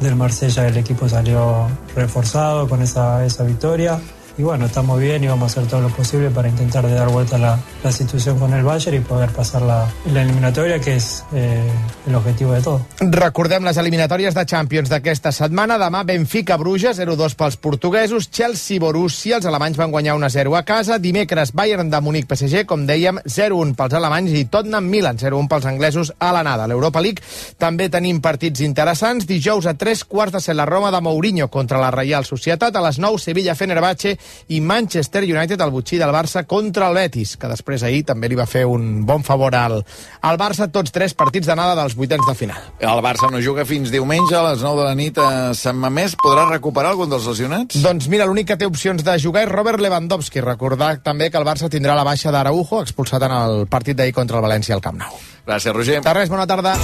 [0.00, 4.00] del Marsella, el equipo salió reforzado con esa, esa victoria.
[4.38, 7.08] Y bueno, estamos bien y vamos a hacer todo lo posible para intentar de dar
[7.08, 11.24] vuelta la, la situación con el Bayern y poder pasar la, la eliminatoria, que es
[11.32, 11.66] eh,
[12.06, 12.84] el objetivo de todo.
[13.00, 15.78] Recordem les eliminatòries de Champions d'aquesta setmana.
[15.80, 18.28] Demà Benfica-Bruges, 0-2 pels portuguesos.
[18.28, 20.98] Chelsea-Borussia, els alemanys van guanyar 1-0 a casa.
[21.00, 26.34] Dimecres Bayern de Múnich-PSG, com dèiem, 0-1 pels alemanys i Tottenham-Milan, 0-1 pels anglesos a
[26.36, 26.68] l'anada.
[26.68, 27.24] L'Europa League
[27.56, 29.24] també tenim partits interessants.
[29.24, 32.76] Dijous a 3 quarts de set la Roma de Mourinho contra la Reial Societat.
[32.76, 34.18] A les 9 Sevilla-Fenerbahce
[34.48, 38.38] i Manchester United, el butxí del Barça contra el Betis, que després ahir també li
[38.38, 39.80] va fer un bon favor al,
[40.22, 42.62] al Barça, tots tres partits d'anada dels vuitens de final.
[42.80, 46.16] El Barça no juga fins diumenge a les 9 de la nit a Sant Mamés.
[46.22, 47.80] Podrà recuperar algun dels lesionats?
[47.82, 50.42] Doncs mira, l'únic que té opcions de jugar és Robert Lewandowski.
[50.44, 54.40] Recordar també que el Barça tindrà la baixa d'Araujo, expulsat en el partit d'ahir contra
[54.40, 55.18] el València al Camp Nou.
[55.46, 56.02] Gràcies, Roger.
[56.02, 56.76] De res, bona tarda.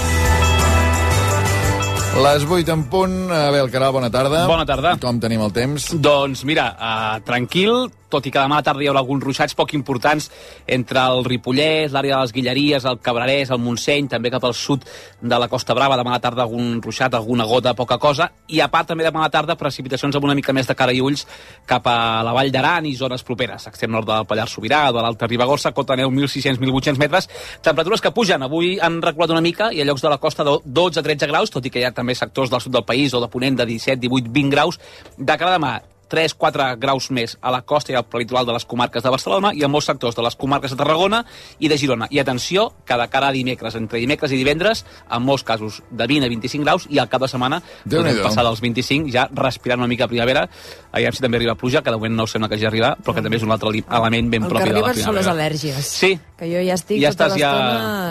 [2.12, 3.14] Les 8 en punt.
[3.32, 4.44] Abel Caral, bona tarda.
[4.46, 4.98] Bona tarda.
[5.00, 5.88] Com tenim el temps?
[5.96, 9.72] Doncs mira, uh, tranquil, tot i que demà a tarda hi haurà alguns ruixats poc
[9.78, 10.28] importants
[10.66, 14.84] entre el Ripollès, l'àrea de les Guilleries, el Cabrerès, el Montseny, també cap al sud
[15.20, 18.68] de la Costa Brava, demà a tarda algun ruixat, alguna gota, poca cosa, i a
[18.72, 21.24] part també demà a tarda precipitacions amb una mica més de cara i ulls
[21.68, 21.96] cap a
[22.26, 25.96] la Vall d'Aran i zones properes, extrem nord del Pallars Sobirà, de l'Alta Ribagorça, cota
[25.96, 27.30] neu 1.600-1.800 metres,
[27.64, 30.58] temperatures que pugen, avui han reculat una mica i a llocs de la costa de
[30.66, 33.30] 12-13 graus, tot i que hi ha també sectors del sud del país o de
[33.32, 34.80] Ponent de 17, 18, 20 graus,
[35.16, 35.78] de cara demà
[36.12, 39.64] 3-4 graus més a la costa i al litoral de les comarques de Barcelona i
[39.64, 41.22] a molts sectors de les comarques de Tarragona
[41.58, 42.06] i de Girona.
[42.10, 46.06] I atenció, que de cara a dimecres, entre dimecres i divendres, en molts casos de
[46.06, 48.26] 20 a 25 graus i al cap de setmana podem Déu-n'hi-do.
[48.28, 50.46] passar dels 25 ja respirant una mica primavera.
[50.92, 53.22] Aviam si també arriba pluja, que de moment no sembla que hagi arribat, però que
[53.24, 55.48] també és un altre element ben El que propi de la arriben són les primavera.
[55.48, 55.88] al·lèrgies.
[55.88, 56.12] Sí.
[56.38, 57.52] Que jo ja estic ja tota estàs ja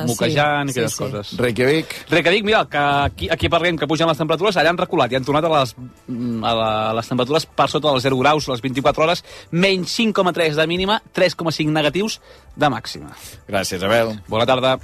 [0.08, 1.04] moquejant sí, i aquelles sí, sí.
[1.04, 1.34] coses.
[1.40, 1.96] Reykjavik.
[2.10, 5.26] Reykjavik, mira, que aquí, aquí parlem que pugen les temperatures, allà han reculat i han
[5.28, 5.76] tornat a les,
[6.08, 9.94] mm, a, la, a les temperatures per sota dels 0 graus les 24 hores, menys
[10.00, 12.20] 5,3 de mínima, 3,5 negatius
[12.56, 13.14] de màxima.
[13.48, 14.18] Gràcies, Abel.
[14.32, 14.78] Bona tarda.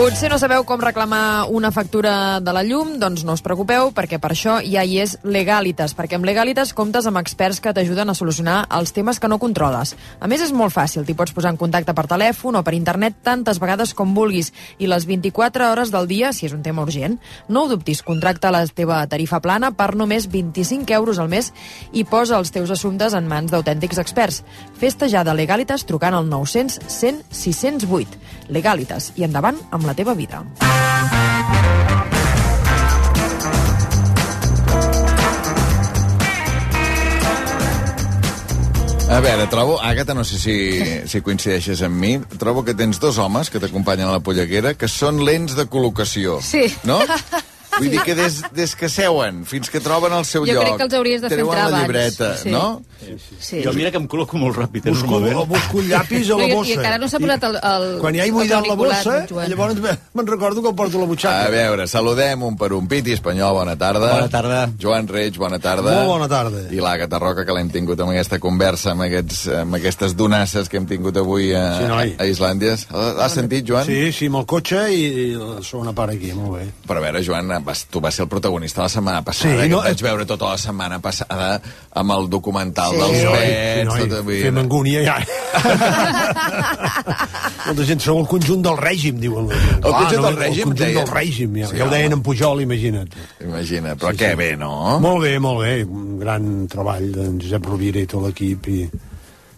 [0.00, 2.94] Potser no sabeu com reclamar una factura de la llum?
[2.96, 7.04] Doncs no us preocupeu, perquè per això ja hi és Legalitas, perquè amb Legalitas comptes
[7.04, 9.92] amb experts que t'ajuden a solucionar els temes que no controles.
[10.16, 13.18] A més, és molt fàcil, t'hi pots posar en contacte per telèfon o per internet
[13.28, 17.18] tantes vegades com vulguis, i les 24 hores del dia, si és un tema urgent.
[17.52, 21.52] No ho dubtis, contracta la teva tarifa plana per només 25 euros al mes
[21.92, 24.40] i posa els teus assumptes en mans d'autèntics experts.
[24.80, 28.39] Festa ja de Legalitas trucant al 900 100 608.
[28.50, 30.44] Legalitas, i endavant amb la teva vida.
[39.10, 40.52] A veure, trobo, Àgata, no sé si,
[41.10, 44.86] si coincideixes amb mi, trobo que tens dos homes que t'acompanyen a la polleguera que
[44.86, 46.38] són lents de col·locació.
[46.46, 46.68] Sí.
[46.86, 47.00] No?
[47.80, 50.64] Vull dir que des, des que seuen fins que troben el seu Jo lloc...
[50.64, 51.88] crec que els hauries de fer treuen entrar la abans.
[51.88, 52.50] llibreta, Sí.
[52.54, 52.82] no?
[53.40, 53.62] Sí.
[53.64, 56.70] Jo mira que em col·loco molt ràpid, eh, Busco, busco un llapis a la bossa.
[56.70, 59.48] I encara no s'ha posat el, el Quan ja he buidat la bossa, Joan.
[59.50, 61.46] llavors me- me'n recordo que el porto la butxaca.
[61.46, 64.12] A veure, saludem un per un piti espanyol, bona tarda.
[64.12, 64.60] Bona tarda.
[64.78, 65.94] Joan Reig, bona tarda.
[65.94, 66.66] Molt bona tarda.
[66.70, 70.76] I l'Àgata Roca, que l'hem tingut amb aquesta conversa, amb, aquests, amb aquestes donasses que
[70.76, 72.14] hem tingut avui a, Sí, noi.
[72.18, 72.76] a Islàndia.
[72.90, 73.86] L'has sentit, Joan?
[73.86, 76.68] Sí, sí, amb el cotxe i, i la segona part aquí, molt bé.
[76.86, 79.68] Però a veure, Joan, vas, tu vas ser el protagonista la setmana passada, Sí, sí,
[79.70, 81.52] no, no, que et vaig veure tota la setmana passada
[82.02, 83.00] amb el documental Sí.
[83.00, 83.78] dels Sí, pets...
[83.80, 85.16] sí, noi, tot, fem angúnia ja.
[87.66, 89.50] Molta gent, sou el conjunt del règim, diuen.
[89.52, 90.98] El conjunt del règim, El conjunt deien?
[91.00, 93.14] del règim, ja, Sí, ja ho deien en Pujol, imagina't.
[93.44, 94.98] Imagina, però què bé, no?
[95.02, 95.74] Molt bé, molt bé.
[95.84, 98.80] Un gran treball d'en Josep Rovira i tot l'equip i...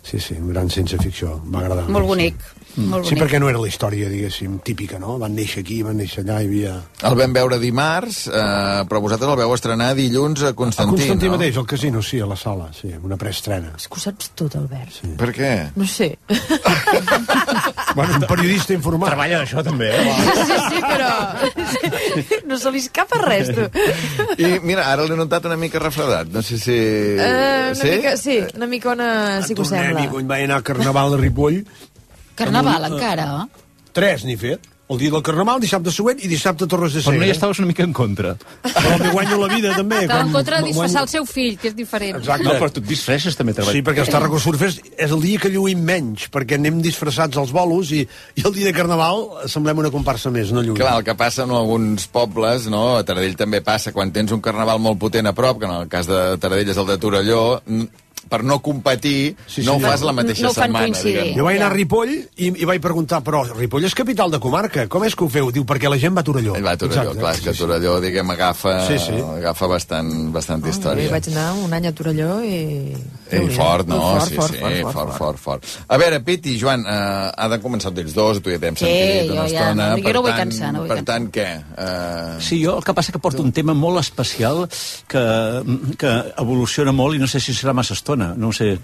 [0.02, 1.36] Sí, sí, un gran ciència ficció.
[1.46, 1.86] M'ha agradat.
[1.94, 2.34] Molt bonic.
[2.76, 5.18] Molt Sí, perquè no era la història, diguéssim, típica, no?
[5.20, 6.74] Van néixer aquí, van néixer allà, hi havia...
[7.04, 11.28] El vam veure dimarts, eh, però vosaltres el veu estrenar dilluns a A Constantí, Constantí
[11.28, 11.34] no?
[11.36, 13.74] mateix, al casino, sí, a la sala, sí, una preestrena.
[13.76, 14.94] És que ho saps tot, Albert.
[15.02, 15.12] Sí.
[15.20, 15.52] Per què?
[15.76, 16.14] No sé.
[17.92, 19.10] Bueno, un periodista informat.
[19.12, 20.14] Treballa d'això, també, eh?
[20.32, 21.10] Sí, sí, però...
[22.48, 23.66] No se li escapa res, tu.
[24.40, 26.30] I mira, ara l'he notat una mica refredat.
[26.32, 26.72] No sé si...
[26.72, 27.90] Uh, una sí?
[27.98, 29.08] mica, sí, una micona
[29.44, 30.10] sí que ho Tornem-hi, sembla.
[30.16, 31.64] quan vaig anar a Carnaval de Ripoll...
[32.34, 33.48] Carnaval, amb un- encara?
[33.92, 34.68] Tres n'he fet.
[34.92, 37.26] El dia del Carnaval, dissabte següent i dissabte Torres de Però no Segre.
[37.28, 38.34] hi estaves una mica en contra.
[38.62, 40.02] Però m'hi guanyo la vida, també.
[40.02, 42.16] Estava en contra de guanyo- disfressar el seu fill, que és diferent.
[42.18, 42.44] Exacte.
[42.44, 43.72] No, però tu et disfresses també treball.
[43.72, 47.52] Sí, perquè els Tarraco Surfers és el dia que lluïm menys, perquè anem disfressats als
[47.52, 48.02] bolos i,
[48.34, 50.76] i el dia de Carnaval semblem una comparsa més, no lluïm.
[50.76, 52.96] Clar, el que passa en alguns pobles, no?
[52.98, 55.88] a Taradell també passa, quan tens un carnaval molt potent a prop, que en el
[55.88, 57.62] cas de Taradell és el de Torelló,
[58.28, 61.32] per no competir, sí, sí, no ho fas la mateixa setmana, diguem.
[61.36, 64.86] Jo vaig anar a Ripoll i, i vaig preguntar, però Ripoll és capital de comarca,
[64.88, 65.50] com és que ho feu?
[65.52, 66.54] Diu, perquè la gent va a Torelló.
[66.62, 69.18] Va a Torelló, clar, és que Torelló, diguem, agafa, Sí, sí.
[69.38, 71.10] agafa bastant, bastant Jo història.
[71.10, 72.94] vaig anar un any a Torelló i...
[73.32, 73.96] Ei, fort, no?
[73.98, 77.48] Fort, sí, fort, sí, fort, fort, fort, fort, fort, A veure, Piti, Joan, eh, ha
[77.48, 79.86] de començar ells dos, tu ja t'hem Sí, sentit jo una ja estona.
[79.88, 81.14] no- jo per no vull tant, cansar, no vull Per cansar.
[81.14, 81.46] tant, què?
[81.78, 84.68] Eh, Sí, jo el que passa que porto un tema molt especial
[85.08, 85.22] que,
[85.96, 88.74] que evoluciona molt i no sé si serà massa estona, no ho sé.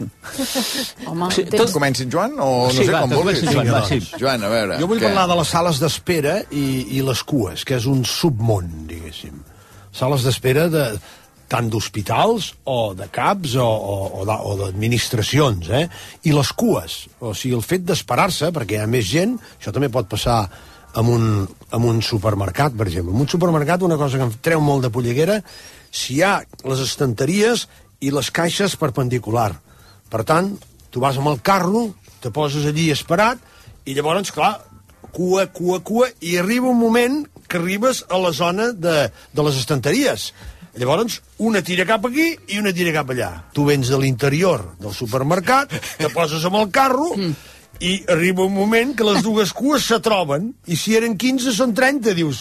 [1.07, 1.70] Home, Sí, tot...
[1.74, 3.43] Comenci, Joan, o no Sí, sé va, com vulguis?
[3.49, 4.01] Joan, va, sí.
[4.18, 5.09] Joan, a veure, Jo vull què?
[5.11, 6.66] parlar de les sales d'espera i,
[6.99, 9.41] i les cues, que és un submón, diguéssim.
[9.95, 10.85] Sales d'espera de
[11.49, 15.87] tant d'hospitals o de CAPs o, o, o d'administracions, eh?
[16.29, 19.89] I les cues, o sigui, el fet d'esperar-se, perquè hi ha més gent, això també
[19.93, 20.43] pot passar
[20.99, 21.24] amb un,
[21.72, 23.14] amb un supermercat, per exemple.
[23.16, 25.39] En un supermercat, una cosa que em treu molt de polleguera,
[25.89, 26.35] si hi ha
[26.68, 27.64] les estanteries
[28.01, 29.53] i les caixes perpendicular.
[30.09, 30.53] Per tant,
[30.90, 31.88] tu vas amb el carro,
[32.22, 33.40] te poses allí esperat,
[33.88, 34.59] i llavors, clar,
[35.12, 39.61] cua, cua, cua, i arriba un moment que arribes a la zona de, de les
[39.61, 40.32] estanteries.
[40.78, 43.30] Llavors, una tira cap aquí i una tira cap allà.
[43.57, 47.11] Tu vens de l'interior del supermercat, te poses amb el carro,
[47.81, 51.74] i arriba un moment que les dues cues se troben, i si eren 15 són
[51.76, 52.41] 30, dius.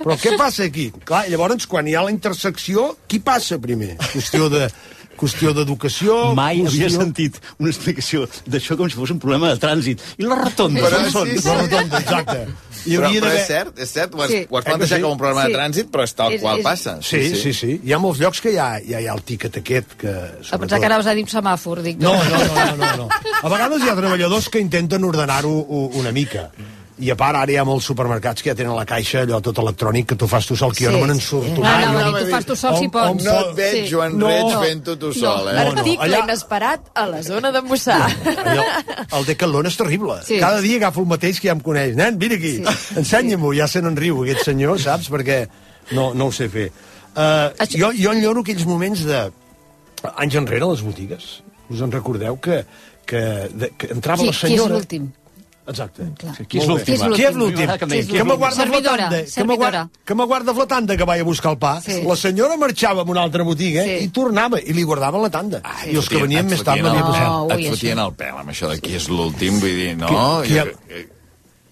[0.00, 0.88] Però què passa aquí?
[1.06, 3.94] Clar, llavors, quan hi ha la intersecció, qui passa primer?
[4.10, 4.66] Qüestió de
[5.14, 6.34] qüestió d'educació...
[6.34, 6.86] Mai qüestió...
[6.86, 10.02] havia sentit una explicació d'això com si fos un problema de trànsit.
[10.18, 11.30] I les rotondes, Però on sí, són?
[11.30, 11.44] sí.
[11.46, 12.40] La rotonda, exacte.
[12.86, 14.46] Hi Però, hauria però d'haver- és cert, és cert, ho has, Sí.
[14.50, 15.02] ho has Eh que plantejat sí?
[15.02, 15.52] com un problema Sí.
[15.52, 16.98] de trànsit, però és tal És- qual és- passa.
[17.02, 17.80] Sí, sí, sí.
[17.84, 20.08] Hi ha molts llocs que hi ha, ja hi ha el tiquet aquest que...
[20.50, 21.98] a pensar que anaves a dir un semàfor, dic.
[21.98, 23.08] No, no, no, no, no, no.
[23.42, 26.50] A vegades hi ha treballadors que intenten ordenar-ho una mica.
[26.96, 29.58] I a part, ara hi ha molts supermercats que ja tenen la caixa, allò tot
[29.58, 31.26] electrònic, que tu fas tu sol, que jo Sí, no me n'en sí.
[31.26, 31.56] surto.
[31.56, 31.86] No, mai.
[31.86, 33.10] no, No, no, tu fas tu sol si pots.
[33.10, 33.90] on No et veig, Sí.
[33.90, 34.28] Joan No.
[34.28, 35.56] Reig, fent-ho tu sol, eh?
[35.58, 37.96] Article allà- inesperat a la zona de Mossà.
[38.44, 38.62] Allò,
[39.18, 40.20] el Decathlon és terrible.
[40.22, 40.38] Sí.
[40.38, 41.96] Cada dia agafo el mateix que ja em coneix.
[41.96, 42.94] Nen, vine aquí, Sí.
[43.02, 43.52] ensenya-m'ho.
[43.58, 45.10] Ja se n'enriu, aquest senyor, saps?
[45.10, 45.48] Perquè
[45.90, 46.70] no, no ho sé fer.
[47.16, 49.30] Uh, jo, jo enlloro aquells moments de...
[50.16, 51.42] Anys enrere, a les botigues.
[51.70, 52.64] Us en recordeu que,
[53.04, 54.74] que, de, que entrava Qui, la qui és senyora...
[54.78, 55.10] l'últim?
[55.66, 56.02] Exacte.
[56.18, 56.34] Clar.
[56.46, 56.92] Qui és Molt bé.
[56.96, 57.14] l'últim?
[57.16, 57.70] Qui és l'últim?
[57.78, 60.96] Que Que me guarda Servidora, la tanda, que me guarda, que me guarda la tanda
[60.96, 61.80] que vaig a buscar el pa.
[61.80, 62.02] Sí.
[62.06, 63.96] La senyora marxava a una altra botiga Sí.
[64.04, 65.60] i tornava, i li guardaven la tanda.
[65.64, 67.28] Ah, I els que venien més tard el- passat.
[67.28, 70.08] No, Et fotien el pèl amb això de qui és l'últim, vull dir, no?
[70.08, 71.08] Qui- qui- Jo- eh,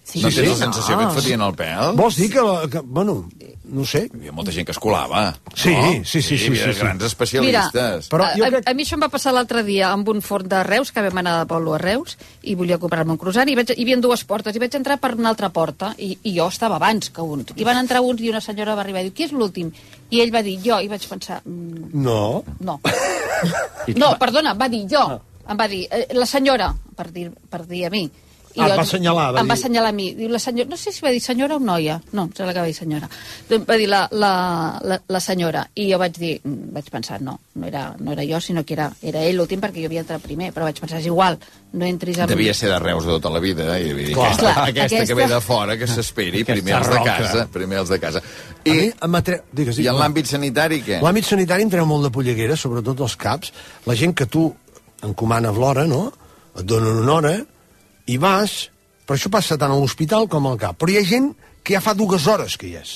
[0.05, 0.59] Sí, no sí, tens sí.
[0.59, 1.95] la sensació que et fotien el pèl?
[1.97, 3.29] Vols dir que, la, que bueno,
[3.73, 4.03] no sé.
[4.13, 5.23] Hi havia molta gent que es colava.
[5.57, 5.93] Sí, no?
[6.05, 6.81] sí, sí, sí, havia sí, sí.
[6.83, 8.09] grans Mira, especialistes.
[8.13, 10.21] Però a, jo a, crec- a mi això em va passar l'altre dia amb un
[10.23, 13.49] forn de Reus, que vam anar de Polo a Reus, i volia comprar-me un croissant,
[13.49, 16.37] i veig, hi havia dues portes, i vaig entrar per una altra porta, i, i
[16.37, 17.47] jo estava abans que un.
[17.57, 19.73] I van entrar uns, i una senyora va arribar i diu, qui és l'últim?
[20.13, 22.43] I ell va dir, jo, i vaig pensar, mm, No.
[22.61, 22.79] no.
[23.97, 25.01] No, perdona, va dir jo.
[25.51, 28.05] Em va dir, eh, la senyora, per dir, per dir a mi.
[28.57, 30.11] Ah, et va assenyalar, va em va dir- assenyalar a mi.
[30.15, 32.01] Diu, la senyora, no sé si va dir senyora o noia.
[32.13, 33.09] No, em sembla que va dir senyora.
[33.49, 34.33] Em Va dir la, la,
[34.85, 35.63] la, la senyora.
[35.75, 38.75] I jo vaig dir, mm, vaig pensar, no, no era, no era jo, sinó que
[38.75, 40.51] era, era ell l'últim perquè jo havia entrat primer.
[40.53, 41.39] Però vaig pensar, és igual,
[41.73, 42.29] no entris amb...
[42.29, 43.87] Devia ser de Reus de tota la vida, eh?
[43.89, 44.27] I dir, Clar.
[44.33, 47.17] aquesta, Clar, aquesta, aquesta- que ve de fora, que s'esperi, primer els de roca.
[47.17, 47.47] casa.
[47.53, 48.23] Primer els de casa.
[48.65, 49.41] I, a mi, I, atre...
[49.53, 51.01] Digues, i en l'àmbit sanitari, què?
[51.03, 53.53] L'àmbit sanitari em treu molt de polleguera, sobretot els caps.
[53.87, 54.51] La gent que tu
[55.03, 56.13] encomanes l'hora, no?
[56.59, 57.33] Et donen una hora
[58.13, 58.69] i vas...
[59.03, 60.77] Però això passa tant a l'hospital com al cap.
[60.79, 61.33] Però hi ha gent
[61.67, 62.93] que ja fa dues hores que hi és.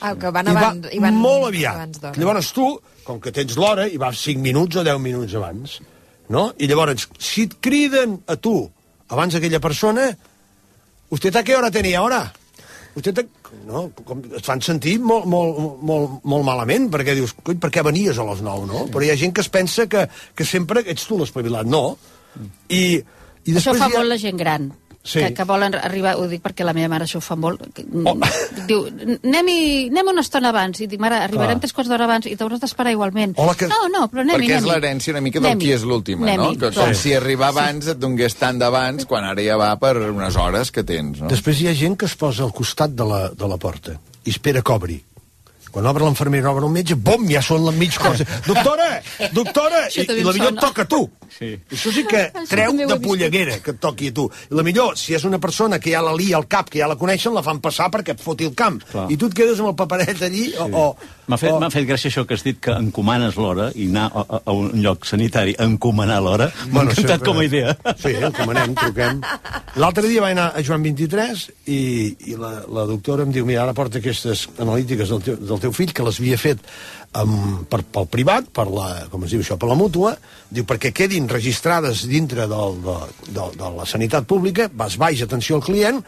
[0.00, 0.88] Ah, que van I va abans...
[0.90, 1.78] i van molt aviat.
[1.78, 2.18] abans.
[2.18, 2.66] Llavors tu,
[3.06, 5.78] com que tens l'hora, i vas 5 minuts o 10 minuts abans,
[6.32, 6.48] no?
[6.58, 8.56] I llavors, si et criden a tu
[9.12, 10.10] abans aquella persona,
[11.10, 12.32] ¿usted a qué hora tenía ahora?
[12.94, 13.26] Usted te...
[13.66, 17.84] no, com, et fan sentir molt, molt, molt, molt malament, perquè dius, coi, per què
[17.84, 18.86] venies a les 9, no?
[18.92, 20.06] Però hi ha gent que es pensa que,
[20.36, 21.68] que sempre ets tu l'espavilat.
[21.68, 21.96] No.
[22.72, 23.02] I,
[23.44, 23.98] i Això després fa hi ha...
[23.98, 24.72] molt la gent gran.
[25.02, 25.18] sí.
[25.18, 27.82] que, que volen arribar, ho dic perquè la meva mare això ho fa molt, que,
[27.82, 28.14] oh.
[28.68, 32.36] diu, anem-hi anem una estona abans, i dic, mare, arribarem tres quarts d'hora abans i
[32.38, 33.34] t'hauràs d'esperar igualment.
[33.42, 33.66] Hola, que...
[33.66, 34.72] No, no, però anem-hi, Perquè és anem-hi.
[34.72, 36.52] l'herència una mica del qui és l'última, no?
[36.58, 40.38] Que com si arribar abans et donés tant d'abans, quan ara ja va per unes
[40.38, 41.30] hores que tens, no?
[41.32, 44.30] Després hi ha gent que es posa al costat de la, de la porta i
[44.30, 45.02] espera que obri.
[45.72, 48.26] Quan obre l'infermera, obre el metge, bom, ja són la mig cosa.
[48.50, 48.90] Doctora!
[49.32, 49.86] Doctora!
[49.88, 50.58] I, i la millor sona.
[50.58, 51.02] et toca a tu.
[51.32, 51.48] Sí.
[51.72, 54.26] Això sí que Això treu de polleguera que et toqui a tu.
[54.50, 56.88] I la millor, si és una persona que ja la lia al cap, que ja
[56.90, 58.82] la coneixen, la fan passar perquè et foti el camp.
[58.92, 59.06] Clar.
[59.10, 60.68] I tu et quedes amb el paperet allí o...
[60.68, 60.86] o
[61.32, 64.08] M'ha fet, o- m'ha fet gràcia això que has dit, que encomanes l'hora i anar
[64.12, 66.48] a, a, a un lloc sanitari a encomanar l'hora.
[66.66, 67.76] M'ha Bueno, encantat sempre- com a idea.
[68.02, 69.20] Sí, encomanem, truquem.
[69.80, 71.78] L'altre dia vaig anar a Joan 23 i,
[72.32, 75.72] i la, la doctora em diu, mira, ara porta aquestes analítiques del teu, del teu
[75.76, 76.60] fill, que les havia fet
[77.18, 80.16] um, per, pel privat, per la, com es diu això, per la mútua,
[80.50, 82.98] diu, perquè quedin registrades dintre del, de,
[83.30, 86.02] de, de la sanitat pública, vas baix, atenció al client,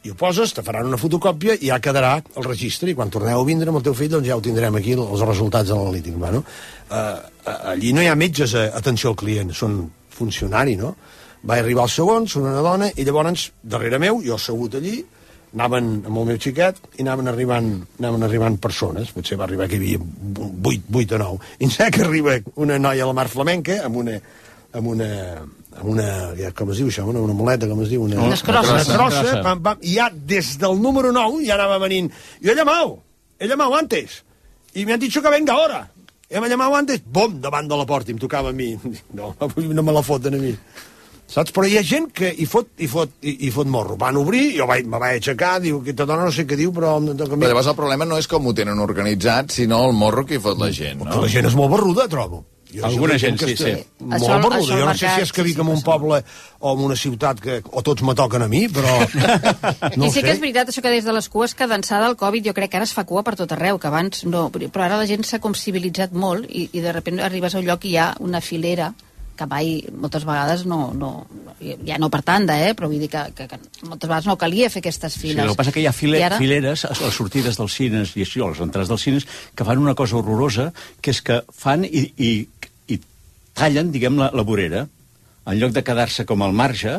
[0.00, 3.42] i ho poses, te faran una fotocòpia i ja quedarà el registre i quan torneu
[3.42, 6.16] a vindre amb el teu fill doncs ja ho tindrem aquí, els resultats de l'analític.
[6.16, 6.40] Bueno,
[6.88, 9.82] uh, allí no hi ha metges a atenció al client, són
[10.16, 10.94] funcionari, no?
[11.44, 14.98] Va arribar el segon, són una dona, i llavors, darrere meu, jo assegut allí,
[15.54, 19.78] anaven amb el meu xiquet i anaven arribant, anaven arribant persones, potser va arribar que
[19.78, 21.38] hi havia 8, 8 o 9.
[21.58, 24.16] I en sé que arriba una noia a la mar flamenca amb una,
[24.72, 25.10] amb una,
[25.80, 26.08] amb una,
[26.38, 28.04] ja, com es diu això, una, una muleta, com es diu?
[28.06, 28.88] Una, Unes crosses.
[28.88, 29.42] Una crossa, Crossa.
[29.46, 32.12] pam, pam, i ja des del número 9 ja anava venint.
[32.40, 33.00] Yo he llamado,
[33.38, 34.22] he llamado antes,
[34.74, 35.90] y me han dicho que venga ahora.
[36.30, 38.76] Hem llamado antes, bom, davant de la porta, i em tocava a mi.
[39.18, 40.54] No, avui no me la foten a mi.
[41.30, 41.54] Saps?
[41.54, 43.94] Però hi ha gent que hi fot, hi fot, hi, hi fot morro.
[44.00, 46.96] Van obrir, jo vaig, me vaig aixecar, diu, aquesta dona no sé què diu, però...
[46.98, 47.44] em toca a mi.
[47.44, 50.42] Però llavors el problema no és com ho tenen organitzat, sinó el morro que hi
[50.42, 51.12] fot la gent, no?
[51.12, 52.42] Que la gent és molt barruda, trobo.
[52.70, 53.70] Jo Alguna gent, que sí, sí.
[53.98, 54.58] Molt Això barruda.
[54.60, 56.20] això Jo no sé si és que sí, vic en un poble
[56.60, 58.94] o en una ciutat que o tots me toquen a mi, però...
[59.98, 60.22] No I sí sé.
[60.22, 62.70] que és veritat això que des de les cues que d'ençà del Covid jo crec
[62.70, 65.26] que ara es fa cua per tot arreu, que abans no, però ara la gent
[65.26, 68.12] s'ha com civilitzat molt i, i de sobte arribes a un lloc i hi ha
[68.22, 68.92] una filera
[69.40, 71.10] que mai, moltes vegades no, no,
[71.88, 73.58] ja no per tanda, eh, però vull dir que, que, que
[73.88, 75.40] moltes vegades no calia fer aquestes Sí, files.
[75.42, 78.12] el que passa que hi ha file, I ara- fileres a les sortides dels cines
[78.20, 79.26] i així, o a les entrades dels cines,
[79.56, 82.32] que fan una cosa horrorosa, que és que fan i, i,
[82.92, 83.00] i
[83.56, 84.86] tallen, diguem, la, la vorera,
[85.50, 86.98] en lloc de quedar-se com al marge,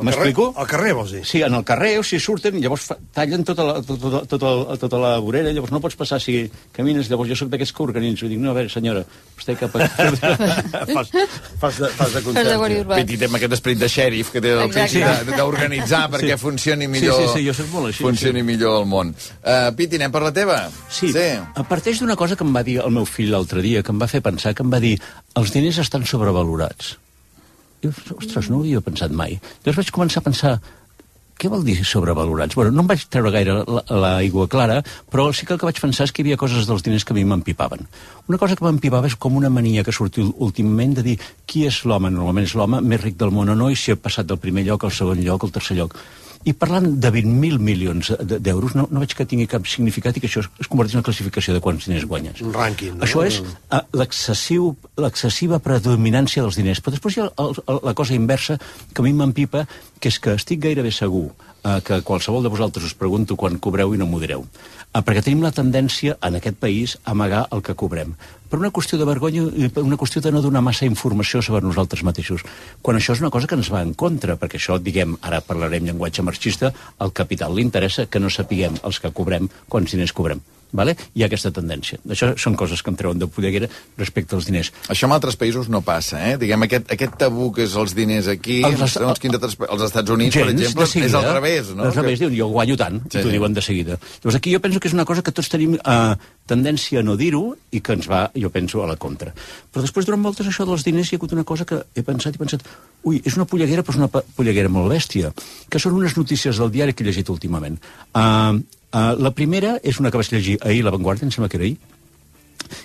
[0.00, 0.54] M'explico?
[0.56, 1.20] Al carrer, vols dir?
[1.28, 5.00] Sí, en el carrer, o sigui, surten, i llavors tallen tota la, tota, tota, tota
[5.02, 8.40] la vorera, llavors no pots passar si camines, llavors jo sóc d'aquests que organitzo, dic,
[8.40, 9.02] no, a veure, senyora,
[9.36, 9.88] vostè cap a...
[10.96, 11.12] fas,
[11.60, 13.02] fas, de, fas de Fas de guàrdia urbana.
[13.02, 15.04] Petit amb aquest esperit de xèrif que té Exacte.
[15.28, 16.40] de- d'organitzar perquè Sí.
[16.40, 18.46] funcioni millor, Sí, sí, sí, jo soc molt així, funcioni sí.
[18.48, 19.12] millor el món.
[19.44, 20.58] Uh, Piti, anem per la teva?
[20.88, 21.28] Sí, sí.
[21.54, 24.00] a parteix d'una cosa que em va dir el meu fill l'altre dia, que em
[24.00, 24.96] va fer pensar, que em va dir
[25.36, 26.96] els diners estan sobrevalorats.
[27.82, 29.40] I, ostres, no ho havia pensat mai.
[29.64, 30.52] Llavors vaig començar a pensar,
[31.42, 32.54] què vol dir sobrevalorats?
[32.54, 34.76] Bueno, no em vaig treure gaire la- l'aigua clara,
[35.10, 37.12] però sí que el que vaig pensar és que hi havia coses dels diners que
[37.12, 37.88] a mi m'empipaven.
[38.28, 41.66] Una cosa que m'empipava és com una mania que ha sortit últimament de dir qui
[41.66, 44.26] és l'home, normalment és l'home més ric del món o no, i si ha passat
[44.26, 45.98] del primer lloc al segon lloc, al tercer lloc.
[46.44, 50.20] I parlant de 20.000 milions de- d'euros, no, no veig que tingui cap significat i
[50.20, 52.40] que això es, converteix en una classificació de quants diners guanyes.
[52.42, 53.04] Un rànquing, no?
[53.06, 53.80] Això és eh,
[54.98, 56.82] l'excessiva predominància dels diners.
[56.82, 57.30] Però després hi ha
[57.82, 58.58] la cosa inversa
[58.92, 59.66] que a mi m'empipa,
[60.00, 61.28] que és que estic gairebé segur
[61.64, 64.46] eh, que qualsevol de vosaltres us pregunto quan cobreu i no m'ho direu.
[64.92, 68.14] Eh, perquè tenim la tendència en aquest país a amagar el que cobrem.
[68.50, 71.64] Per una qüestió de vergonya i per una qüestió de no donar massa informació sobre
[71.64, 72.44] nosaltres mateixos.
[72.82, 75.88] Quan això és una cosa que ens va en contra, perquè això, diguem, ara parlarem
[75.88, 80.44] llenguatge marxista, al capital li interessa que no sapiguem els que cobrem quants diners cobrem.
[80.72, 80.94] Vale?
[81.14, 81.98] Hi ha aquesta tendència.
[82.08, 83.68] Això són coses que em treuen de polleguera
[84.00, 84.70] respecte als diners.
[84.88, 86.38] Això en altres països no passa, eh?
[86.40, 89.82] Diguem, aquest, aquest tabú que és els diners aquí, Els- els, segons quins altres, els
[89.88, 91.84] Estats Units, per Gens, exemple, de seguida, és al revés, no?
[91.84, 93.98] Al revés, diuen, jo guanyo tant, Sí, i t'ho diuen de seguida.
[94.22, 96.14] Llavors aquí jo penso que és una cosa que tots tenim eh,
[96.48, 99.32] tendència a no dir-ho i que ens va, jo penso, a la contra.
[99.72, 102.34] Però després, durant voltes, això dels diners hi ha hagut una cosa que he pensat
[102.34, 102.64] i pensat,
[103.04, 105.32] ui, és una polleguera, però és una polleguera molt bèstia,
[105.68, 107.76] que són unes notícies del diari que he llegit últimament.
[108.16, 108.56] Uh,
[108.92, 111.68] uh, la primera és una que vaig llegir ahir, La Vanguardia, em sembla que era
[111.68, 111.78] ahir,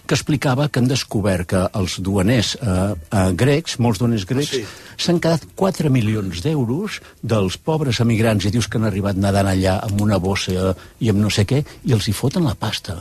[0.05, 4.55] que explicava que han descobert que els duaners eh, eh, grecs, molts duaners grecs,
[4.97, 9.77] s'han quedat 4 milions d'euros dels pobres emigrants i dius que han arribat nedant allà
[9.85, 12.99] amb una bossa i amb no sé què, i els hi foten la pasta.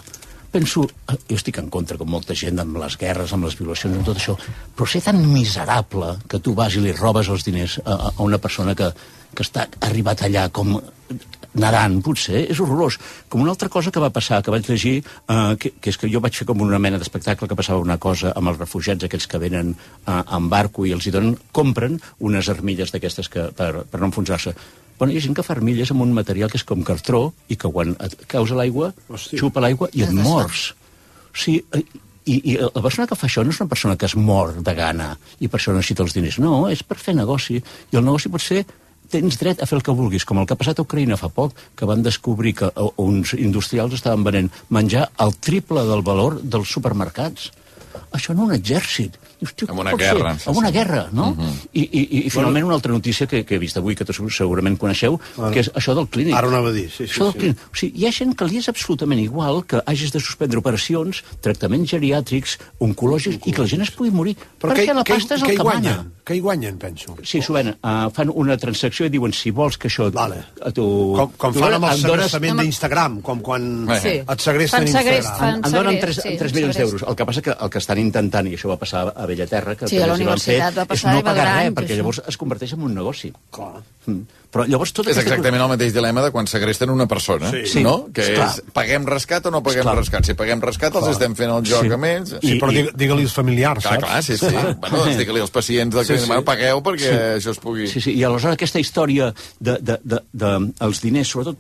[0.53, 3.97] Penso, eh, jo estic en contra, com molta gent, amb les guerres, amb les violacions,
[3.97, 4.37] amb tot això,
[4.77, 8.39] però ser tan miserable que tu vas i li robes els diners a, a una
[8.39, 8.93] persona que,
[9.35, 10.79] que està arribat allà com
[11.57, 12.99] nedant, potser, és horrorós.
[13.33, 16.11] Com una altra cosa que va passar, que vaig llegir, eh, que, que és que
[16.13, 19.29] jo vaig fer com una mena d'espectacle que passava una cosa amb els refugiats, aquells
[19.31, 23.87] que venen eh, en barco i els hi donen, compren unes armilles d'aquestes que, per,
[23.91, 24.55] per no enfonsar-se.
[24.99, 27.59] Bueno, hi ha gent que fa armilles amb un material que és com cartró i
[27.61, 28.93] que quan et caus a l'aigua,
[29.29, 30.71] xupa l'aigua i et mors.
[31.33, 31.85] O sigui, eh,
[32.27, 34.75] i, i la persona que fa això no és una persona que es mor de
[34.75, 36.41] gana i per això necessita els diners.
[36.43, 37.61] No, és per fer negoci.
[37.93, 38.65] I el negoci pot ser
[39.11, 41.31] tens dret a fer el que vulguis, com el que ha passat a Ucraïna fa
[41.33, 42.71] poc, que van descobrir que
[43.03, 47.51] uns industrials estaven venent menjar al triple del valor dels supermercats.
[48.17, 49.19] Això no un exèrcit.
[49.41, 50.41] Dius, tio, Amb una guerra, Ser?
[50.41, 51.33] sí, Amb una guerra, no?
[51.35, 51.51] Mhm.
[51.75, 55.19] I, i, I finalment una altra notícia que, que he vist avui, que segurament coneixeu,
[55.37, 56.35] Ara- que és això del clínic.
[56.35, 57.39] ara ho anava a dir, sí, sí, Això del sí.
[57.41, 57.59] clínic.
[57.73, 61.23] O sigui, hi ha gent que li és absolutament igual que hagis de suspendre operacions,
[61.43, 64.37] tractaments geriàtrics, oncològics, i que la gent es pugui morir.
[64.61, 65.97] Però perquè què- la pasta és què el hi que guanyen?
[65.97, 66.07] mana.
[66.27, 67.17] Què hi guanyen, penso?
[67.23, 67.69] Sí, s'ho ven.
[67.83, 70.09] Uh, fan una transacció i diuen, si vols que això...
[70.13, 70.41] Vale.
[70.61, 70.83] A tu,
[71.17, 74.17] Com, com tu fan amb el dones- segrestament d'Instagram, com quan Sí.
[74.27, 75.61] et segresten Instagram.
[75.65, 77.05] em donen 3, sí, 3 milions d'euros.
[77.07, 79.89] El que passa que el que estan intentant, i això va passar a Bellaterra, que
[79.89, 81.93] Sí, a la van fer, universitat va és passar no i va pagar res, perquè
[81.93, 81.97] això.
[82.01, 83.33] llavors es converteix en un negoci.
[83.51, 83.83] Clar.
[84.07, 84.21] Mm.
[84.57, 87.67] Però llavors tot És exactament el mateix dilema de quan segresten una persona, Sí.
[87.67, 87.83] Sí.
[87.83, 88.09] no?
[88.15, 88.49] Que Esclar.
[88.55, 89.97] és, paguem rescat o no paguem Esclar.
[89.99, 90.25] rescat?
[90.25, 91.13] Si paguem rescat, els Clar.
[91.13, 91.91] estem fent el joc Sí.
[91.93, 92.35] amb ells.
[92.41, 94.05] Sí, però digue- digue-li als familiars, clar, saps?
[94.07, 94.47] Clar, sí, sí.
[94.81, 96.27] bueno, doncs digue-li als pacients del Sí, que sí.
[96.27, 97.41] bueno, pagueu perquè Sí.
[97.41, 97.87] això es pugui...
[97.89, 101.59] Sí, sí, i aleshores aquesta història de, de, de, de els diners, sobretot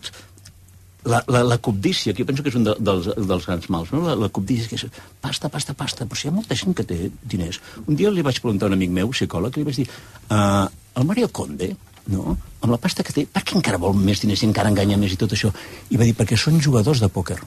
[1.07, 3.93] la, la, la cobdícia, que jo penso que és un de, dels, dels grans mals,
[3.95, 4.03] no?
[4.09, 6.87] la, la cobdícia, que és pasta, pasta, pasta, però si hi ha molta gent que
[6.87, 7.61] té diners.
[7.87, 9.87] Un dia li vaig preguntar a un amic meu, psicòleg, i li vaig dir,
[10.35, 10.67] uh,
[10.99, 11.71] el Mario Conde,
[12.13, 12.37] no?
[12.61, 15.15] amb la pasta que té, per què encara vol més diners i encara enganya més
[15.15, 15.53] i tot això?
[15.91, 17.39] I va dir, perquè són jugadors de pòquer.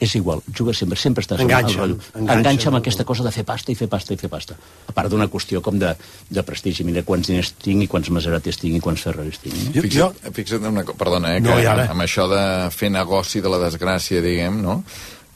[0.00, 1.96] És igual, juga sempre, sempre està Enganxen, al rotllo.
[2.14, 2.38] enganxen.
[2.38, 4.54] Enganxa amb aquesta cosa de fer pasta i fer pasta i fer pasta.
[4.88, 5.90] A part d'una qüestió com de,
[6.30, 6.84] de prestigi.
[6.88, 9.58] Mira quants diners tinc i quants Maseratis tinc i quants Ferraris tinc.
[9.74, 9.82] No?
[9.84, 11.84] Fixa't, fixa't en una cosa, perdona, eh, No, que i ara?
[11.92, 14.78] amb això de fer negoci de la desgràcia, diguem, no?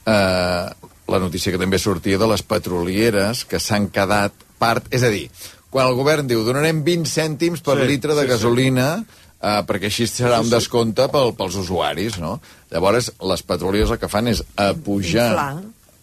[0.05, 0.65] Eh,
[1.07, 4.87] la notícia que també sortia de les petrolieres que s'han quedat part...
[4.89, 5.27] És a dir,
[5.69, 8.33] quan el govern diu donarem 20 cèntims per Sí, litre de sí, sí.
[9.45, 12.39] Eh, perquè així serà un descompte pel, pels usuaris, no?
[12.73, 15.31] Llavors, les petrolieres el que fan és apujar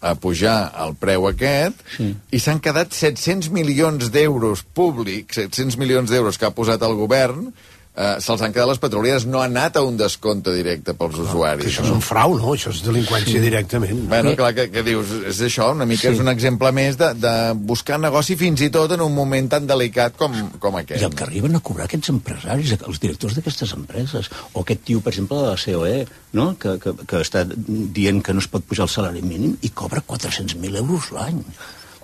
[0.03, 2.09] a pujar el preu aquest sí.
[2.35, 7.53] i s'han quedat 700 milions d'euros públics, 700 milions d'euros que ha posat el govern,
[7.95, 11.65] eh, se'ls han quedat les petrolieres, no ha anat a un descompte directe pels usuaris.
[11.65, 12.53] Que això és un frau, no?
[12.55, 13.39] Això és delinqüència Sí.
[13.43, 13.99] directament.
[14.09, 16.13] Bueno, clar, que, que dius, és això, una mica Sí.
[16.15, 19.67] és un exemple més de, de buscar negoci fins i tot en un moment tan
[19.67, 21.03] delicat com, com I aquest.
[21.03, 25.13] el que arriben a cobrar aquests empresaris, els directors d'aquestes empreses, o aquest tio, per
[25.13, 26.57] exemple, de la COE, no?
[26.57, 30.01] que, que, que està dient que no es pot pujar el salari mínim i cobra
[30.01, 31.43] 400.000 euros l'any.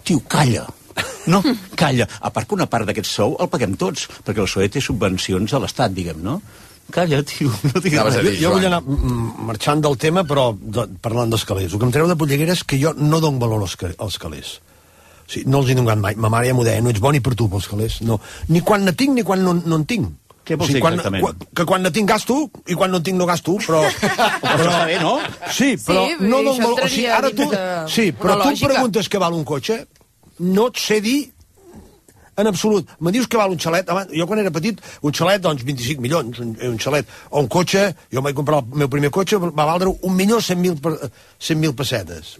[0.03, 0.68] Tio, calla.
[1.32, 1.44] No,
[1.80, 2.08] calla.
[2.22, 5.52] A part que una part d'aquest sou el paguem tots, perquè el PSOE té subvencions
[5.54, 6.40] de l'Estat, diguem, no?
[6.90, 8.40] Calla, tio, no diguis jo, res.
[8.42, 8.80] jo vull anar
[9.50, 11.74] marxant del tema, però de, parlant dels calés.
[11.74, 14.56] El que em treu de polleguera és que jo no dono valor als, als calés.
[15.28, 16.18] O sigui, no els he donat mai.
[16.18, 18.00] Ma mare ja m'ho deia, no ets bo ni per tu pels calés.
[18.02, 18.18] No.
[18.50, 20.10] Ni quan ne tinc ni quan no, no en tinc.
[20.50, 21.22] Què vols dir quan, exactament?
[21.22, 23.84] Quan, que quan ne tinc gasto i quan no en tinc no gasto, però...
[24.42, 25.20] però està bé, no?
[25.54, 26.82] Sí, però Sí, no dir, dono valor...
[26.88, 27.46] O sigui, ara tu...
[27.94, 29.84] Sí, però tu em preguntes què val un cotxe,
[30.40, 31.20] no et sé dir
[32.40, 32.88] en absolut.
[33.03, 35.99] Me dius que val un xalet, abans, jo quan era petit, un xalet, doncs 25
[35.99, 39.36] milions, un, un xalet, o un cotxe, jo em vaig comprar el meu primer cotxe,
[39.44, 41.10] va valdre un milió 100.000 per-
[41.41, 42.38] 100.000 pessetes.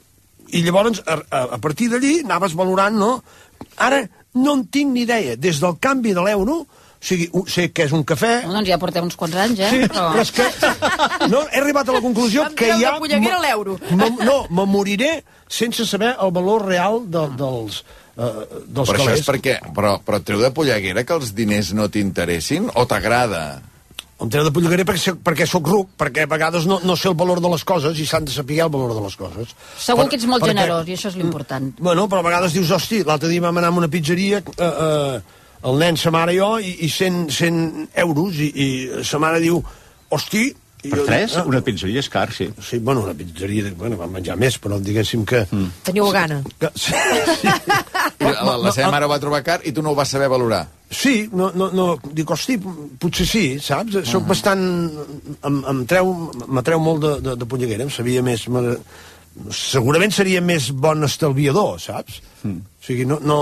[0.56, 3.18] I llavors, a, a, a partir d'allí, anaves valorant, no?
[3.76, 4.06] Ara
[4.40, 5.36] no en tinc ni idea.
[5.36, 8.46] Des del canvi de l'euro, o sigui, sé que és un cafè...
[8.48, 9.70] No, doncs ja portem uns quants anys, eh?
[9.72, 10.48] Sí, però és que...
[11.32, 12.96] No, he arribat a la conclusió que treure ja...
[12.96, 13.76] de polleguera a l'euro.
[14.24, 15.12] No, me moriré
[15.50, 17.82] sense saber el valor real de, dels,
[18.16, 19.24] uh, dels Però això calés.
[19.24, 19.56] és perquè...
[19.76, 23.42] Però, però treu de polleguera que els diners no t'interessin o t'agrada?
[24.20, 27.16] Em treu de polleguera perquè, perquè sóc ruc, perquè a vegades no, no sé el
[27.18, 29.54] valor de les coses i s'han de saber el valor de les coses.
[29.80, 31.70] Segur que ets molt perquè- generós, i això és l'important.
[31.80, 35.38] Bueno, però a vegades dius, hosti, l'altre dia vam anar a una pizzeria, eh, eh,
[35.72, 38.70] el nen, sa mare i jo, i, i 100, 100 euros, i, i
[39.08, 39.64] sa mare diu,
[40.12, 40.50] hosti...
[40.84, 41.46] i Per jo tres, dic, "Ah".
[41.50, 42.50] una pizzeria és car, sí.
[42.64, 45.42] Sí, bueno, una pizzeria, bueno, vam menjar més, però diguéssim que...
[45.52, 45.72] Mm.
[45.84, 46.42] Teniu gana.
[46.60, 46.94] que sí,
[48.20, 50.68] La, la seva mare ho va trobar car i tu no ho vas saber valorar.
[50.92, 52.58] sí no, no, no, dic, hosti,
[53.00, 54.00] potser sí, saps?
[54.10, 54.64] Soc bastant...
[55.44, 58.48] Em, em treu, m'atreu molt de, de, de polleguera, em sabia més...
[59.56, 62.22] Segurament seria més bon estalviador, saps?
[62.44, 62.58] Mm.
[62.80, 63.38] O sigui, no, no,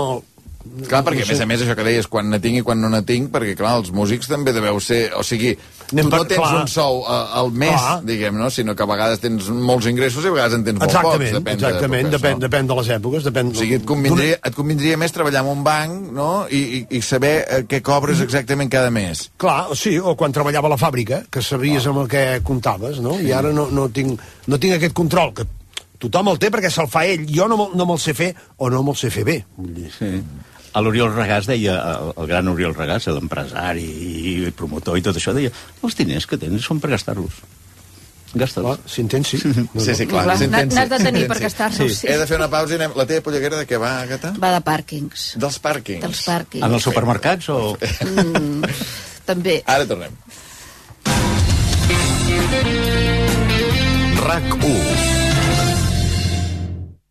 [0.88, 1.44] Clar, perquè no a més sé.
[1.44, 3.76] a més això que deies, quan ne tinc i quan no ne tinc, perquè clar,
[3.78, 5.12] els músics també deveu ser...
[5.16, 5.52] O sigui,
[5.92, 6.58] Anem tu no per- tens clar.
[6.60, 7.94] un sou eh, al mes, Clar.
[8.04, 8.50] diguem, no?
[8.52, 11.38] sinó que a vegades tens molts ingressos i a vegades en tens molt Exactament, pocs.
[11.38, 12.42] Depèn exactament, depèn, no?
[12.44, 13.28] depèn de les èpoques.
[13.30, 16.28] Depèn O sigui, et convindria, et convindria més treballar en un banc no?
[16.50, 19.28] I, i, i saber eh, què cobres exactament cada mes.
[19.40, 23.16] Clar, sí, o quan treballava a la fàbrica, que sabies amb el que comptaves, no?
[23.22, 24.20] I ara no, no, tinc,
[24.50, 25.46] no tinc aquest control, que
[26.02, 27.26] tothom el té perquè se'l fa ell.
[27.30, 29.40] Jo no, no me'l sé fer o no me'l sé fer bé.
[29.58, 29.90] Vull dir.
[29.94, 30.14] Sí.
[30.76, 35.32] A l'Oriol Regàs deia, el, el gran Oriol Regàs, l'empresari i promotor i tot això,
[35.34, 35.52] deia,
[35.82, 37.40] els diners que tens són per gastar-los.
[38.36, 38.80] Gasta'ls.
[38.84, 39.38] Si entens, sí.
[39.40, 40.26] Sí, sí, clar.
[40.26, 40.40] N'has
[40.90, 41.46] de sí, tenir per sí.
[41.46, 42.10] gastar-los, sí.
[42.10, 42.92] He de fer una pausa i anem...
[42.98, 44.34] La teva polleguera de què va, Agata?
[44.42, 45.30] Va de pàrquings.
[45.40, 46.04] Dels pàrquings.
[46.04, 46.66] Dels pàrquings.
[46.66, 47.60] En els supermercats o...?
[48.04, 48.68] Mm,
[49.30, 49.62] també.
[49.64, 50.12] Ara tornem.
[54.28, 55.07] RAC 1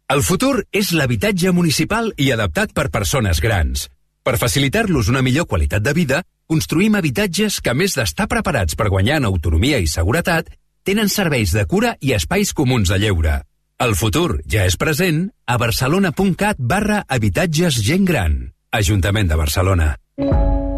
[0.07, 3.89] El futur és l'habitatge municipal i adaptat per persones grans.
[4.23, 8.87] Per facilitar-los una millor qualitat de vida, construïm habitatges que, a més d'estar preparats per
[8.87, 10.47] guanyar en autonomia i seguretat,
[10.87, 13.41] tenen serveis de cura i espais comuns de lleure.
[13.83, 18.37] El futur ja és present a barcelona.cat barra habitatges gent gran.
[18.71, 19.89] Ajuntament de Barcelona.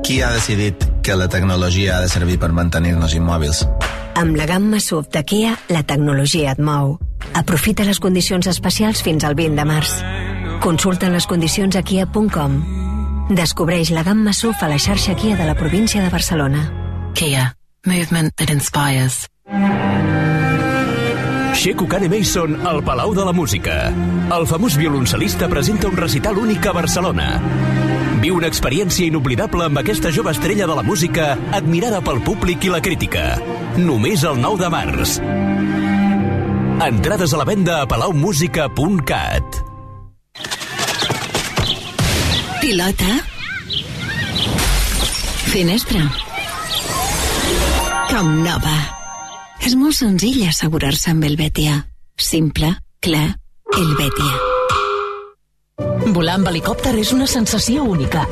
[0.01, 3.61] Qui ha decidit que la tecnologia ha de servir per mantenir-nos immòbils?
[4.17, 6.97] Amb la gamma SUV de Kia, la tecnologia et mou.
[7.33, 9.93] Aprofita les condicions especials fins al 20 de març.
[10.63, 12.59] Consulta les condicions a kia.com.
[13.29, 16.65] Descobreix la gamma SUV a la xarxa Kia de la província de Barcelona.
[17.13, 17.53] Kia.
[17.85, 19.27] Movement that inspires.
[21.59, 23.91] Sheku Kane Mason al Palau de la Música.
[24.31, 27.27] El famós violoncel·lista presenta un recital únic a Barcelona.
[28.23, 32.71] Viu una experiència inoblidable amb aquesta jove estrella de la música admirada pel públic i
[32.71, 33.25] la crítica.
[33.75, 35.19] Només el 9 de març.
[36.79, 39.43] Entrades a la venda a palaumusica.cat.
[42.61, 43.09] Pilota.
[45.51, 46.05] Finestra.
[48.09, 48.77] Com nova.
[49.67, 51.81] És molt senzill assegurar-se amb el Betia.
[52.15, 52.71] Simple,
[53.03, 53.27] clar,
[53.75, 54.58] el Betia.
[56.07, 58.23] Volar amb helicòpter és una sensació única.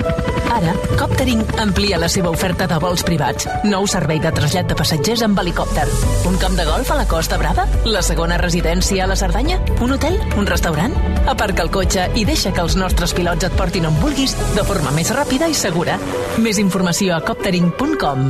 [0.57, 3.47] Ara, Coptering amplia la seva oferta de vols privats.
[3.67, 5.85] Nou servei de trasllat de passatgers amb helicòpter.
[6.29, 7.67] Un camp de golf a la Costa Brava?
[7.85, 9.59] La segona residència a la Cerdanya?
[9.83, 10.17] Un hotel?
[10.39, 10.95] Un restaurant?
[11.27, 14.95] Aparca el cotxe i deixa que els nostres pilots et portin on vulguis de forma
[14.97, 15.99] més ràpida i segura.
[16.41, 18.29] Més informació a coptering.com.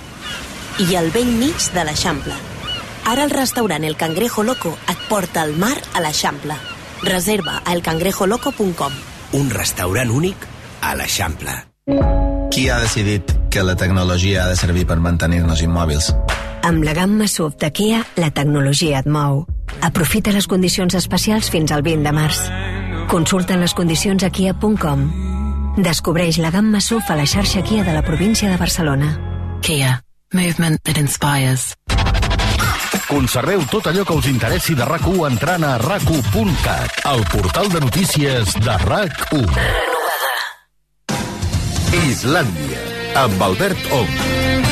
[0.81, 2.33] I al vell mig de l'Eixample.
[3.05, 6.55] Ara el restaurant El Cangrejo Loco et porta al mar a l'Eixample.
[7.03, 8.95] Reserva a elcangrejoloco.com
[9.37, 10.47] Un restaurant únic
[10.81, 11.53] a l'Eixample.
[12.51, 16.11] Qui ha decidit que la tecnologia ha de servir per mantenir-nos immòbils?
[16.65, 19.45] Amb la gamma SUV de Kia, la tecnologia et mou.
[19.85, 22.43] Aprofita les condicions especials fins al 20 de març.
[23.09, 25.09] Consulta les condicions a kia.com.
[25.77, 29.17] Descobreix la gamma SUV a la xarxa Kia de la província de Barcelona.
[29.61, 29.99] Kia.
[30.33, 31.75] Movement that inspires.
[33.09, 38.53] Conserveu tot allò que us interessi de rac entrant a rac el portal de notícies
[38.55, 39.51] de RAC1.
[42.07, 42.79] Islàndia,
[43.27, 44.70] amb Albert Ong.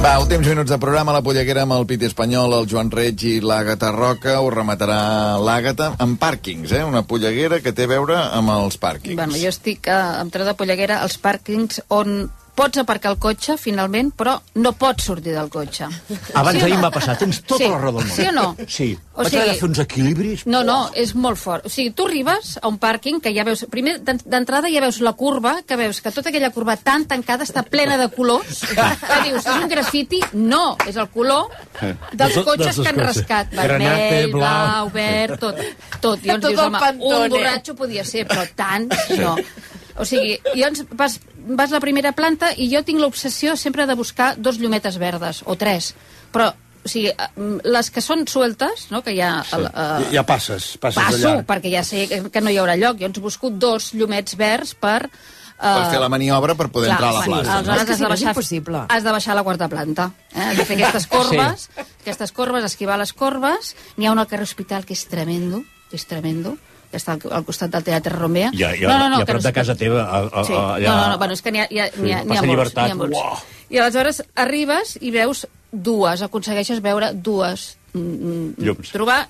[0.00, 3.32] Va, últims minuts de programa, la polleguera amb el Piti Espanyol, el Joan Reig i
[3.44, 4.38] l'Àgata Roca.
[4.40, 4.96] Ho rematarà
[5.44, 6.80] l'Àgata amb pàrquings, eh?
[6.88, 9.18] Una polleguera que té a veure amb els pàrquings.
[9.18, 14.12] Bueno, jo estic a, Tro de Polleguera als pàrquings on pots aparcar el cotxe, finalment,
[14.16, 15.84] però no pots sortir del cotxe.
[16.34, 16.80] Abans Sí o ahir no?
[16.82, 17.68] m'ha passat, tens tota Sí.
[17.70, 18.16] la raó del món.
[18.16, 18.56] Sí o no?
[18.68, 18.98] Sí.
[19.14, 20.46] O Vaig sigui- haver de fer uns equilibris.
[20.46, 21.66] No, no, és molt fort.
[21.66, 23.66] O sigui, tu arribes a un pàrquing que ja veus...
[23.70, 27.44] Primer, d'en- d'entrada ja veus la curva, que veus que tota aquella curva tan tancada
[27.44, 30.20] està plena de colors, que dius, és un grafiti?
[30.32, 31.48] No, és el color
[31.80, 33.50] dels Dels- cotxes que han rascat.
[33.52, 34.40] Granate, Vermell, blau.
[34.40, 35.56] blau, verd, tot.
[36.00, 36.18] Tot.
[36.24, 37.24] I llavors Tot dius, el home, Pantone.
[37.24, 39.36] un borratxo podia ser, però tant, no.
[40.00, 43.94] O sigui, llavors vas, vas a la primera planta i jo tinc l'obsessió sempre de
[43.94, 45.94] buscar dos llumetes verdes, o tres.
[46.32, 46.50] Però,
[46.84, 47.28] o sigui, eh,
[47.64, 49.42] les que són sueltes, no?, que hi ha...
[49.44, 49.56] Sí.
[49.56, 51.44] Uh, Ja passes, passes passo, d'allà.
[51.46, 52.98] perquè ja sé que- no hi haurà lloc.
[53.00, 55.10] Llavors busco dos llumets verds per
[55.60, 57.56] Per fer la maniobra per poder entrar a la sí, plaça.
[57.58, 58.78] Aleshores És que has de no és baixar, impossible.
[58.88, 60.06] has de baixar a la quarta planta.
[60.32, 60.40] Eh?
[60.40, 61.84] Has de fer aquestes corbes, sí.
[62.00, 63.74] aquestes corbes, esquivar les corbes.
[63.98, 65.60] N'hi ha un al carrer Hospital que és tremendo,
[65.90, 66.54] que és tremendo,
[66.90, 68.50] que està al, costat del Teatre Romea.
[68.56, 70.02] Ja, ja, no, no, ja a prop de casa teva.
[70.04, 70.54] A, a, Sí.
[70.54, 70.88] allà...
[70.88, 72.74] No, no, no, bueno, és que n'hi ha, ha, ha, Sí, ha Plaça molts.
[72.76, 73.44] Ha molts.
[73.70, 77.76] I aleshores arribes i veus dues, aconsegueixes veure dues.
[77.94, 78.90] Mm, Llums.
[78.90, 79.20] Trobar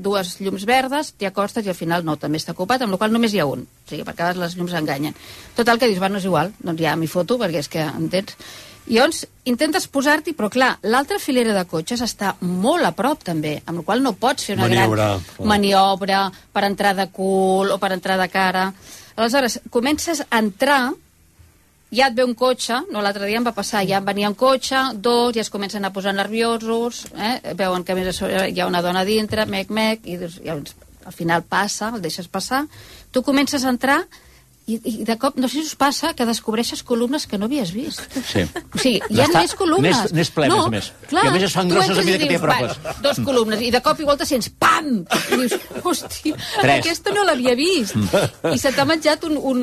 [0.00, 3.12] dues llums verdes, t'hi acostes i al final no, també està ocupat, amb la qual
[3.12, 3.66] només hi ha un.
[3.66, 5.16] O sigui, per cada les llums enganyen.
[5.58, 8.36] Total, que dius, va, no és igual, doncs ja m'hi foto, perquè és que, entens?
[8.86, 13.58] I llavors intentes posar-t'hi, però clar, l'altra filera de cotxes està molt a prop també,
[13.66, 17.78] amb la qual no pots fer una Maniobra, gran maniobra per entrar de cul o
[17.78, 18.70] per entrar de cara.
[19.16, 20.82] Aleshores, comences a entrar
[21.90, 24.36] ja et ve un cotxe, no l'altre dia em va passar, ja em venia un
[24.38, 27.54] cotxe, dos, ja es comencen a posar nerviosos, eh?
[27.58, 31.90] veuen que més hi ha una dona dintre, mec, mec, i llavors, al final passa,
[31.94, 32.64] el deixes passar,
[33.10, 34.04] tu comences a entrar
[34.70, 37.72] i, i de cop, no sé si us passa, que descobreixes columnes que no havies
[37.74, 38.00] vist.
[38.28, 38.42] Sí.
[38.74, 39.96] O sigui, hi ha més columnes.
[39.96, 40.90] n'és- n'és ple, a més més.
[41.12, 42.78] I a més es fan grosses a mesura que t'hi apropes.
[42.84, 45.04] "Va, Dos columnes, i de cop i volta sents pam!
[45.32, 46.80] I dius, hòstia, Tres.
[46.80, 47.96] aquesta no l'havia vist.
[48.52, 49.36] I se t'ha menjat un...
[49.36, 49.60] un,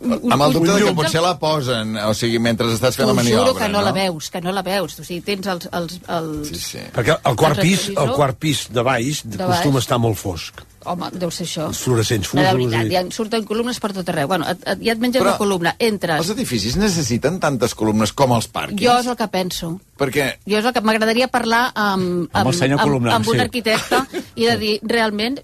[0.00, 3.14] un Amb el dubte de que potser la posen, o sigui, mentre estàs fent la
[3.14, 4.98] maniobra, juro que no, la veus, que no la veus.
[5.00, 5.68] O sigui, tens els...
[5.72, 6.48] els, els...
[6.48, 6.78] Sí, sí.
[6.94, 10.60] Perquè el quart pis, el quart pis de baix De costuma estar molt fosc.
[10.88, 11.66] Home, deu ser això.
[11.68, 14.26] Els fluorescents No, de veritat, i- ja en surten columnes per tot arreu.
[14.30, 16.22] Bueno, et, et, ja et menges Però una columna, entres...
[16.22, 18.80] Els edificis necessiten tantes columnes com els pàrquings?
[18.80, 19.74] Jo és el que penso.
[20.00, 23.40] Perquè Jo és el que m'agradaria parlar amb, Amb amb, columnar, amb un sí.
[23.44, 24.00] arquitecte
[24.36, 25.36] i de dir, realment,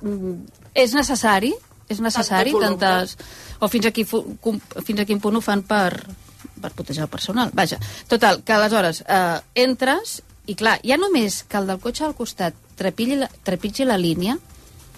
[0.74, 1.52] és necessari,
[1.88, 3.04] és necessari Tanta columna.
[3.04, 3.16] tantes...
[3.60, 5.92] O fins a, qui, fu- com- fins a quin punt ho fan per,
[6.60, 7.48] per protegir el personal.
[7.56, 12.12] Vaja, total, que aleshores eh, entres i clar, ja només que el del cotxe al
[12.18, 14.36] costat trepitgi la, trepitgi la línia,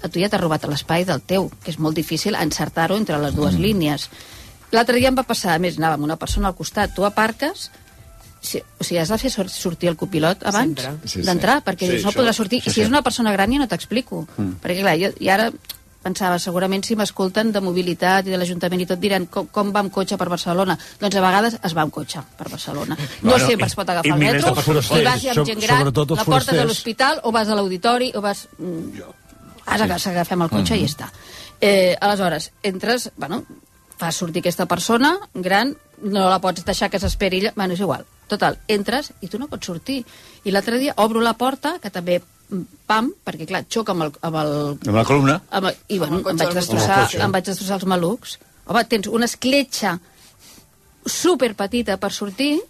[0.03, 3.35] a tu ja t'ha robat l'espai del teu, que és molt difícil encertar-ho entre les
[3.35, 3.61] dues mm.
[3.63, 4.09] línies.
[4.71, 7.71] L'altre dia em va passar, a més, anava amb una persona al costat, tu aparques,
[8.41, 11.09] si, o sigui, has de fer sor- sortir el copilot abans Sempre.
[11.09, 11.27] Sí, sí.
[11.27, 12.61] d'entrar, perquè Sí, dius, no això- podrà sortir.
[12.63, 14.27] això I si és una persona gran ja no t'explico.
[14.37, 14.53] Mm.
[14.63, 15.51] Perquè, clar, jo, i ara
[16.01, 19.81] pensava, segurament si m'escolten de mobilitat i de l'Ajuntament i tot diran com, com va
[19.81, 20.79] amb cotxe per Barcelona.
[21.01, 22.95] Doncs a vegades es va amb cotxe per Barcelona.
[23.23, 25.61] No Bueno, sempre i- es pot agafar i el metro, de i vas amb gent
[25.61, 26.65] gran, la portes a forasters.
[26.65, 28.47] l'hospital o vas a l'auditori o vas...
[28.59, 29.03] Mm,
[29.69, 30.83] has agafat, agafem el cotxe Mhm.
[30.83, 31.13] i ja està.
[31.61, 33.45] Eh, aleshores, entres, bueno,
[33.99, 38.05] fas sortir aquesta persona gran, no la pots deixar que s'esperi ella, bueno, és igual.
[38.29, 40.05] Total, entres i tu no pots sortir.
[40.45, 44.13] I l'altre dia obro la porta, que també mm, pam, perquè clar, xoca amb el,
[44.23, 44.53] amb el
[44.87, 45.43] Amb la columna?
[45.51, 47.21] amb, el- i bueno, cotxe em vaig, destrossar, cotxe.
[47.23, 48.39] em vaig destrossar els malucs.
[48.67, 49.99] Home, tens una escletxa
[51.07, 52.61] super petita per sortir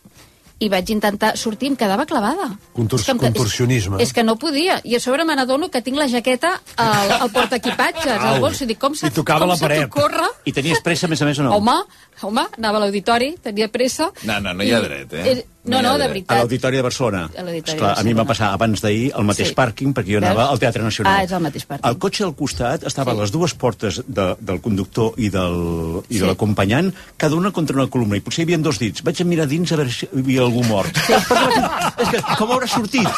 [0.60, 2.48] i vaig intentar sortir i em quedava clavada.
[2.74, 3.96] Contor- És que em- contorsionisme.
[4.02, 4.80] És, és que no podia.
[4.84, 8.64] I a sobre me n'adono que tinc la jaqueta al, al portaequipatges, al bolso.
[8.64, 9.84] I dic, com se, I tocava com la se paret.
[9.88, 10.26] t'ocorre?
[10.44, 11.54] I tenies pressa, a més a més, o no?
[11.56, 11.76] Home,
[12.22, 14.10] home, anava a l'auditori, tenia pressa.
[14.24, 15.30] No, no, no hi ha dret, eh?
[15.32, 16.04] Eh, no, no, de dret.
[16.04, 16.36] A veritat.
[16.38, 17.22] l'Auditori de Barcelona.
[17.36, 19.54] A l'Auditori Esclar, de a mi em va passar abans d'ahir al mateix Sí.
[19.54, 20.24] pàrquing, perquè jo Veus?
[20.30, 21.12] anava al Teatre Nacional.
[21.14, 21.88] Ah, és el mateix pàrquing.
[21.90, 26.14] El cotxe al costat estava a les dues portes de, del conductor i, del, i
[26.14, 26.20] Sí.
[26.20, 29.02] de l'acompanyant, cada una contra una columna, i potser hi havia dos dits.
[29.02, 30.96] Vaig a mirar dins a veure si hi havia algú mort.
[32.02, 33.08] és que com haurà sortit?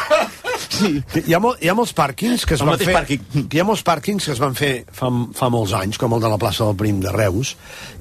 [0.70, 1.02] Sí.
[1.26, 2.94] Hi ha, mol, hi ha molts pàrquings que es El van fer...
[2.94, 3.46] pàrquing.
[3.50, 6.20] Que hi ha molts pàrquings que es van fer fa, fa molts anys, com el
[6.22, 7.56] de la plaça del Prim de Reus.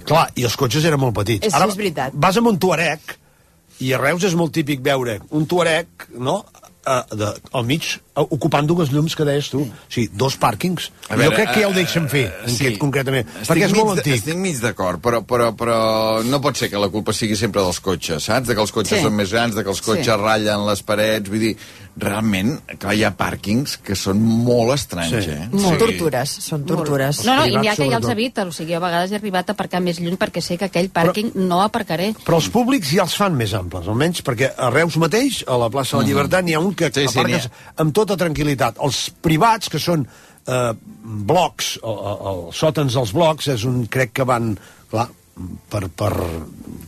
[0.05, 1.47] Clar, i els cotxes eren molt petits.
[1.47, 2.13] És- és veritat.
[2.13, 2.99] Vas amb un tuareg,
[3.79, 6.43] i a Reus és molt típic veure un tuareg, no?,
[6.89, 7.85] a, de, al mig,
[8.17, 9.59] a, ocupant dues llums que deies tu.
[9.61, 10.87] O sigui, dos pàrquings.
[11.09, 12.63] A jo veure, crec que ja ho eh, deixen fer, en sí.
[12.63, 13.27] aquest concretament.
[13.35, 14.15] Estic perquè és molt de- antic.
[14.23, 15.77] Estic mig d'acord, però, però, però
[16.25, 18.47] no pot ser que la culpa sigui sempre dels cotxes, saps?
[18.49, 19.03] De que els cotxes Sí.
[19.05, 20.21] són més grans, de que els cotxes Sí.
[20.23, 21.53] ratllen les parets, vull dir,
[21.97, 25.31] realment, clar, hi ha pàrquings que són molt estranys, Sí.
[25.31, 25.47] eh?
[25.51, 25.85] Molt Sí.
[25.85, 27.25] tortures, són tortures.
[27.25, 28.45] No, no, i n'hi ha que ja els evita.
[28.47, 31.31] O sigui, a vegades he arribat a aparcar més lluny perquè sé que aquell pàrquing
[31.35, 32.13] no aparcaré.
[32.25, 35.69] Però els públics ja els fan més amples, almenys, perquè a Reus mateix, a la
[35.69, 36.91] plaça de la Llibertat, n'hi ha un que.
[36.93, 38.75] Sí, sí, aparques n'hi amb tota tranquil·litat.
[38.81, 40.07] Els privats, que són
[40.47, 44.57] eh, blocs, o, o, els sòtans dels blocs, és un, crec que van,
[44.89, 45.09] clar,
[45.69, 46.11] per, per,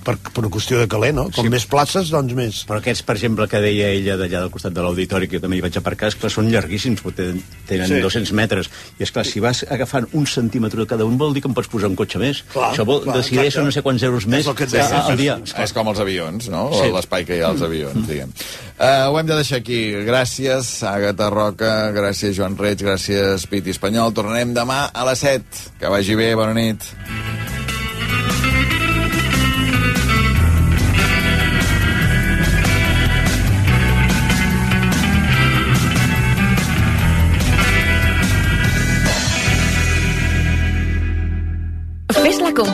[0.04, 1.30] per, per una qüestió de caler, no?
[1.32, 1.50] Com Sí.
[1.54, 2.62] més places, doncs més.
[2.68, 5.58] Però aquests, per exemple, que deia ella d'allà del costat de l'auditori, que jo també
[5.58, 7.96] hi vaig aparcar, és que són llarguíssims, tenen, tenen Sí.
[7.96, 8.02] sí.
[8.02, 8.70] 200 metres.
[9.00, 11.54] I és clar, si vas agafant un centímetre de cada un, vol dir que em
[11.56, 12.44] pots posar un cotxe més.
[12.54, 13.66] Clar, Això vol, clar, decideix exacte.
[13.66, 15.06] no sé quants euros més que deia.
[15.06, 15.40] al dia.
[15.44, 16.70] És, és com els avions, no?
[16.74, 16.92] Sí.
[16.92, 18.34] L'espai que hi ha als avions, diguem.
[18.82, 19.92] Uh, ho hem de deixar aquí.
[20.04, 24.12] Gràcies, Àgata Roca, gràcies, Joan Reig, gràcies, Piti Espanyol.
[24.14, 25.70] Tornarem demà a les 7.
[25.80, 26.82] Que vagi bé, bona nit.
[28.02, 28.61] Thank you.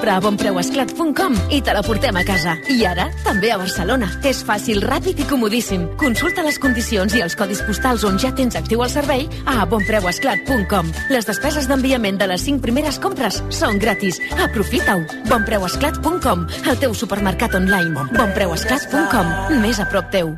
[0.08, 2.56] Compra a bonpreuesclat.com i te la portem a casa.
[2.72, 4.08] I ara, també a Barcelona.
[4.24, 5.84] És fàcil, ràpid i comodíssim.
[6.00, 10.94] Consulta les condicions i els codis postals on ja tens actiu el servei a bonpreuesclat.com.
[11.12, 14.22] Les despeses d'enviament de les 5 primeres compres són gratis.
[14.40, 15.04] Aprofita-ho.
[15.28, 18.10] bonpreuesclat.com, el teu supermercat online.
[18.16, 20.38] bonpreuesclat.com, més a prop teu.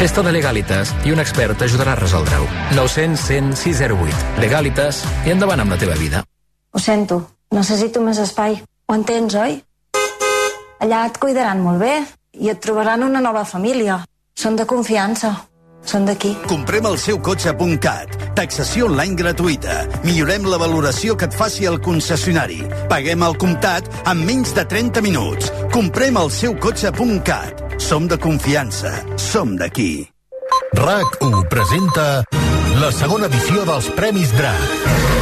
[0.00, 2.46] Fes-te de Legalitas i un expert t'ajudarà a resoldre-ho.
[2.72, 4.38] 900 100 608.
[4.40, 6.22] Legalitas i endavant amb la teva vida.
[6.72, 7.18] Ho sento,
[7.52, 8.56] necessito més espai.
[8.88, 9.58] Ho entens, oi?
[10.80, 11.92] Allà et cuidaran molt bé
[12.40, 13.98] i et trobaran una nova família.
[14.32, 15.34] Són de confiança.
[15.86, 16.34] Són d'aquí.
[16.50, 18.16] Comprem el seu cotxe.cat.
[18.38, 19.80] Taxació online gratuïta.
[20.04, 22.60] Millorem la valoració que et faci el concessionari.
[22.92, 25.52] Paguem al comptat en menys de 30 minuts.
[25.74, 27.66] Comprem el seu cotxe.cat.
[27.80, 28.94] Som de confiança.
[29.16, 30.06] Som d'aquí.
[30.76, 32.06] RAC1 presenta
[32.80, 35.19] la segona edició dels Premis DRAC.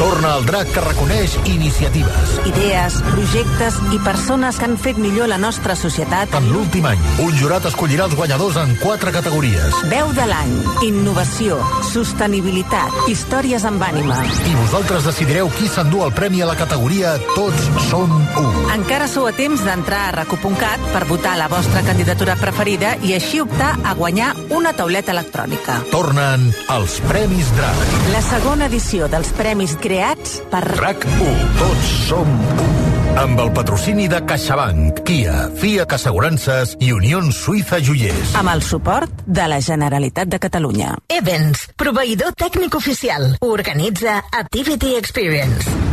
[0.00, 2.30] Torna el drac que reconeix iniciatives.
[2.48, 6.32] Idees, projectes i persones que han fet millor la nostra societat.
[6.38, 9.76] En l'últim any, un jurat escollirà els guanyadors en quatre categories.
[9.92, 10.54] Veu de l'any,
[10.86, 11.58] innovació,
[11.90, 14.16] sostenibilitat, històries amb ànima.
[14.48, 18.46] I vosaltres decidireu qui s'endú el premi a la categoria Tots som u.
[18.72, 23.42] Encara sou a temps d'entrar a recu.cat per votar la vostra candidatura preferida i així
[23.44, 25.76] optar a guanyar una tauleta electrònica.
[25.92, 27.86] Tornen els Premis DRAC.
[28.16, 30.62] La segona edició dels Premis creats per...
[30.78, 31.40] RAC1.
[31.58, 32.68] Tots som u.
[33.18, 38.36] Amb el patrocini de CaixaBank, Kia, FIAC Assegurances i Unió Suïssa Joiers.
[38.38, 40.94] Amb el suport de la Generalitat de Catalunya.
[41.10, 43.32] Evans, proveïdor tècnic oficial.
[43.42, 45.89] Organitza Activity Experience.